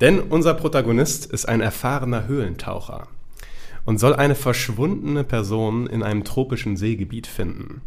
Denn 0.00 0.20
unser 0.20 0.54
Protagonist 0.54 1.26
ist 1.26 1.48
ein 1.48 1.60
erfahrener 1.60 2.26
Höhlentaucher 2.26 3.08
und 3.84 3.98
soll 3.98 4.14
eine 4.14 4.34
verschwundene 4.34 5.24
Person 5.24 5.86
in 5.86 6.02
einem 6.02 6.24
tropischen 6.24 6.76
Seegebiet 6.76 7.26
finden. 7.26 7.82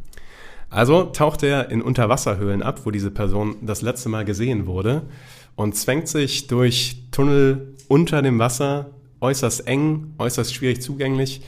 Also 0.69 1.03
taucht 1.03 1.43
er 1.43 1.71
in 1.71 1.81
Unterwasserhöhlen 1.81 2.61
ab, 2.61 2.81
wo 2.85 2.91
diese 2.91 3.11
Person 3.11 3.55
das 3.61 3.81
letzte 3.81 4.09
Mal 4.09 4.25
gesehen 4.25 4.65
wurde 4.65 5.03
und 5.55 5.75
zwängt 5.75 6.07
sich 6.07 6.47
durch 6.47 7.03
Tunnel 7.11 7.73
unter 7.87 8.21
dem 8.21 8.37
Wasser, 8.37 8.91
äußerst 9.21 9.65
eng, 9.67 10.13
äußerst 10.17 10.53
schwierig 10.53 10.81
zugänglich, 10.81 11.41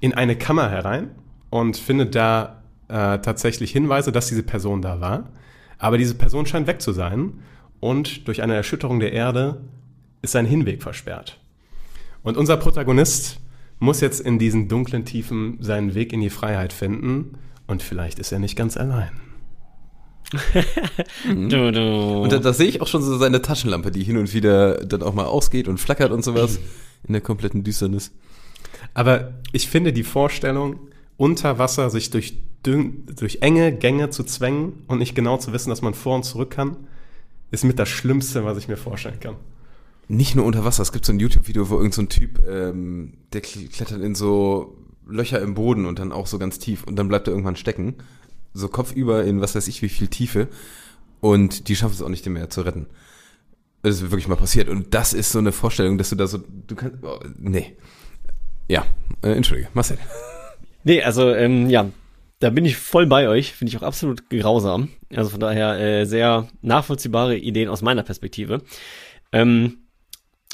in 0.00 0.12
eine 0.12 0.36
Kammer 0.36 0.70
herein 0.70 1.10
und 1.50 1.76
findet 1.76 2.14
da 2.14 2.62
äh, 2.88 3.18
tatsächlich 3.20 3.70
Hinweise, 3.70 4.10
dass 4.10 4.26
diese 4.26 4.42
Person 4.42 4.82
da 4.82 5.00
war. 5.00 5.30
Aber 5.78 5.96
diese 5.96 6.14
Person 6.14 6.46
scheint 6.46 6.66
weg 6.66 6.82
zu 6.82 6.92
sein 6.92 7.42
und 7.80 8.26
durch 8.26 8.42
eine 8.42 8.54
Erschütterung 8.54 8.98
der 8.98 9.12
Erde 9.12 9.62
ist 10.20 10.32
sein 10.32 10.46
Hinweg 10.46 10.82
versperrt. 10.82 11.38
Und 12.22 12.36
unser 12.36 12.56
Protagonist 12.56 13.40
muss 13.78 14.00
jetzt 14.00 14.20
in 14.20 14.38
diesen 14.38 14.68
dunklen 14.68 15.04
Tiefen 15.04 15.58
seinen 15.60 15.94
Weg 15.94 16.12
in 16.12 16.20
die 16.20 16.30
Freiheit 16.30 16.72
finden 16.72 17.38
und 17.66 17.82
vielleicht 17.82 18.18
ist 18.18 18.32
er 18.32 18.38
nicht 18.38 18.56
ganz 18.56 18.76
allein. 18.76 19.10
Du, 21.26 21.70
du. 21.72 22.22
Und 22.22 22.32
da, 22.32 22.38
da 22.38 22.52
sehe 22.52 22.66
ich 22.68 22.80
auch 22.80 22.86
schon 22.86 23.02
so 23.02 23.16
seine 23.18 23.42
Taschenlampe, 23.42 23.90
die 23.90 24.02
hin 24.02 24.16
und 24.16 24.32
wieder 24.34 24.84
dann 24.84 25.02
auch 25.02 25.14
mal 25.14 25.24
ausgeht 25.26 25.68
und 25.68 25.78
flackert 25.78 26.12
und 26.12 26.24
sowas 26.24 26.58
in 27.06 27.12
der 27.12 27.20
kompletten 27.22 27.62
Düsternis. 27.64 28.12
Aber 28.94 29.34
ich 29.52 29.68
finde 29.68 29.92
die 29.92 30.02
Vorstellung, 30.02 30.78
unter 31.16 31.58
Wasser 31.58 31.90
sich 31.90 32.10
durch, 32.10 32.38
durch 32.62 33.38
enge 33.42 33.72
Gänge 33.72 34.10
zu 34.10 34.24
zwängen 34.24 34.84
und 34.88 34.98
nicht 34.98 35.14
genau 35.14 35.36
zu 35.38 35.52
wissen, 35.52 35.70
dass 35.70 35.82
man 35.82 35.94
vor 35.94 36.16
und 36.16 36.24
zurück 36.24 36.50
kann, 36.50 36.76
ist 37.50 37.64
mit 37.64 37.78
das 37.78 37.88
Schlimmste, 37.88 38.44
was 38.44 38.58
ich 38.58 38.68
mir 38.68 38.76
vorstellen 38.76 39.20
kann. 39.20 39.36
Nicht 40.08 40.34
nur 40.34 40.44
unter 40.44 40.64
Wasser, 40.64 40.82
es 40.82 40.92
gibt 40.92 41.06
so 41.06 41.12
ein 41.12 41.20
YouTube-Video, 41.20 41.70
wo 41.70 41.74
irgendein 41.74 41.92
so 41.92 42.02
ein 42.02 42.08
Typ, 42.08 42.46
ähm, 42.46 43.14
der 43.32 43.42
kl- 43.42 43.70
klettert 43.72 44.02
in 44.02 44.14
so 44.14 44.76
Löcher 45.06 45.40
im 45.40 45.54
Boden 45.54 45.86
und 45.86 45.98
dann 45.98 46.12
auch 46.12 46.26
so 46.26 46.38
ganz 46.38 46.58
tief 46.58 46.84
und 46.84 46.96
dann 46.96 47.08
bleibt 47.08 47.28
er 47.28 47.32
irgendwann 47.32 47.56
stecken. 47.56 47.96
So 48.52 48.68
kopfüber 48.68 49.24
in 49.24 49.40
was 49.40 49.54
weiß 49.54 49.68
ich 49.68 49.82
wie 49.82 49.88
viel 49.88 50.08
Tiefe 50.08 50.48
und 51.20 51.68
die 51.68 51.76
schaffen 51.76 51.94
es 51.94 52.02
auch 52.02 52.08
nicht 52.08 52.26
mehr 52.26 52.50
zu 52.50 52.62
retten. 52.62 52.86
Das 53.82 53.96
ist 53.96 54.02
wirklich 54.10 54.28
mal 54.28 54.36
passiert 54.36 54.68
und 54.68 54.94
das 54.94 55.12
ist 55.12 55.32
so 55.32 55.38
eine 55.38 55.52
Vorstellung, 55.52 55.98
dass 55.98 56.10
du 56.10 56.16
da 56.16 56.26
so, 56.26 56.38
du 56.38 56.74
kannst, 56.74 57.02
oh, 57.02 57.18
nee. 57.38 57.76
Ja, 58.68 58.86
äh, 59.22 59.32
entschuldige, 59.32 59.68
Marcel. 59.74 59.98
Nee, 60.86 61.02
also 61.02 61.34
ähm, 61.34 61.70
ja, 61.70 61.88
da 62.40 62.50
bin 62.50 62.66
ich 62.66 62.76
voll 62.76 63.06
bei 63.06 63.26
euch. 63.26 63.54
Finde 63.54 63.70
ich 63.70 63.78
auch 63.78 63.82
absolut 63.82 64.28
grausam. 64.28 64.90
Also 65.14 65.30
von 65.30 65.40
daher 65.40 65.80
äh, 65.80 66.04
sehr 66.04 66.46
nachvollziehbare 66.60 67.38
Ideen 67.38 67.70
aus 67.70 67.80
meiner 67.80 68.02
Perspektive. 68.02 68.60
Ähm, 69.32 69.78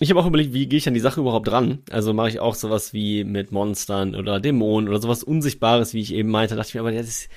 ich 0.01 0.11
habe 0.11 0.21
auch 0.21 0.27
überlegt, 0.27 0.55
wie 0.55 0.67
gehe 0.67 0.79
ich 0.79 0.89
an 0.89 0.95
die 0.95 1.01
Sache 1.01 1.21
überhaupt 1.21 1.51
ran? 1.53 1.83
Also 1.91 2.15
mache 2.15 2.31
ich 2.31 2.41
auch 2.41 2.55
sowas 2.55 2.95
wie 2.95 3.23
mit 3.25 3.53
Monstern 3.53 4.15
oder 4.15 4.41
Dämonen 4.41 4.89
oder 4.89 5.01
sowas 5.01 5.23
Unsichtbares, 5.23 5.93
wie 5.93 6.01
ich 6.01 6.15
eben 6.15 6.31
meinte. 6.31 6.55
Da 6.55 6.61
dachte 6.61 6.71
ich 6.71 6.75
mir, 6.75 6.81
aber 6.81 6.93
das 6.93 7.29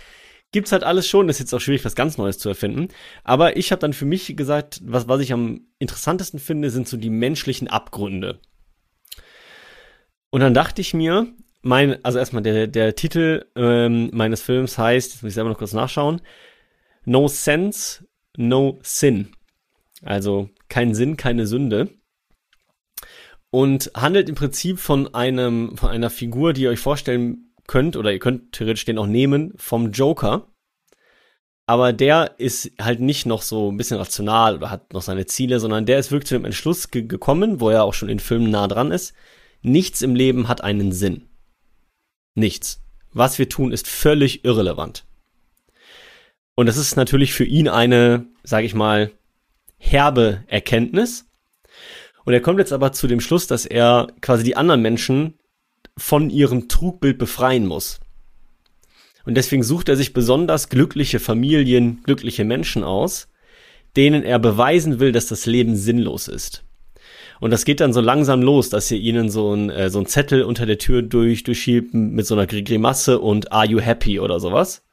gibt's 0.54 0.72
halt 0.72 0.84
alles 0.84 1.06
schon. 1.08 1.28
Das 1.28 1.36
ist 1.36 1.42
jetzt 1.42 1.54
auch 1.54 1.60
schwierig, 1.60 1.84
was 1.84 1.96
ganz 1.96 2.18
Neues 2.18 2.38
zu 2.38 2.48
erfinden. 2.48 2.88
Aber 3.26 3.58
ich 3.58 3.72
habe 3.74 3.82
dann 3.82 3.92
für 3.92 4.06
mich 4.06 4.38
gesagt, 4.38 4.80
was, 4.86 5.10
was 5.10 5.20
ich 5.20 5.34
am 5.34 5.68
interessantesten 5.80 6.40
finde, 6.40 6.70
sind 6.70 6.88
so 6.88 6.96
die 6.96 7.10
menschlichen 7.10 7.68
Abgründe. 7.68 8.40
Und 10.30 10.40
dann 10.40 10.54
dachte 10.54 10.80
ich 10.80 10.94
mir, 10.94 11.28
mein, 11.62 12.04
also 12.06 12.18
erstmal 12.18 12.44
der, 12.44 12.68
der 12.68 12.96
Titel 12.96 13.46
ähm, 13.56 14.10
meines 14.14 14.42
Films 14.42 14.78
heißt, 14.78 15.14
jetzt 15.14 15.24
muss 15.24 15.30
ich 15.30 15.36
selber 15.36 15.50
noch 15.50 15.58
kurz 15.58 15.74
nachschauen, 15.74 16.22
No 17.04 17.28
Sense, 17.28 18.06
No 18.38 18.80
Sin. 18.84 19.34
Also 20.02 20.50
kein 20.70 20.96
Sinn, 20.96 21.18
keine 21.18 21.46
Sünde. 21.46 21.90
Und 23.54 23.92
handelt 23.96 24.30
im 24.30 24.36
Prinzip 24.36 24.80
von 24.80 25.14
einem, 25.14 25.78
von 25.78 25.92
einer 25.92 26.10
Figur, 26.10 26.54
die 26.54 26.64
ihr 26.64 26.72
euch 26.72 26.80
vorstellen 26.80 27.54
könnt, 27.68 27.96
oder 27.96 28.12
ihr 28.12 28.18
könnt 28.18 28.52
theoretisch 28.52 28.86
den 28.86 28.98
auch 28.98 29.06
nehmen, 29.06 29.54
vom 29.58 29.92
Joker. 29.92 30.48
Aber 31.68 31.94
der 31.94 32.34
ist 32.40 32.72
halt 32.82 33.00
nicht 33.00 33.28
noch 33.28 33.44
so 33.44 33.72
ein 33.72 33.78
bisschen 33.78 33.98
rational 33.98 34.56
oder 34.56 34.72
hat 34.72 34.92
noch 34.92 35.04
seine 35.04 35.28
Ziele, 35.28 35.60
sondern 35.60 35.86
der 35.86 36.00
ist 36.00 36.12
wirklich 36.12 36.30
zu 36.30 36.34
dem 36.34 36.46
Entschluss 36.46 36.90
ge 36.90 37.04
gekommen, 37.04 37.60
wo 37.60 37.70
er 37.70 37.84
auch 37.84 37.94
schon 37.94 38.10
in 38.10 38.20
Filmen 38.20 38.50
nah 38.50 38.68
dran 38.68 38.90
ist. 38.90 39.14
Nichts 39.62 40.02
im 40.02 40.16
Leben 40.16 40.48
hat 40.48 40.64
einen 40.64 40.92
Sinn. 40.92 41.30
Nichts. 42.34 42.82
Was 43.12 43.38
wir 43.38 43.50
tun, 43.50 43.72
ist 43.72 43.88
völlig 43.88 44.44
irrelevant. 44.46 45.06
Und 46.56 46.66
das 46.66 46.78
ist 46.78 46.96
natürlich 46.96 47.36
für 47.36 47.46
ihn 47.46 47.68
eine, 47.68 48.26
sage 48.42 48.66
ich 48.66 48.74
mal, 48.74 49.12
herbe 49.78 50.44
Erkenntnis. 50.48 51.30
Und 52.26 52.34
er 52.34 52.42
kommt 52.42 52.60
jetzt 52.60 52.74
aber 52.74 52.92
zu 52.92 53.08
dem 53.08 53.20
Schluss, 53.20 53.48
dass 53.48 53.66
er 53.66 54.08
quasi 54.22 54.44
die 54.44 54.56
anderen 54.56 54.82
Menschen 54.82 55.36
von 55.98 56.30
ihrem 56.30 56.70
Trugbild 56.70 57.18
befreien 57.18 57.66
muss. 57.66 58.00
Und 59.26 59.36
deswegen 59.36 59.64
sucht 59.64 59.90
er 59.90 59.96
sich 59.96 60.14
besonders 60.14 60.70
glückliche 60.70 61.20
Familien, 61.20 62.02
glückliche 62.04 62.44
Menschen 62.46 62.84
aus, 62.84 63.30
denen 63.96 64.24
er 64.24 64.40
beweisen 64.40 65.00
will, 65.00 65.12
dass 65.12 65.28
das 65.28 65.46
Leben 65.46 65.76
sinnlos 65.76 66.28
ist. 66.28 66.64
Und 67.40 67.52
das 67.52 67.66
geht 67.66 67.80
dann 67.80 67.94
so 67.94 68.02
langsam 68.02 68.42
los, 68.42 68.70
dass 68.70 68.90
ihr 68.90 69.00
ihnen 69.00 69.30
so 69.30 69.54
ein, 69.54 69.70
äh, 69.70 69.90
so 69.90 70.00
ein 70.00 70.06
Zettel 70.06 70.44
unter 70.44 70.66
der 70.66 70.78
Tür 70.78 71.02
durch, 71.02 71.44
durchschiebt 71.44 71.94
mit 71.94 72.26
so 72.26 72.36
einer 72.36 72.48
Gri- 72.48 72.64
Grimasse 72.64 73.20
und 73.20 73.52
Are 73.52 73.68
you 73.68 73.80
happy 73.80 74.20
oder 74.20 74.40
sowas. 74.40 74.84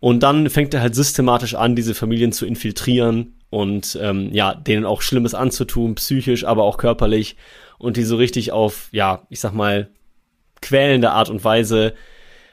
Und 0.00 0.22
dann 0.22 0.48
fängt 0.48 0.72
er 0.72 0.80
halt 0.80 0.94
systematisch 0.94 1.54
an, 1.54 1.76
diese 1.76 1.94
Familien 1.94 2.32
zu 2.32 2.46
infiltrieren 2.46 3.38
und 3.50 3.98
ähm, 4.00 4.32
ja, 4.32 4.54
denen 4.54 4.86
auch 4.86 5.02
Schlimmes 5.02 5.34
anzutun, 5.34 5.94
psychisch, 5.96 6.44
aber 6.44 6.64
auch 6.64 6.78
körperlich 6.78 7.36
und 7.78 7.96
die 7.96 8.04
so 8.04 8.16
richtig 8.16 8.52
auf, 8.52 8.88
ja, 8.92 9.26
ich 9.28 9.40
sag 9.40 9.52
mal, 9.52 9.90
quälende 10.62 11.10
Art 11.10 11.28
und 11.28 11.44
Weise 11.44 11.94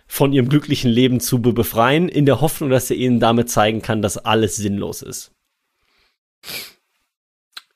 von 0.07 0.33
ihrem 0.33 0.49
glücklichen 0.49 0.91
Leben 0.91 1.19
zu 1.19 1.41
be 1.41 1.53
befreien, 1.53 2.09
in 2.09 2.25
der 2.25 2.41
Hoffnung, 2.41 2.69
dass 2.69 2.89
er 2.89 2.97
ihnen 2.97 3.19
damit 3.19 3.49
zeigen 3.49 3.81
kann, 3.81 4.01
dass 4.01 4.17
alles 4.17 4.55
sinnlos 4.55 5.01
ist. 5.01 5.31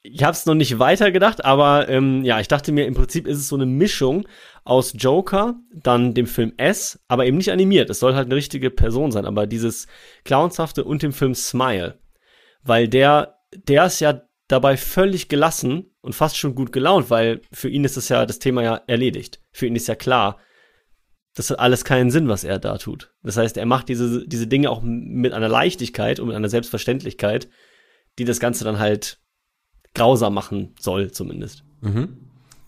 Ich 0.04 0.24
habe 0.24 0.34
es 0.34 0.47
noch 0.47 0.56
nicht 0.56 0.80
weiter 0.80 1.12
gedacht, 1.12 1.45
aber 1.45 1.88
ähm, 1.88 2.24
ja, 2.24 2.39
ich 2.39 2.47
dachte 2.47 2.72
mir, 2.72 2.88
im 2.88 2.95
Prinzip 2.95 3.28
ist 3.28 3.38
es 3.38 3.47
so 3.47 3.56
eine 3.56 3.68
Mischung 3.68 4.28
aus 4.64 4.93
Joker, 4.97 5.56
dann 5.74 6.16
dem 6.16 6.26
Film 6.26 6.54
S, 6.58 6.99
aber 7.08 7.26
eben 7.28 7.38
nicht 7.38 7.52
animiert. 7.52 7.89
Es 7.89 7.99
soll 7.99 8.16
halt 8.16 8.26
eine 8.26 8.36
richtige 8.36 8.72
Person 8.72 9.12
sein, 9.12 9.26
aber 9.26 9.45
dieses 9.45 9.88
Clownshafte 10.24 10.84
und 10.84 11.04
dem 11.04 11.14
Film 11.14 11.36
Smile. 11.36 11.99
Weil 12.64 12.88
der, 12.88 13.38
der 13.54 13.86
ist 13.86 13.99
ja 13.99 14.22
dabei 14.47 14.76
völlig 14.76 15.30
gelassen 15.30 15.91
und 16.02 16.14
fast 16.14 16.38
schon 16.38 16.56
gut 16.56 16.72
gelaunt, 16.72 17.10
weil 17.10 17.41
für 17.52 17.70
ihn 17.70 17.86
ist 17.86 17.95
das 17.95 18.10
ja 18.10 18.26
das 18.26 18.39
Thema 18.39 18.64
ja 18.64 18.82
erledigt. 18.88 19.39
Für 19.52 19.68
ihn 19.68 19.76
ist 19.76 19.88
ja 19.88 19.95
klar, 19.95 20.39
das 21.36 21.49
hat 21.49 21.60
alles 21.60 21.86
keinen 21.86 22.12
Sinn, 22.12 22.28
was 22.28 22.43
er 22.43 22.60
da 22.60 22.78
tut. 22.78 23.14
Das 23.24 23.38
heißt, 23.38 23.56
er 23.56 23.66
macht 23.66 23.88
diese, 23.88 24.28
diese 24.28 24.47
Dinge 24.47 24.70
auch 24.70 24.82
mit 24.84 25.34
einer 25.34 25.47
Leichtigkeit 25.47 26.20
und 26.20 26.28
mit 26.28 26.36
einer 26.36 26.49
Selbstverständlichkeit, 26.49 27.49
die 28.20 28.26
das 28.26 28.39
Ganze 28.39 28.66
dann 28.66 28.80
halt 28.80 29.20
grausam 29.94 30.34
machen 30.34 30.74
soll, 30.80 31.12
zumindest. 31.12 31.64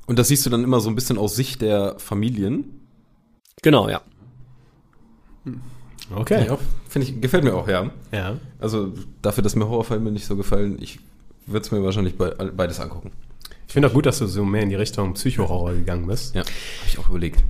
Und 0.06 0.20
das 0.20 0.28
siehst 0.28 0.46
du 0.46 0.50
dann 0.50 0.64
immer 0.64 0.80
so 0.80 0.90
ein 0.90 0.96
bisschen 0.96 1.18
aus 1.18 1.36
Sicht 1.36 1.62
der 1.62 1.98
Familien. 2.00 2.66
Genau, 3.62 3.90
ja. 3.90 4.02
Okay. 6.14 6.46
Ja, 6.48 6.58
finde 6.90 7.08
ich, 7.08 7.22
gefällt 7.22 7.44
mir 7.44 7.54
auch, 7.56 7.68
ja. 7.68 7.90
Ja. 8.12 8.38
Also 8.60 8.94
dafür, 9.22 9.44
dass 9.44 9.56
mir 9.56 9.68
Horrorfilme 9.68 10.12
nicht 10.12 10.26
so 10.26 10.36
gefallen, 10.36 10.78
ich 10.82 11.00
würde 11.46 11.66
es 11.66 11.72
mir 11.72 11.84
wahrscheinlich 11.84 12.18
be 12.18 12.36
beides 12.56 12.80
angucken. 12.80 13.12
Ich 13.68 13.74
finde 13.74 13.88
auch 13.88 13.94
gut, 13.94 14.06
dass 14.06 14.20
du 14.20 14.28
so 14.28 14.46
mehr 14.46 14.64
in 14.64 14.70
die 14.70 14.76
Richtung 14.76 15.14
Psychohorror 15.14 15.74
gegangen 15.74 16.06
bist. 16.08 16.36
Ja, 16.36 16.42
habe 16.42 16.52
ich 16.88 17.00
auch 17.00 17.10
überlegt. 17.10 17.44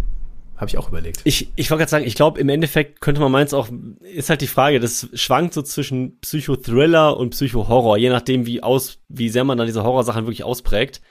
Habe 0.63 0.69
ich 0.69 0.77
auch 0.77 0.87
überlegt. 0.87 1.19
Ich, 1.25 1.51
ich 1.57 1.69
wollte 1.69 1.79
gerade 1.81 1.89
sagen, 1.89 2.07
ich 2.07 2.15
glaube, 2.15 2.39
im 2.39 2.47
Endeffekt 2.47 3.01
könnte 3.01 3.19
man 3.19 3.33
meins 3.33 3.53
auch, 3.53 3.67
ist 3.99 4.29
halt 4.29 4.39
die 4.39 4.47
Frage, 4.47 4.79
das 4.79 5.09
schwankt 5.13 5.53
so 5.53 5.61
zwischen 5.61 6.21
Psychothriller 6.21 7.17
und 7.17 7.31
Psychohorror, 7.31 7.97
je 7.97 8.07
nachdem, 8.07 8.45
wie 8.45 8.63
aus, 8.63 8.99
wie 9.09 9.27
sehr 9.27 9.43
man 9.43 9.57
dann 9.57 9.67
diese 9.67 9.83
Horrorsachen 9.83 10.23
wirklich 10.23 10.45
ausprägt. 10.45 11.01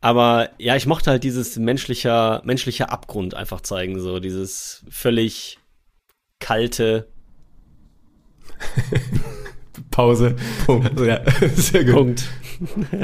Aber 0.00 0.50
ja, 0.58 0.74
ich 0.74 0.86
mochte 0.86 1.12
halt 1.12 1.22
dieses 1.22 1.56
menschlicher, 1.56 2.42
menschlicher 2.44 2.90
Abgrund 2.90 3.34
einfach 3.34 3.60
zeigen, 3.60 4.00
so 4.00 4.18
dieses 4.18 4.84
völlig 4.90 5.60
kalte 6.40 7.06
Pause. 9.92 10.34
Punkt. 10.66 10.98
Ja, 11.06 11.20
sehr 11.54 11.84
gut. 11.84 11.94
Punkt. 11.94 12.24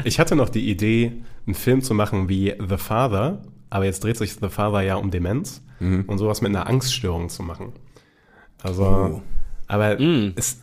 Ich 0.03 0.19
hatte 0.19 0.35
noch 0.35 0.49
die 0.49 0.69
Idee, 0.69 1.13
einen 1.45 1.55
Film 1.55 1.81
zu 1.81 1.93
machen 1.93 2.27
wie 2.27 2.55
The 2.59 2.75
Father, 2.75 3.41
aber 3.69 3.85
jetzt 3.85 4.03
dreht 4.03 4.17
sich 4.17 4.33
The 4.35 4.49
Father 4.49 4.81
ja 4.81 4.95
um 4.95 5.11
Demenz 5.11 5.61
und 5.79 6.17
sowas 6.17 6.41
mit 6.41 6.49
einer 6.55 6.67
Angststörung 6.67 7.29
zu 7.29 7.43
machen. 7.43 7.73
Also, 8.63 8.83
Oh. 8.85 9.21
aber 9.67 9.99
Mm. 9.99 10.33
ist 10.35 10.61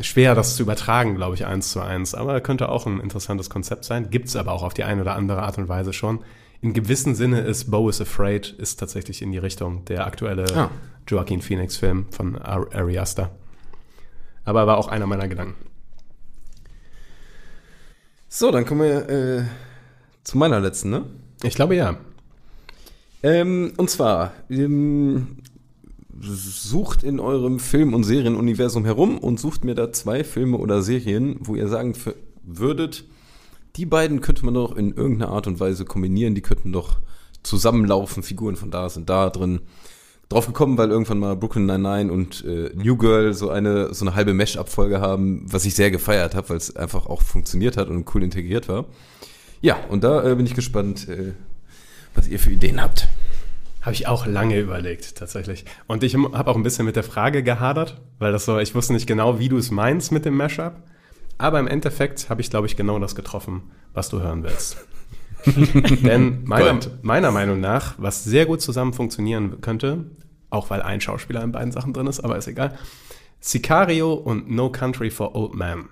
schwer, 0.00 0.34
das 0.34 0.56
zu 0.56 0.62
übertragen, 0.62 1.14
glaube 1.16 1.34
ich, 1.34 1.44
eins 1.46 1.70
zu 1.72 1.80
eins. 1.80 2.14
Aber 2.14 2.40
könnte 2.40 2.68
auch 2.70 2.86
ein 2.86 3.00
interessantes 3.00 3.50
Konzept 3.50 3.84
sein. 3.84 4.08
Gibt 4.10 4.28
es 4.28 4.36
aber 4.36 4.52
auch 4.52 4.62
auf 4.62 4.72
die 4.74 4.84
eine 4.84 5.02
oder 5.02 5.14
andere 5.14 5.42
Art 5.42 5.58
und 5.58 5.68
Weise 5.68 5.92
schon. 5.92 6.20
In 6.62 6.72
gewissem 6.72 7.14
Sinne 7.14 7.40
ist 7.40 7.70
Bo 7.70 7.88
is 7.90 8.00
Afraid 8.00 8.48
ist 8.48 8.76
tatsächlich 8.80 9.20
in 9.20 9.30
die 9.30 9.38
Richtung 9.38 9.84
der 9.84 10.06
aktuelle 10.06 10.46
Ah. 10.56 10.70
Joaquin 11.06 11.42
Phoenix-Film 11.42 12.06
von 12.10 12.36
Ar 12.38 12.66
Ari 12.74 12.98
Aster. 12.98 13.30
Aber 14.44 14.66
war 14.66 14.78
auch 14.78 14.88
einer 14.88 15.06
meiner 15.06 15.28
Gedanken. 15.28 15.54
So, 18.28 18.50
dann 18.50 18.64
kommen 18.66 18.80
wir 18.82 19.08
äh, 19.08 19.44
zu 20.24 20.38
meiner 20.38 20.60
letzten, 20.60 20.90
ne? 20.90 21.04
Ich 21.42 21.54
glaube 21.54 21.76
ja. 21.76 21.96
Ähm, 23.26 23.72
und 23.76 23.90
zwar, 23.90 24.34
ähm, 24.48 25.38
sucht 26.20 27.02
in 27.02 27.18
eurem 27.18 27.58
Film- 27.58 27.92
und 27.92 28.04
Serienuniversum 28.04 28.84
herum 28.84 29.18
und 29.18 29.40
sucht 29.40 29.64
mir 29.64 29.74
da 29.74 29.92
zwei 29.92 30.22
Filme 30.22 30.58
oder 30.58 30.80
Serien, 30.80 31.36
wo 31.40 31.56
ihr 31.56 31.66
sagen 31.66 31.94
würdet, 32.44 33.04
die 33.74 33.84
beiden 33.84 34.20
könnte 34.20 34.44
man 34.44 34.54
doch 34.54 34.76
in 34.76 34.94
irgendeiner 34.94 35.32
Art 35.32 35.48
und 35.48 35.58
Weise 35.58 35.84
kombinieren, 35.84 36.36
die 36.36 36.40
könnten 36.40 36.72
doch 36.72 37.00
zusammenlaufen, 37.42 38.22
Figuren 38.22 38.54
von 38.54 38.70
da 38.70 38.88
sind 38.88 39.10
da 39.10 39.28
drin. 39.28 39.62
Drauf 40.28 40.46
gekommen, 40.46 40.78
weil 40.78 40.90
irgendwann 40.90 41.18
mal 41.18 41.34
Brooklyn 41.34 41.66
Nine-Nine 41.66 42.12
und 42.12 42.44
äh, 42.44 42.70
New 42.76 42.96
Girl 42.96 43.34
so 43.34 43.50
eine, 43.50 43.92
so 43.92 44.04
eine 44.04 44.14
halbe 44.14 44.34
Mesh-Abfolge 44.34 45.00
haben, 45.00 45.44
was 45.50 45.64
ich 45.64 45.74
sehr 45.74 45.90
gefeiert 45.90 46.36
habe, 46.36 46.50
weil 46.50 46.58
es 46.58 46.76
einfach 46.76 47.06
auch 47.06 47.22
funktioniert 47.22 47.76
hat 47.76 47.88
und 47.88 48.14
cool 48.14 48.22
integriert 48.22 48.68
war. 48.68 48.84
Ja, 49.60 49.78
und 49.88 50.04
da 50.04 50.22
äh, 50.22 50.36
bin 50.36 50.46
ich 50.46 50.54
gespannt, 50.54 51.08
äh, 51.08 51.32
was 52.16 52.28
ihr 52.28 52.38
für 52.38 52.50
Ideen 52.50 52.80
habt. 52.80 53.08
Habe 53.82 53.94
ich 53.94 54.08
auch 54.08 54.26
lange 54.26 54.58
überlegt, 54.58 55.16
tatsächlich. 55.16 55.64
Und 55.86 56.02
ich 56.02 56.16
habe 56.16 56.50
auch 56.50 56.56
ein 56.56 56.64
bisschen 56.64 56.86
mit 56.86 56.96
der 56.96 57.04
Frage 57.04 57.44
gehadert, 57.44 58.00
weil 58.18 58.32
das 58.32 58.44
so, 58.44 58.58
ich 58.58 58.74
wusste 58.74 58.92
nicht 58.92 59.06
genau, 59.06 59.38
wie 59.38 59.48
du 59.48 59.56
es 59.58 59.70
meinst 59.70 60.10
mit 60.10 60.24
dem 60.24 60.36
Mashup. 60.36 60.82
Aber 61.38 61.60
im 61.60 61.68
Endeffekt 61.68 62.28
habe 62.28 62.40
ich, 62.40 62.50
glaube 62.50 62.66
ich, 62.66 62.76
genau 62.76 62.98
das 62.98 63.14
getroffen, 63.14 63.70
was 63.92 64.08
du 64.08 64.20
hören 64.20 64.42
willst. 64.42 64.78
Denn 66.04 66.44
meiner, 66.44 66.80
meiner 67.02 67.30
Meinung 67.30 67.60
nach, 67.60 67.94
was 67.98 68.24
sehr 68.24 68.46
gut 68.46 68.60
zusammen 68.60 68.92
funktionieren 68.92 69.60
könnte, 69.60 70.06
auch 70.50 70.70
weil 70.70 70.82
ein 70.82 71.00
Schauspieler 71.00 71.42
in 71.44 71.52
beiden 71.52 71.70
Sachen 71.70 71.92
drin 71.92 72.06
ist, 72.08 72.20
aber 72.20 72.36
ist 72.36 72.48
egal, 72.48 72.76
Sicario 73.38 74.14
und 74.14 74.50
No 74.50 74.70
Country 74.70 75.10
for 75.10 75.36
Old 75.36 75.54
Men. 75.54 75.88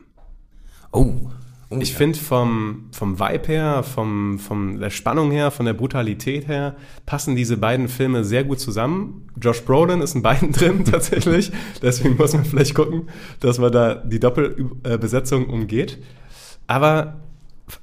Oh. 0.92 1.30
Oh 1.76 1.80
Ich 1.80 1.92
ja. 1.92 1.96
finde 1.96 2.18
vom, 2.18 2.86
vom 2.92 3.18
Vibe 3.18 3.48
her, 3.48 3.82
vom, 3.82 4.38
von 4.38 4.78
der 4.78 4.90
Spannung 4.90 5.30
her, 5.30 5.50
von 5.50 5.66
der 5.66 5.74
Brutalität 5.74 6.48
her, 6.48 6.76
passen 7.06 7.36
diese 7.36 7.56
beiden 7.56 7.88
Filme 7.88 8.24
sehr 8.24 8.44
gut 8.44 8.60
zusammen. 8.60 9.28
Josh 9.40 9.62
Brolin 9.62 10.00
ist 10.00 10.14
in 10.14 10.22
beiden 10.22 10.52
drin 10.52 10.84
tatsächlich. 10.84 11.52
Deswegen 11.82 12.16
muss 12.16 12.32
man 12.32 12.44
vielleicht 12.44 12.74
gucken, 12.74 13.08
dass 13.40 13.58
man 13.58 13.72
da 13.72 13.94
die 13.94 14.20
Doppelbesetzung 14.20 15.48
umgeht. 15.48 15.98
Aber 16.66 17.20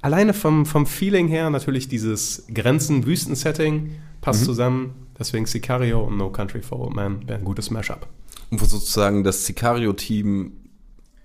alleine 0.00 0.34
vom, 0.34 0.66
vom 0.66 0.86
Feeling 0.86 1.28
her 1.28 1.50
natürlich 1.50 1.88
dieses 1.88 2.46
Grenzen-Wüsten-Setting 2.52 3.92
passt 4.20 4.44
zusammen. 4.44 4.94
Deswegen 5.18 5.46
Sicario 5.46 6.02
und 6.02 6.16
No 6.16 6.30
Country 6.30 6.62
for 6.62 6.80
Old 6.80 6.96
Men 6.96 7.28
wäre 7.28 7.38
ein 7.38 7.44
gutes 7.44 7.70
Mashup. 7.70 8.06
Und 8.50 8.60
wo 8.60 8.64
sozusagen 8.64 9.24
das 9.24 9.46
Sicario-Team 9.46 10.52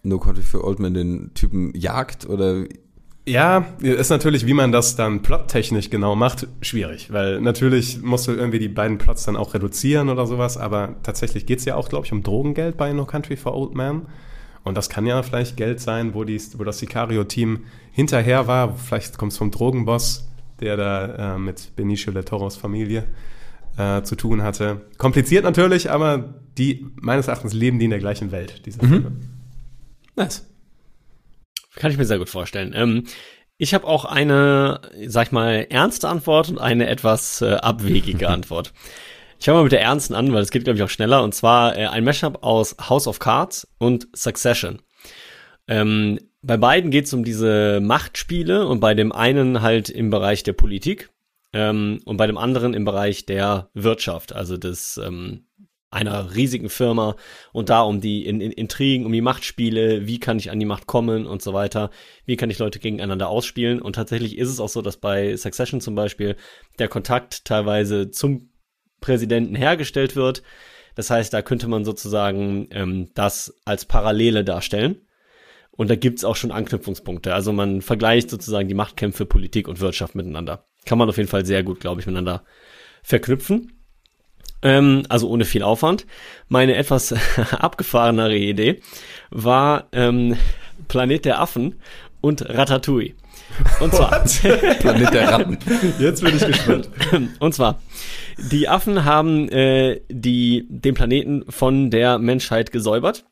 No 0.04 0.20
Country 0.20 0.44
for 0.44 0.64
Old 0.64 0.80
Men 0.80 0.94
den 0.94 1.34
Typen 1.34 1.72
jagt 1.76 2.28
oder 2.28 2.66
Ja, 3.26 3.66
ist 3.80 4.10
natürlich, 4.10 4.46
wie 4.46 4.54
man 4.54 4.72
das 4.72 4.96
dann 4.96 5.22
plottechnisch 5.22 5.90
genau 5.90 6.16
macht, 6.16 6.48
schwierig, 6.62 7.12
weil 7.12 7.42
natürlich 7.42 8.02
musst 8.02 8.28
du 8.28 8.32
irgendwie 8.32 8.60
die 8.60 8.70
beiden 8.70 8.98
Plots 8.98 9.26
dann 9.26 9.36
auch 9.36 9.54
reduzieren 9.54 10.08
oder 10.08 10.26
sowas, 10.26 10.58
aber 10.58 10.96
tatsächlich 11.04 11.46
geht's 11.46 11.66
ja 11.66 11.76
auch, 11.76 11.90
glaube 11.90 12.06
ich, 12.06 12.14
um 12.14 12.24
Drogengeld 12.24 12.78
bei 12.78 12.94
No 12.94 13.06
Country 13.06 13.36
for 13.36 13.54
Old 13.54 13.76
Men. 13.76 14.04
Und 14.64 14.76
das 14.76 14.90
kann 14.90 15.06
ja 15.06 15.24
vielleicht 15.24 15.56
Geld 15.56 15.80
sein, 15.80 16.14
wo, 16.14 16.26
die, 16.26 16.42
wo 16.58 16.64
das 16.64 16.80
Sicario-Team 16.80 17.66
hinterher 17.92 18.48
war. 18.48 18.76
Vielleicht 18.76 19.18
kommt 19.18 19.32
es 19.32 19.38
vom 19.38 19.50
Drogenboss, 19.50 20.28
der 20.60 20.76
da 20.76 21.36
äh, 21.36 21.38
mit 21.38 21.76
Benicio 21.76 22.12
del 22.12 22.26
Toros 22.26 22.58
Familie 22.58 23.06
äh, 23.78 24.02
zu 24.04 24.16
tun 24.16 24.44
hatte. 24.44 24.82
Kompliziert 24.98 25.46
natürlich, 25.46 25.90
aber 25.90 26.36
die, 26.58 26.86
meines 27.00 27.28
Erachtens 27.28 27.54
leben 27.54 27.80
die 27.80 27.86
in 27.86 27.92
der 27.92 28.00
gleichen 28.00 28.32
Welt, 28.32 28.66
diese 28.66 28.80
Filme. 28.80 29.12
Nice. 30.18 30.46
Kann 31.76 31.92
ich 31.92 31.98
mir 31.98 32.06
sehr 32.06 32.18
gut 32.18 32.30
vorstellen. 32.30 32.74
Ähm, 32.76 33.06
ich 33.58 33.74
habe 33.74 33.88
auch 33.88 34.04
eine, 34.04 34.82
sag 35.06 35.28
ich 35.28 35.32
mal, 35.32 35.68
ernste 35.70 36.10
Antwort 36.10 36.50
und 36.50 36.58
eine 36.60 36.88
etwas 36.88 37.42
äh, 37.42 37.54
abwegige 37.54 38.28
Antwort. 38.30 38.74
Ich 39.40 39.46
fange 39.46 39.60
mal 39.60 39.64
mit 39.64 39.72
der 39.72 39.82
ernsten 39.82 40.16
an, 40.16 40.34
weil 40.34 40.42
es 40.42 40.52
geht, 40.52 40.64
glaube 40.64 40.78
ich, 40.78 40.84
auch 40.84 40.90
schneller. 40.90 41.24
Und 41.24 41.36
zwar 41.36 41.78
äh, 41.78 41.86
ein 41.86 42.04
Mashup 42.04 42.44
aus 42.44 42.76
House 42.90 43.08
of 43.08 43.20
Cards 43.20 43.68
und 43.78 44.08
Succession. 44.14 44.82
Ähm, 45.68 46.20
bei 46.42 46.58
beiden 46.58 46.92
geht 46.92 47.06
es 47.06 47.14
um 47.14 47.24
diese 47.24 47.80
Machtspiele 47.80 48.68
und 48.68 48.80
bei 48.80 48.96
dem 48.96 49.12
einen 49.12 49.62
halt 49.62 49.90
im 49.90 50.10
Bereich 50.10 50.44
der 50.44 50.54
Politik 50.54 51.12
ähm, 51.54 52.00
und 52.06 52.18
bei 52.18 52.26
dem 52.26 52.38
anderen 52.38 52.74
im 52.74 52.86
Bereich 52.86 53.26
der 53.26 53.70
Wirtschaft, 53.74 54.34
also 54.34 54.58
des 54.58 54.98
ähm, 54.98 55.47
einer 55.98 56.36
riesigen 56.36 56.70
Firma 56.70 57.16
und 57.52 57.70
da 57.70 57.82
um 57.82 58.02
die 58.02 58.26
in, 58.26 58.40
in, 58.40 58.52
Intrigen, 58.52 59.06
um 59.06 59.12
die 59.12 59.22
Machtspiele, 59.22 60.06
wie 60.08 60.20
kann 60.20 60.38
ich 60.38 60.52
an 60.52 60.60
die 60.60 60.66
Macht 60.66 60.88
kommen 60.88 61.26
und 61.26 61.42
so 61.42 61.54
weiter, 61.54 61.90
wie 62.26 62.38
kann 62.38 62.50
ich 62.50 62.60
Leute 62.60 62.80
gegeneinander 62.80 63.30
ausspielen 63.30 63.82
und 63.82 63.94
tatsächlich 63.94 64.38
ist 64.38 64.50
es 64.50 64.60
auch 64.60 64.70
so, 64.70 64.82
dass 64.82 64.98
bei 64.98 65.36
Succession 65.36 65.82
zum 65.82 65.96
Beispiel 65.96 66.36
der 66.80 66.88
Kontakt 66.88 67.46
teilweise 67.46 68.12
zum 68.12 68.50
Präsidenten 69.02 69.56
hergestellt 69.56 70.16
wird. 70.16 70.44
Das 70.96 71.10
heißt, 71.10 71.32
da 71.34 71.42
könnte 71.42 71.68
man 71.68 71.86
sozusagen 71.86 72.68
ähm, 72.72 73.10
das 73.14 73.56
als 73.66 73.86
Parallele 73.86 74.44
darstellen. 74.44 75.02
Und 75.72 75.92
da 75.92 75.96
gibt's 75.96 76.24
auch 76.24 76.36
schon 76.36 76.52
Anknüpfungspunkte. 76.52 77.36
Also 77.36 77.54
man 77.54 77.84
vergleicht 77.84 78.32
sozusagen 78.32 78.68
die 78.68 78.74
Machtkämpfe 78.74 79.28
Politik 79.28 79.68
und 79.68 79.80
Wirtschaft 79.80 80.16
miteinander. 80.16 80.66
Kann 80.86 80.98
man 80.98 81.08
auf 81.08 81.18
jeden 81.18 81.30
Fall 81.30 81.46
sehr 81.46 81.62
gut, 81.62 81.80
glaube 81.80 82.02
ich, 82.02 82.08
miteinander 82.08 82.44
verknüpfen. 83.04 83.77
Ähm, 84.68 85.04
also 85.08 85.30
ohne 85.30 85.46
viel 85.46 85.64
Aufwand. 85.64 86.06
Meine 86.50 86.76
etwas 86.76 87.16
abgefahrenere 87.52 88.36
Idee 88.36 88.82
war 89.30 89.88
ähm, 89.94 90.36
Planet 90.90 91.24
der 91.24 91.40
Affen 91.40 91.76
und 92.20 92.42
Ratatouille. 92.50 93.14
Und 93.80 93.94
zwar, 93.94 94.26
Planet 94.80 95.14
der 95.14 95.30
Ratten. 95.30 95.58
Jetzt 96.00 96.22
bin 96.22 96.36
ich 96.36 96.46
gespannt. 96.46 96.90
und 97.40 97.54
zwar, 97.54 97.80
die 98.52 98.68
Affen 98.68 99.06
haben 99.06 99.48
äh, 99.50 100.02
die, 100.10 100.66
den 100.70 100.96
Planeten 100.96 101.46
von 101.48 101.90
der 101.90 102.20
Menschheit 102.20 102.74
gesäubert 102.74 103.26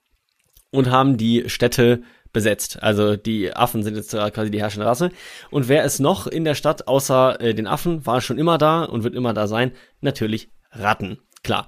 und 0.71 0.89
haben 0.89 1.17
die 1.17 1.49
Städte 1.49 2.01
besetzt. 2.31 2.81
Also 2.81 3.17
die 3.17 3.53
Affen 3.53 3.83
sind 3.83 3.97
jetzt 3.97 4.11
quasi 4.11 4.51
die 4.51 4.61
herrschende 4.61 4.85
Rasse. 4.85 5.09
Und 5.51 5.67
wer 5.67 5.83
ist 5.83 5.99
noch 5.99 6.27
in 6.27 6.45
der 6.45 6.55
Stadt 6.55 6.87
außer 6.87 7.41
äh, 7.41 7.53
den 7.53 7.67
Affen, 7.67 8.05
war 8.05 8.21
schon 8.21 8.37
immer 8.37 8.57
da 8.57 8.85
und 8.85 9.03
wird 9.03 9.15
immer 9.15 9.33
da 9.33 9.47
sein? 9.47 9.73
Natürlich 9.99 10.49
Ratten. 10.75 11.19
Klar. 11.45 11.67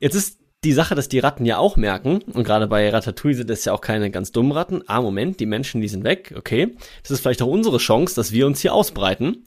Jetzt 0.00 0.16
ist 0.16 0.38
die 0.64 0.72
Sache, 0.72 0.96
dass 0.96 1.08
die 1.08 1.20
Ratten 1.20 1.46
ja 1.46 1.58
auch 1.58 1.76
merken, 1.76 2.20
und 2.32 2.42
gerade 2.42 2.66
bei 2.66 2.90
Ratatouille 2.90 3.36
sind 3.36 3.48
es 3.48 3.64
ja 3.64 3.72
auch 3.72 3.80
keine 3.80 4.10
ganz 4.10 4.32
dummen 4.32 4.50
Ratten. 4.50 4.82
Ah, 4.88 5.00
Moment, 5.00 5.38
die 5.38 5.46
Menschen, 5.46 5.80
die 5.80 5.86
sind 5.86 6.02
weg, 6.02 6.34
okay. 6.36 6.74
Das 7.02 7.12
ist 7.12 7.20
vielleicht 7.20 7.42
auch 7.42 7.46
unsere 7.46 7.78
Chance, 7.78 8.16
dass 8.16 8.32
wir 8.32 8.44
uns 8.44 8.60
hier 8.60 8.74
ausbreiten. 8.74 9.44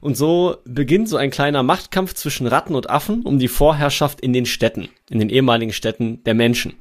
Und 0.00 0.16
so 0.16 0.58
beginnt 0.64 1.08
so 1.08 1.16
ein 1.16 1.32
kleiner 1.32 1.64
Machtkampf 1.64 2.14
zwischen 2.14 2.46
Ratten 2.46 2.76
und 2.76 2.90
Affen 2.90 3.22
um 3.22 3.40
die 3.40 3.48
Vorherrschaft 3.48 4.20
in 4.20 4.32
den 4.32 4.46
Städten, 4.46 4.88
in 5.10 5.18
den 5.18 5.30
ehemaligen 5.30 5.72
Städten 5.72 6.22
der 6.22 6.34
Menschen. 6.34 6.74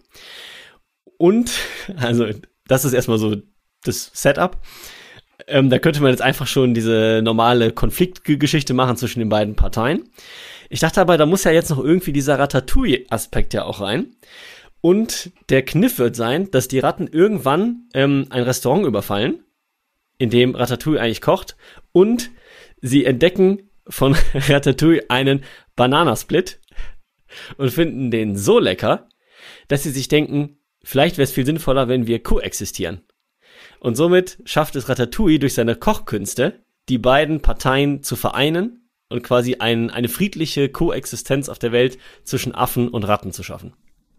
Und, 1.17 1.51
also, 1.97 2.28
das 2.67 2.86
ist 2.86 2.93
erstmal 2.93 3.17
so 3.17 3.38
das 3.84 4.11
Setup. 4.13 4.57
Ähm, 5.47 5.72
da 5.72 5.80
könnte 5.80 6.03
man 6.03 6.11
jetzt 6.11 6.22
einfach 6.22 6.45
schon 6.45 6.76
diese 6.76 7.22
normale 7.24 7.72
Konfliktgeschichte 7.72 8.76
machen 8.76 8.95
zwischen 8.95 9.19
den 9.19 9.30
beiden 9.30 9.55
Parteien. 9.55 10.03
Ich 10.74 10.80
dachte 10.80 11.01
aber, 11.01 11.17
da 11.17 11.26
muss 11.26 11.43
ja 11.43 11.51
jetzt 11.51 11.69
noch 11.69 11.84
irgendwie 11.84 12.13
dieser 12.13 12.39
Ratatouille-Aspekt 12.39 13.53
ja 13.53 13.65
auch 13.65 13.82
rein. 13.82 14.15
Und 14.80 15.32
der 15.49 15.65
Kniff 15.65 15.99
wird 15.99 16.15
sein, 16.15 16.49
dass 16.49 16.69
die 16.69 16.80
Ratten 16.80 17.07
irgendwann 17.07 17.89
ähm, 17.93 18.28
ein 18.30 18.43
Restaurant 18.43 18.86
überfallen, 18.86 19.43
in 20.17 20.30
dem 20.30 20.55
Ratatouille 20.55 21.01
eigentlich 21.01 21.19
kocht, 21.19 21.57
und 21.91 22.32
sie 22.80 23.03
entdecken 23.03 23.69
von 23.86 24.15
Ratatouille 24.34 25.09
einen 25.09 25.43
Bananasplit, 25.76 26.61
und 27.57 27.72
finden 27.72 28.09
den 28.09 28.38
so 28.38 28.57
lecker, 28.57 29.09
dass 29.67 29.84
sie 29.84 29.91
sich 29.91 30.07
denken, 30.07 30.57
vielleicht 30.84 31.17
wäre 31.17 31.26
es 31.26 31.34
viel 31.34 31.45
sinnvoller, 31.45 31.89
wenn 31.89 32.07
wir 32.07 32.24
koexistieren. 32.24 33.01
Und 33.82 33.95
somit 33.95 34.38
schafft 34.45 34.78
es 34.78 34.88
Ratatouille 34.88 35.39
durch 35.39 35.53
seine 35.53 35.76
Kochkünste, 35.76 36.63
die 36.88 36.97
beiden 36.97 37.41
Parteien 37.41 38.03
zu 38.03 38.15
vereinen 38.15 38.80
und 39.12 39.24
quasi 39.24 39.55
ein, 39.59 39.89
eine 39.89 40.07
friedliche 40.07 40.70
Koexistenz 40.70 41.49
auf 41.49 41.59
der 41.59 41.72
Welt 41.72 41.97
zwischen 42.24 42.55
Affen 42.55 42.88
und 42.88 43.03
Ratten 43.03 43.32
zu 43.32 43.43
schaffen. 43.43 43.74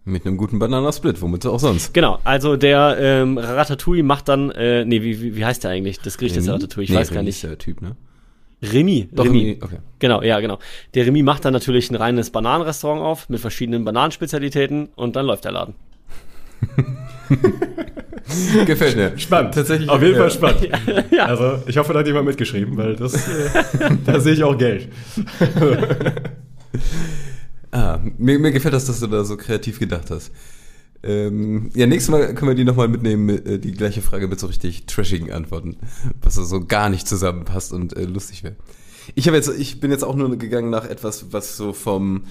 Mit 0.05 0.27
einem 0.27 0.37
guten 0.37 0.59
Bananasplit, 0.59 1.23
womit 1.23 1.47
auch 1.47 1.61
sonst. 1.61 1.95
Genau, 1.95 2.19
also 2.25 2.57
der 2.57 2.97
ähm, 3.01 3.39
Ratatouille 3.39 4.03
macht 4.03 4.29
dann, 4.29 4.51
äh, 4.51 4.85
nee, 4.85 5.01
wie, 5.03 5.23
wie, 5.23 5.37
wie 5.37 5.45
heißt 5.45 5.63
der 5.63 5.71
eigentlich? 5.71 6.01
Das 6.01 6.19
Gericht 6.19 6.37
ist 6.37 6.49
Remy? 6.49 6.55
Ratatouille, 6.57 6.85
ich 6.85 6.91
Nee, 6.91 6.97
weiß 6.97 7.09
gar 7.11 7.19
Remy 7.19 7.27
nicht. 7.27 7.37
ist 7.37 7.45
der 7.45 7.59
Typ, 7.59 7.83
ne? 7.83 7.97
Remy, 8.63 9.09
Doch. 9.13 9.25
Remy, 9.25 9.59
okay. 9.61 9.79
Genau, 9.99 10.23
ja, 10.23 10.39
genau. 10.41 10.59
Der 10.95 11.07
Remy 11.07 11.23
macht 11.23 11.45
dann 11.45 11.53
natürlich 11.53 11.91
ein 11.91 11.97
reines 11.97 12.31
Bananenrestaurant 12.31 13.01
auf 13.01 13.29
mit 13.29 13.41
verschiedenen 13.41 13.85
Bananenspezialitäten 13.85 14.89
und 14.97 15.15
dann 15.17 15.27
läuft 15.27 15.45
der 15.45 15.53
Laden. 15.53 15.75
Gefällt 18.67 18.97
mir. 18.97 19.19
Spannend. 19.19 19.55
Tatsächlich. 19.55 19.89
Auf 19.89 20.01
jeden 20.03 20.15
ja. 20.15 20.21
Fall 20.21 20.31
spannend. 20.31 20.69
Also, 21.19 21.63
ich 21.67 21.77
hoffe, 21.77 21.93
da 21.93 22.01
hat 22.01 22.07
jemand 22.07 22.27
mitgeschrieben, 22.27 22.77
weil 22.77 22.97
das, 22.97 23.15
äh, 23.15 23.51
da 24.05 24.21
sehe 24.21 24.35
ich 24.35 24.43
auch 24.43 24.57
Geld. 24.57 24.89
Ah, 27.75 28.01
mir, 28.19 28.39
mir 28.39 28.53
gefällt 28.53 28.75
das, 28.75 28.85
dass 28.85 29.01
du 29.01 29.07
da 29.07 29.25
so 29.25 29.39
kreativ 29.39 29.79
gedacht 29.79 30.11
hast. 30.11 30.31
Ähm, 31.03 31.71
ja, 31.75 31.87
nächstes 31.87 32.11
Mal 32.11 32.35
können 32.35 32.51
wir 32.51 32.55
die 32.55 32.65
nochmal 32.65 32.87
mitnehmen, 32.87 33.31
äh, 33.31 33.59
die 33.59 33.73
gleiche 33.73 34.03
Frage 34.03 34.29
mit 34.29 34.39
so 34.39 34.47
richtig 34.47 34.85
trashigen 34.85 35.33
Antworten, 35.33 35.79
was 36.21 36.35
so 36.35 36.67
gar 36.67 36.91
nicht 36.91 37.09
zusammenpasst 37.09 37.73
und 37.73 37.97
äh, 37.97 38.05
lustig 38.05 38.45
wäre. 38.45 38.57
Ich 39.15 39.27
habe 39.27 39.39
jetzt, 39.39 39.49
ich 39.59 39.81
bin 39.81 39.91
jetzt 39.91 40.05
auch 40.05 40.15
nur 40.15 40.37
gegangen 40.37 40.69
nach 40.69 40.85
etwas, 40.85 41.33
was 41.33 41.57
so 41.57 41.73
vom 41.73 42.25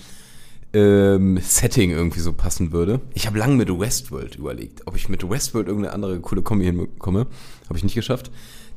ähm, 0.74 1.38
Setting 1.42 1.92
irgendwie 1.92 2.20
so 2.20 2.34
passen 2.34 2.72
würde. 2.72 3.02
Ich 3.14 3.28
habe 3.28 3.38
lange 3.38 3.56
mit 3.56 3.70
Westworld 3.70 4.36
überlegt, 4.36 4.88
ob 4.88 4.96
ich 4.96 5.10
mit 5.10 5.28
Westworld 5.30 5.68
irgendeine 5.68 5.94
andere 5.94 6.20
coole 6.20 6.42
Kombi 6.42 6.66
hinbekomme. 6.66 7.28
Habe 7.68 7.78
ich 7.78 7.84
nicht 7.84 7.96
geschafft. 7.96 8.32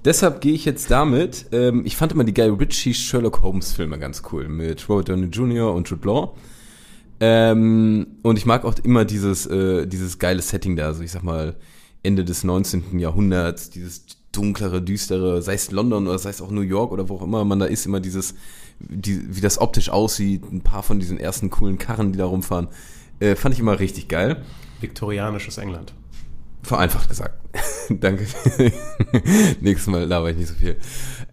Deshalb 0.04 0.40
gehe 0.40 0.52
ich 0.52 0.64
jetzt 0.64 0.90
damit. 0.90 1.46
Ähm, 1.52 1.82
ich 1.86 1.96
fand 1.96 2.12
immer 2.12 2.24
die 2.24 2.34
Guy 2.34 2.48
Ritchie 2.48 2.94
Sherlock 2.94 3.42
Holmes 3.42 3.72
Filme 3.72 3.98
ganz 3.98 4.22
cool 4.32 4.48
mit 4.48 4.88
Robert 4.88 5.08
Downey 5.08 5.26
Jr. 5.26 5.72
und 5.72 5.88
Jude 5.88 6.06
Law. 6.06 6.34
Ähm, 7.20 8.06
und 8.22 8.36
ich 8.36 8.44
mag 8.44 8.64
auch 8.64 8.74
immer 8.82 9.04
dieses, 9.04 9.46
äh, 9.46 9.86
dieses 9.86 10.18
geile 10.18 10.42
Setting 10.42 10.76
da, 10.76 10.86
also 10.86 11.02
ich 11.02 11.12
sag 11.12 11.22
mal 11.22 11.56
Ende 12.02 12.24
des 12.24 12.44
19. 12.44 12.98
Jahrhunderts, 12.98 13.70
dieses 13.70 14.04
dunklere, 14.32 14.82
düstere, 14.82 15.40
sei 15.40 15.54
es 15.54 15.70
London 15.70 16.06
oder 16.08 16.18
sei 16.18 16.30
es 16.30 16.42
auch 16.42 16.50
New 16.50 16.60
York 16.60 16.92
oder 16.92 17.08
wo 17.08 17.16
auch 17.16 17.22
immer 17.22 17.44
man 17.44 17.60
da 17.60 17.66
ist, 17.66 17.86
immer 17.86 18.00
dieses, 18.00 18.34
die, 18.78 19.36
wie 19.36 19.40
das 19.40 19.60
optisch 19.60 19.90
aussieht, 19.90 20.50
ein 20.50 20.62
paar 20.62 20.82
von 20.82 20.98
diesen 21.00 21.18
ersten 21.18 21.50
coolen 21.50 21.78
Karren, 21.78 22.12
die 22.12 22.18
da 22.18 22.26
rumfahren, 22.26 22.68
äh, 23.20 23.34
fand 23.34 23.54
ich 23.54 23.60
immer 23.60 23.78
richtig 23.78 24.08
geil. 24.08 24.42
Viktorianisches 24.80 25.58
England. 25.58 25.92
Vereinfacht 26.62 27.08
gesagt. 27.08 27.34
Danke. 27.88 28.26
Nächstes 29.60 29.86
Mal 29.86 30.04
laber 30.04 30.30
ich 30.30 30.36
nicht 30.36 30.48
so 30.48 30.54
viel. 30.54 30.76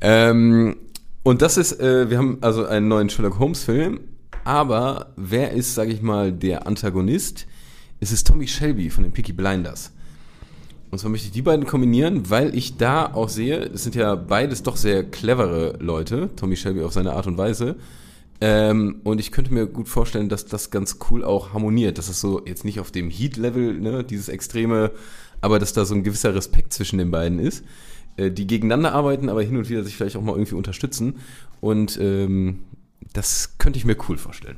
Ähm, 0.02 0.78
und 1.24 1.42
das 1.42 1.58
ist, 1.58 1.80
äh, 1.80 2.10
wir 2.10 2.18
haben 2.18 2.38
also 2.42 2.66
einen 2.66 2.88
neuen 2.88 3.10
Sherlock 3.10 3.40
Holmes 3.40 3.64
Film, 3.64 4.02
aber 4.44 5.14
wer 5.16 5.52
ist, 5.52 5.76
sage 5.76 5.92
ich 5.92 6.02
mal, 6.02 6.32
der 6.32 6.68
Antagonist? 6.68 7.46
Es 8.00 8.12
ist 8.12 8.26
Tommy 8.28 8.48
Shelby 8.48 8.90
von 8.90 9.04
den 9.04 9.14
Peaky 9.14 9.34
Blinders. 9.34 9.94
Und 10.92 10.98
zwar 10.98 11.10
möchte 11.10 11.28
ich 11.28 11.32
die 11.32 11.42
beiden 11.42 11.66
kombinieren, 11.66 12.30
weil 12.30 12.54
ich 12.54 12.76
da 12.76 13.14
auch 13.14 13.30
sehe, 13.30 13.60
es 13.60 13.84
sind 13.84 13.96
ja 13.96 14.16
beides 14.16 14.62
doch 14.62 14.76
sehr 14.76 15.06
clevere 15.06 15.78
Leute, 15.80 16.30
Tommy 16.36 16.58
Shelby 16.58 16.84
auf 16.84 16.92
seine 16.92 17.14
Art 17.14 17.28
und 17.28 17.38
Weise. 17.38 17.78
Ähm, 18.42 19.00
und 19.06 19.20
ich 19.20 19.32
könnte 19.32 19.54
mir 19.54 19.68
gut 19.68 19.88
vorstellen, 19.88 20.28
dass 20.28 20.46
das 20.46 20.70
ganz 20.70 20.98
cool 21.10 21.24
auch 21.24 21.54
harmoniert. 21.54 21.98
Das 21.98 22.10
ist 22.10 22.20
so 22.20 22.46
jetzt 22.46 22.66
nicht 22.66 22.82
auf 22.82 22.92
dem 22.92 23.10
Heat-Level, 23.10 23.80
ne, 23.80 24.04
dieses 24.04 24.28
extreme, 24.28 24.92
aber 25.40 25.60
dass 25.60 25.72
da 25.72 25.86
so 25.86 25.96
ein 25.96 26.04
gewisser 26.04 26.36
Respekt 26.36 26.74
zwischen 26.74 26.98
den 26.98 27.10
beiden 27.10 27.40
ist, 27.40 27.64
äh, 28.18 28.30
die 28.30 28.46
gegeneinander 28.46 28.94
arbeiten, 28.94 29.30
aber 29.30 29.44
hin 29.44 29.56
und 29.56 29.70
wieder 29.70 29.84
sich 29.86 29.96
vielleicht 29.96 30.18
auch 30.18 30.22
mal 30.22 30.34
irgendwie 30.34 30.56
unterstützen. 30.56 31.20
Und 31.62 31.98
ähm, 32.02 32.64
das 33.14 33.58
könnte 33.60 33.80
ich 33.80 33.86
mir 33.86 33.96
cool 34.10 34.18
vorstellen. 34.18 34.58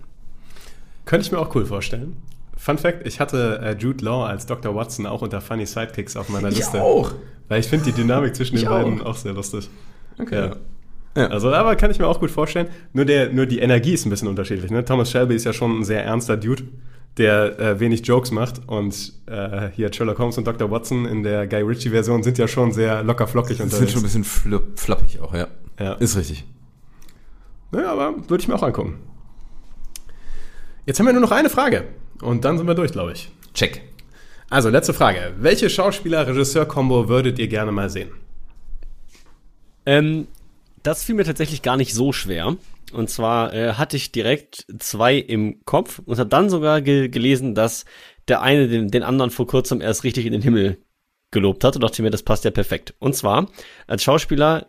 Könnte 1.06 1.28
ich 1.28 1.32
mir 1.32 1.40
auch 1.40 1.54
cool 1.54 1.66
vorstellen. 1.66 2.18
Fun 2.64 2.78
Fact, 2.78 3.06
ich 3.06 3.20
hatte 3.20 3.60
äh, 3.62 3.76
Jude 3.78 4.06
Law 4.06 4.26
als 4.26 4.46
Dr. 4.46 4.74
Watson 4.74 5.06
auch 5.06 5.22
unter 5.22 5.42
Funny 5.42 5.66
Sidekicks 5.66 6.16
auf 6.16 6.30
meiner 6.30 6.50
Liste. 6.50 6.82
Weil 7.50 7.60
ich 7.60 7.68
finde 7.68 7.84
die 7.86 7.92
Dynamik 7.92 8.34
zwischen 8.38 8.56
den 8.56 8.64
Ich 8.64 8.70
beiden 8.70 9.02
auch. 9.02 9.08
auch 9.08 9.16
sehr 9.18 9.34
lustig. 9.34 9.70
Okay. 10.18 10.36
Ja. 10.36 10.56
Ja. 11.18 11.28
Also, 11.28 11.54
aber 11.54 11.76
kann 11.76 11.92
ich 11.92 12.00
mir 12.00 12.08
auch 12.08 12.22
gut 12.22 12.32
vorstellen. 12.32 12.68
Nur, 12.94 13.04
der, 13.04 13.34
nur 13.34 13.48
die 13.48 13.60
Energie 13.60 13.92
ist 13.92 14.06
ein 14.06 14.10
bisschen 14.10 14.30
unterschiedlich. 14.30 14.72
Ne? 14.72 14.86
Thomas 14.86 15.12
Shelby 15.12 15.36
ist 15.36 15.44
ja 15.44 15.52
schon 15.52 15.80
ein 15.80 15.84
sehr 15.84 16.06
ernster 16.06 16.38
Dude, 16.38 16.64
der 17.18 17.60
äh, 17.60 17.80
wenig 17.82 18.08
Jokes 18.08 18.32
macht. 18.32 18.62
Und 18.66 19.12
äh, 19.26 19.68
hier 19.76 19.92
Sherlock 19.92 20.18
Holmes 20.20 20.38
und 20.38 20.48
Dr. 20.48 20.72
Watson 20.72 21.06
in 21.06 21.22
der 21.22 21.46
Guy 21.48 21.64
Ritchie-Version 21.64 22.24
sind 22.24 22.38
ja 22.38 22.48
schon 22.48 22.72
sehr 22.72 23.04
locker 23.04 23.28
flockig 23.28 23.58
Das 23.58 23.72
sind 23.72 23.74
unterwegs. 23.74 23.92
schon 23.92 24.02
ein 24.02 24.04
bisschen 24.06 24.24
flupp, 24.24 24.80
flappig 24.80 25.20
auch, 25.20 25.34
ja. 25.36 25.48
Ja. 25.78 25.94
Ist 25.96 26.16
richtig. 26.16 26.46
Naja, 27.72 27.92
aber 27.92 28.16
würde 28.30 28.42
ich 28.42 28.48
mir 28.48 28.56
auch 28.56 28.64
angucken. 28.64 29.00
Jetzt 30.86 30.98
haben 31.00 31.08
wir 31.08 31.14
nur 31.14 31.22
noch 31.22 31.32
eine 31.32 31.50
Frage. 31.50 31.84
Und 32.24 32.46
dann 32.46 32.58
sind 32.58 32.68
wir 32.68 32.76
durch, 32.76 32.92
glaube 32.92 33.14
ich. 33.14 33.30
Check. 33.54 33.82
Also, 34.50 34.70
letzte 34.70 34.94
Frage. 34.94 35.34
Welche 35.38 35.70
Schauspieler-Regisseur-Kombo 35.70 37.10
würdet 37.10 37.40
ihr 37.40 37.48
gerne 37.48 37.72
mal 37.72 37.90
sehen? 37.90 38.12
Ähm, 39.86 40.28
das 40.84 41.04
fiel 41.04 41.16
mir 41.16 41.24
tatsächlich 41.24 41.62
gar 41.62 41.78
nicht 41.78 41.94
so 41.94 42.14
schwer. 42.14 42.56
Und 42.92 43.10
zwar 43.10 43.54
äh, 43.54 43.74
hatte 43.74 43.98
ich 43.98 44.12
direkt 44.12 44.66
zwei 44.80 45.18
im 45.18 45.66
Kopf 45.66 46.00
und 46.06 46.20
habe 46.20 46.30
dann 46.30 46.50
sogar 46.50 46.82
ge 46.82 47.10
gelesen, 47.10 47.56
dass 47.56 47.86
der 48.28 48.42
eine 48.42 48.68
den, 48.68 48.90
den 48.90 49.04
anderen 49.04 49.32
vor 49.32 49.48
kurzem 49.48 49.82
erst 49.82 50.04
richtig 50.04 50.26
in 50.26 50.34
den 50.34 50.42
Himmel 50.42 50.78
gelobt 51.32 51.64
hat 51.64 51.76
und 51.76 51.84
dachte 51.84 52.02
mir, 52.04 52.12
das 52.12 52.24
passt 52.24 52.46
ja 52.46 52.52
perfekt. 52.52 52.94
Und 53.00 53.16
zwar 53.16 53.50
als 53.88 54.04
Schauspieler, 54.04 54.68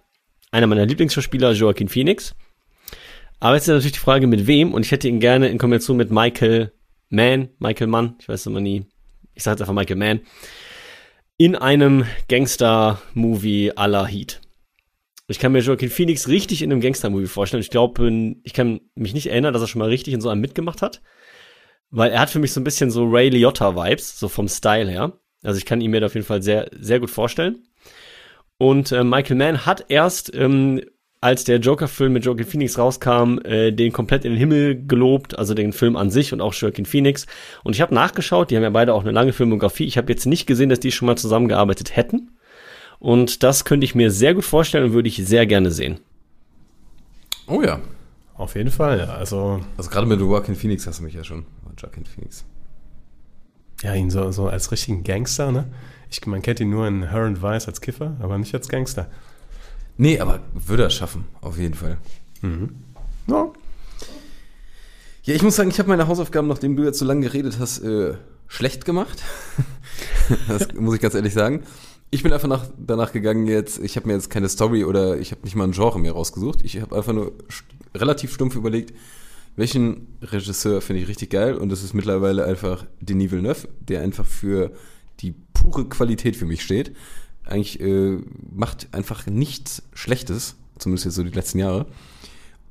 einer 0.50 0.66
meiner 0.66 0.86
Lieblingsschauspieler, 0.86 1.52
Joaquin 1.52 1.88
Phoenix. 1.88 2.34
Aber 3.40 3.54
jetzt 3.54 3.64
ist 3.64 3.74
natürlich 3.74 3.92
die 3.92 3.98
Frage, 3.98 4.26
mit 4.26 4.46
wem? 4.46 4.72
Und 4.72 4.86
ich 4.86 4.90
hätte 4.90 5.08
ihn 5.08 5.20
gerne 5.20 5.48
in 5.48 5.58
Kombination 5.58 5.98
mit 5.98 6.10
Michael 6.10 6.72
Mann, 7.14 7.48
Michael 7.58 7.86
Mann, 7.86 8.16
ich 8.20 8.28
weiß 8.28 8.46
immer 8.46 8.60
nie, 8.60 8.86
ich 9.34 9.42
sage 9.42 9.54
jetzt 9.54 9.62
einfach 9.62 9.74
Michael 9.74 9.96
Mann, 9.96 10.20
in 11.36 11.56
einem 11.56 12.04
Gangster-Movie 12.28 13.72
à 13.72 13.86
la 13.86 14.06
Heat. 14.06 14.40
Ich 15.26 15.38
kann 15.38 15.52
mir 15.52 15.60
Joaquin 15.60 15.90
Phoenix 15.90 16.28
richtig 16.28 16.62
in 16.62 16.70
einem 16.70 16.80
Gangster-Movie 16.80 17.26
vorstellen. 17.26 17.62
Ich 17.62 17.70
glaube, 17.70 18.36
ich 18.42 18.52
kann 18.52 18.80
mich 18.94 19.14
nicht 19.14 19.26
erinnern, 19.26 19.52
dass 19.52 19.62
er 19.62 19.68
schon 19.68 19.78
mal 19.78 19.88
richtig 19.88 20.14
in 20.14 20.20
so 20.20 20.28
einem 20.28 20.40
mitgemacht 20.40 20.82
hat. 20.82 21.00
Weil 21.90 22.10
er 22.10 22.20
hat 22.20 22.30
für 22.30 22.38
mich 22.38 22.52
so 22.52 22.60
ein 22.60 22.64
bisschen 22.64 22.90
so 22.90 23.04
Ray 23.04 23.30
Liotta-Vibes, 23.30 24.18
so 24.18 24.28
vom 24.28 24.48
Style 24.48 24.90
her. 24.90 25.18
Also 25.42 25.58
ich 25.58 25.64
kann 25.64 25.80
ihn 25.80 25.90
mir 25.90 26.00
da 26.00 26.06
auf 26.06 26.14
jeden 26.14 26.26
Fall 26.26 26.42
sehr, 26.42 26.68
sehr 26.72 27.00
gut 27.00 27.10
vorstellen. 27.10 27.66
Und 28.58 28.92
äh, 28.92 29.02
Michael 29.02 29.36
Mann 29.36 29.66
hat 29.66 29.86
erst, 29.88 30.34
ähm, 30.34 30.80
als 31.24 31.44
der 31.44 31.58
Joker-Film 31.58 32.12
mit 32.12 32.26
Joaquin 32.26 32.44
Phoenix 32.44 32.76
rauskam, 32.78 33.38
äh, 33.44 33.72
den 33.72 33.92
komplett 33.92 34.26
in 34.26 34.32
den 34.32 34.38
Himmel 34.38 34.86
gelobt, 34.86 35.38
also 35.38 35.54
den 35.54 35.72
Film 35.72 35.96
an 35.96 36.10
sich 36.10 36.34
und 36.34 36.42
auch 36.42 36.52
Joaquin 36.52 36.84
Phoenix. 36.84 37.26
Und 37.62 37.74
ich 37.74 37.80
habe 37.80 37.94
nachgeschaut, 37.94 38.50
die 38.50 38.56
haben 38.56 38.62
ja 38.62 38.68
beide 38.68 38.92
auch 38.92 39.00
eine 39.00 39.10
lange 39.10 39.32
Filmografie. 39.32 39.86
Ich 39.86 39.96
habe 39.96 40.12
jetzt 40.12 40.26
nicht 40.26 40.44
gesehen, 40.46 40.68
dass 40.68 40.80
die 40.80 40.92
schon 40.92 41.06
mal 41.06 41.16
zusammengearbeitet 41.16 41.96
hätten. 41.96 42.30
Und 42.98 43.42
das 43.42 43.64
könnte 43.64 43.86
ich 43.86 43.94
mir 43.94 44.10
sehr 44.10 44.34
gut 44.34 44.44
vorstellen 44.44 44.84
und 44.84 44.92
würde 44.92 45.08
ich 45.08 45.16
sehr 45.16 45.46
gerne 45.46 45.70
sehen. 45.70 45.98
Oh 47.46 47.62
ja. 47.62 47.80
Auf 48.34 48.54
jeden 48.54 48.70
Fall, 48.70 48.98
ja. 48.98 49.14
Also, 49.14 49.60
Also 49.78 49.88
gerade 49.88 50.06
mit 50.06 50.20
Joaquin 50.20 50.56
Phoenix 50.56 50.86
hast 50.86 51.00
du 51.00 51.04
mich 51.04 51.14
ja 51.14 51.24
schon. 51.24 51.46
Joaquin 51.78 52.04
Phoenix. 52.04 52.44
ja, 53.82 53.94
ihn 53.94 54.10
so, 54.10 54.30
so 54.30 54.48
als 54.48 54.70
richtigen 54.70 55.04
Gangster, 55.04 55.50
ne? 55.52 55.64
Ich, 56.10 56.26
man 56.26 56.42
kennt 56.42 56.60
ihn 56.60 56.68
nur 56.68 56.86
in 56.86 57.10
Her 57.10 57.22
and 57.22 57.42
Vice 57.42 57.66
als 57.66 57.80
Kiffer, 57.80 58.14
aber 58.20 58.36
nicht 58.36 58.54
als 58.54 58.68
Gangster. 58.68 59.08
Nee, 59.96 60.18
aber 60.18 60.40
würde 60.54 60.84
er 60.84 60.90
schaffen, 60.90 61.24
auf 61.40 61.58
jeden 61.58 61.74
Fall. 61.74 61.98
Ja. 63.28 63.52
Ja, 65.22 65.34
ich 65.34 65.42
muss 65.42 65.56
sagen, 65.56 65.70
ich 65.70 65.78
habe 65.78 65.88
meine 65.88 66.06
Hausaufgaben, 66.06 66.48
nachdem 66.48 66.76
du 66.76 66.84
jetzt 66.84 66.98
so 66.98 67.04
lange 67.04 67.22
geredet 67.22 67.58
hast, 67.58 67.78
äh, 67.78 68.14
schlecht 68.46 68.84
gemacht. 68.84 69.22
das 70.48 70.72
muss 70.74 70.94
ich 70.94 71.00
ganz 71.00 71.14
ehrlich 71.14 71.32
sagen. 71.32 71.62
Ich 72.10 72.22
bin 72.22 72.32
einfach 72.32 72.48
nach, 72.48 72.66
danach 72.78 73.12
gegangen 73.12 73.46
jetzt, 73.46 73.78
ich 73.82 73.96
habe 73.96 74.06
mir 74.06 74.14
jetzt 74.14 74.30
keine 74.30 74.48
Story 74.48 74.84
oder 74.84 75.18
ich 75.18 75.30
habe 75.30 75.42
nicht 75.42 75.56
mal 75.56 75.64
ein 75.64 75.72
Genre 75.72 75.98
mehr 75.98 76.12
rausgesucht. 76.12 76.62
Ich 76.62 76.80
habe 76.80 76.94
einfach 76.94 77.12
nur 77.12 77.32
st 77.50 77.64
relativ 77.94 78.34
stumpf 78.34 78.56
überlegt, 78.56 78.92
welchen 79.56 80.08
Regisseur 80.20 80.80
finde 80.80 81.02
ich 81.02 81.08
richtig 81.08 81.30
geil 81.30 81.54
und 81.54 81.70
das 81.70 81.82
ist 81.82 81.94
mittlerweile 81.94 82.44
einfach 82.44 82.84
Denis 83.00 83.30
Villeneuve, 83.30 83.68
der 83.80 84.02
einfach 84.02 84.26
für 84.26 84.72
die 85.20 85.34
pure 85.52 85.88
Qualität 85.88 86.36
für 86.36 86.44
mich 86.44 86.62
steht. 86.62 86.94
Eigentlich 87.44 87.80
äh, 87.80 88.18
macht 88.54 88.88
einfach 88.92 89.26
nichts 89.26 89.82
Schlechtes, 89.92 90.56
zumindest 90.78 91.04
jetzt 91.04 91.14
so 91.14 91.22
die 91.22 91.30
letzten 91.30 91.58
Jahre. 91.58 91.86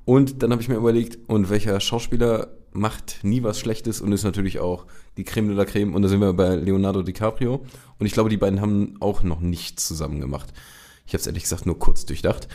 Und 0.06 0.44
dann 0.44 0.52
habe 0.52 0.62
ich 0.62 0.68
mir 0.68 0.76
überlegt, 0.76 1.18
und 1.30 1.50
welcher 1.50 1.80
Schauspieler 1.80 2.50
macht 2.74 3.20
nie 3.24 3.44
was 3.44 3.60
Schlechtes 3.60 4.02
und 4.02 4.12
ist 4.12 4.24
natürlich 4.24 4.60
auch 4.60 4.86
die 5.18 5.24
Creme 5.24 5.50
de 5.50 5.56
la 5.56 5.66
Creme. 5.66 5.94
Und 5.94 6.02
da 6.02 6.10
sind 6.10 6.20
wir 6.20 6.34
bei 6.34 6.56
Leonardo 6.56 7.04
DiCaprio. 7.04 7.64
Und 8.00 8.06
ich 8.06 8.14
glaube, 8.14 8.30
die 8.30 8.38
beiden 8.38 8.62
haben 8.62 8.98
auch 9.00 9.24
noch 9.24 9.40
nichts 9.40 9.88
zusammen 9.88 10.20
gemacht. 10.20 10.52
Ich 11.06 11.14
habe 11.14 11.22
es 11.22 11.28
ehrlich 11.28 11.44
gesagt 11.44 11.66
nur 11.66 11.78
kurz 11.80 12.06
durchdacht. 12.06 12.48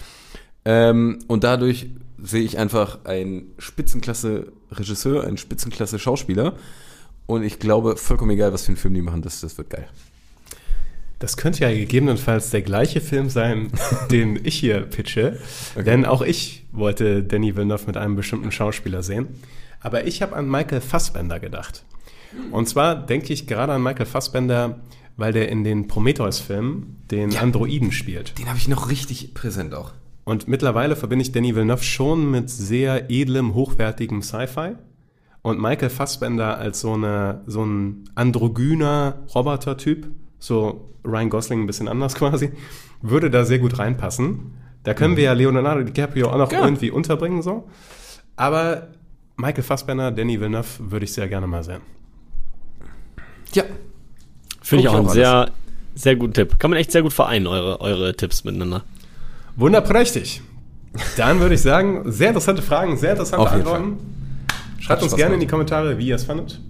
Ähm, 0.64 1.20
und 1.28 1.44
dadurch 1.44 1.90
sehe 2.18 2.42
ich 2.42 2.58
einfach 2.58 3.04
einen 3.04 3.54
Spitzenklasse-Regisseur, 3.58 5.24
einen 5.24 5.38
Spitzenklasse-Schauspieler. 5.38 6.56
Und 7.26 7.44
ich 7.44 7.58
glaube, 7.58 7.96
vollkommen 7.96 8.32
egal, 8.32 8.52
was 8.52 8.64
für 8.64 8.68
einen 8.68 8.76
Film 8.76 8.94
die 8.94 9.02
machen, 9.02 9.22
das, 9.22 9.40
das 9.40 9.56
wird 9.56 9.70
geil. 9.70 9.88
Das 11.18 11.36
könnte 11.36 11.60
ja 11.60 11.70
gegebenenfalls 11.70 12.50
der 12.50 12.62
gleiche 12.62 13.00
Film 13.00 13.28
sein, 13.28 13.70
den 14.10 14.38
ich 14.44 14.56
hier 14.56 14.82
pitche. 14.82 15.38
Denn 15.76 16.04
auch 16.04 16.22
ich 16.22 16.64
wollte 16.72 17.22
Danny 17.24 17.56
Villeneuve 17.56 17.86
mit 17.86 17.96
einem 17.96 18.14
bestimmten 18.16 18.52
Schauspieler 18.52 19.02
sehen. 19.02 19.28
Aber 19.80 20.06
ich 20.06 20.22
habe 20.22 20.36
an 20.36 20.48
Michael 20.48 20.80
Fassbender 20.80 21.40
gedacht. 21.40 21.84
Und 22.50 22.68
zwar 22.68 22.94
denke 22.94 23.32
ich 23.32 23.46
gerade 23.46 23.72
an 23.72 23.82
Michael 23.82 24.06
Fassbender, 24.06 24.80
weil 25.16 25.32
der 25.32 25.48
in 25.48 25.64
den 25.64 25.88
Prometheus-Filmen 25.88 27.02
den 27.10 27.30
Ja. 27.30 27.40
Androiden 27.40 27.90
spielt. 27.90 28.38
Den 28.38 28.48
habe 28.48 28.58
ich 28.58 28.68
noch 28.68 28.88
richtig 28.90 29.34
präsent 29.34 29.74
auch. 29.74 29.92
Und 30.24 30.46
mittlerweile 30.46 30.94
verbinde 30.94 31.22
ich 31.22 31.32
Danny 31.32 31.54
Villeneuve 31.54 31.82
schon 31.82 32.30
mit 32.30 32.50
sehr 32.50 33.10
edlem, 33.10 33.54
hochwertigem 33.54 34.22
Sci-Fi. 34.22 34.74
Und 35.42 35.60
Michael 35.60 35.90
Fassbender 35.90 36.58
als 36.58 36.80
so, 36.80 36.92
eine, 36.92 37.42
so 37.46 37.64
ein 37.64 38.04
androgyner 38.14 39.24
Roboter-Typ, 39.34 40.08
so 40.38 40.90
Ryan 41.04 41.30
Gosling 41.30 41.62
ein 41.62 41.66
bisschen 41.66 41.88
anders 41.88 42.14
quasi, 42.16 42.52
würde 43.02 43.30
da 43.30 43.44
sehr 43.44 43.58
gut 43.58 43.78
reinpassen. 43.78 44.54
Da 44.84 44.94
können 44.94 45.16
wir 45.16 45.24
ja 45.24 45.32
Leonardo 45.32 45.82
DiCaprio 45.82 46.30
auch 46.30 46.38
noch 46.38 46.52
Ja. 46.52 46.64
irgendwie 46.64 46.90
unterbringen, 46.90 47.42
so. 47.42 47.68
Aber 48.36 48.88
Michael 49.36 49.62
Fassbender, 49.64 50.10
Danny 50.10 50.40
Villeneuve 50.40 50.66
würde 50.90 51.04
ich 51.04 51.12
sehr 51.12 51.28
gerne 51.28 51.46
mal 51.46 51.62
sehen. 51.62 51.80
Ja. 53.52 53.64
Finde 54.62 54.82
ich 54.84 54.88
auch 54.88 54.94
einen 54.94 55.08
sehr, 55.08 55.50
sehr 55.94 56.16
guten 56.16 56.34
Tipp. 56.34 56.58
Kann 56.58 56.70
man 56.70 56.78
echt 56.78 56.92
sehr 56.92 57.02
gut 57.02 57.12
vereinen, 57.12 57.46
eure, 57.46 57.80
eure 57.80 58.14
Tipps 58.14 58.44
miteinander. 58.44 58.84
Wunderprächtig. 59.56 60.42
Dann 61.16 61.40
würde 61.40 61.54
ich 61.54 61.62
sagen, 61.62 62.10
sehr 62.10 62.28
interessante 62.28 62.62
Fragen, 62.62 62.96
sehr 62.96 63.12
interessante 63.12 63.50
Antworten. 63.50 63.98
Schreibt 64.78 65.02
uns 65.02 65.16
gerne 65.16 65.34
in 65.34 65.40
die. 65.40 65.46
Kommentare, 65.46 65.98
wie 65.98 66.06
ihr 66.06 66.16
es 66.16 66.24
fandet 66.24 66.60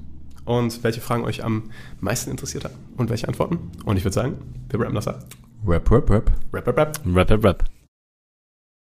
und 0.49 0.83
welche 0.83 1.01
Fragen 1.01 1.25
euch 1.25 1.45
am 1.45 1.71
meisten 2.01 2.31
interessiert 2.31 2.65
haben 2.65 2.75
und 2.97 3.11
welche 3.11 3.29
Antworten. 3.29 3.71
Und 3.85 3.97
ich 3.99 4.05
würde 4.05 4.15
sagen, 4.15 4.39
wir 4.71 4.81
rappen 4.81 4.95
das 4.95 5.07
ab. 5.07 5.25
Rap, 5.67 5.91
rap, 5.91 6.11
rap. 6.11 6.33
Rap, 6.53 6.67
rap, 6.67 6.79
rap. 6.79 7.01
Rap, 7.07 7.31
rap, 7.31 7.45
rap. 7.45 7.78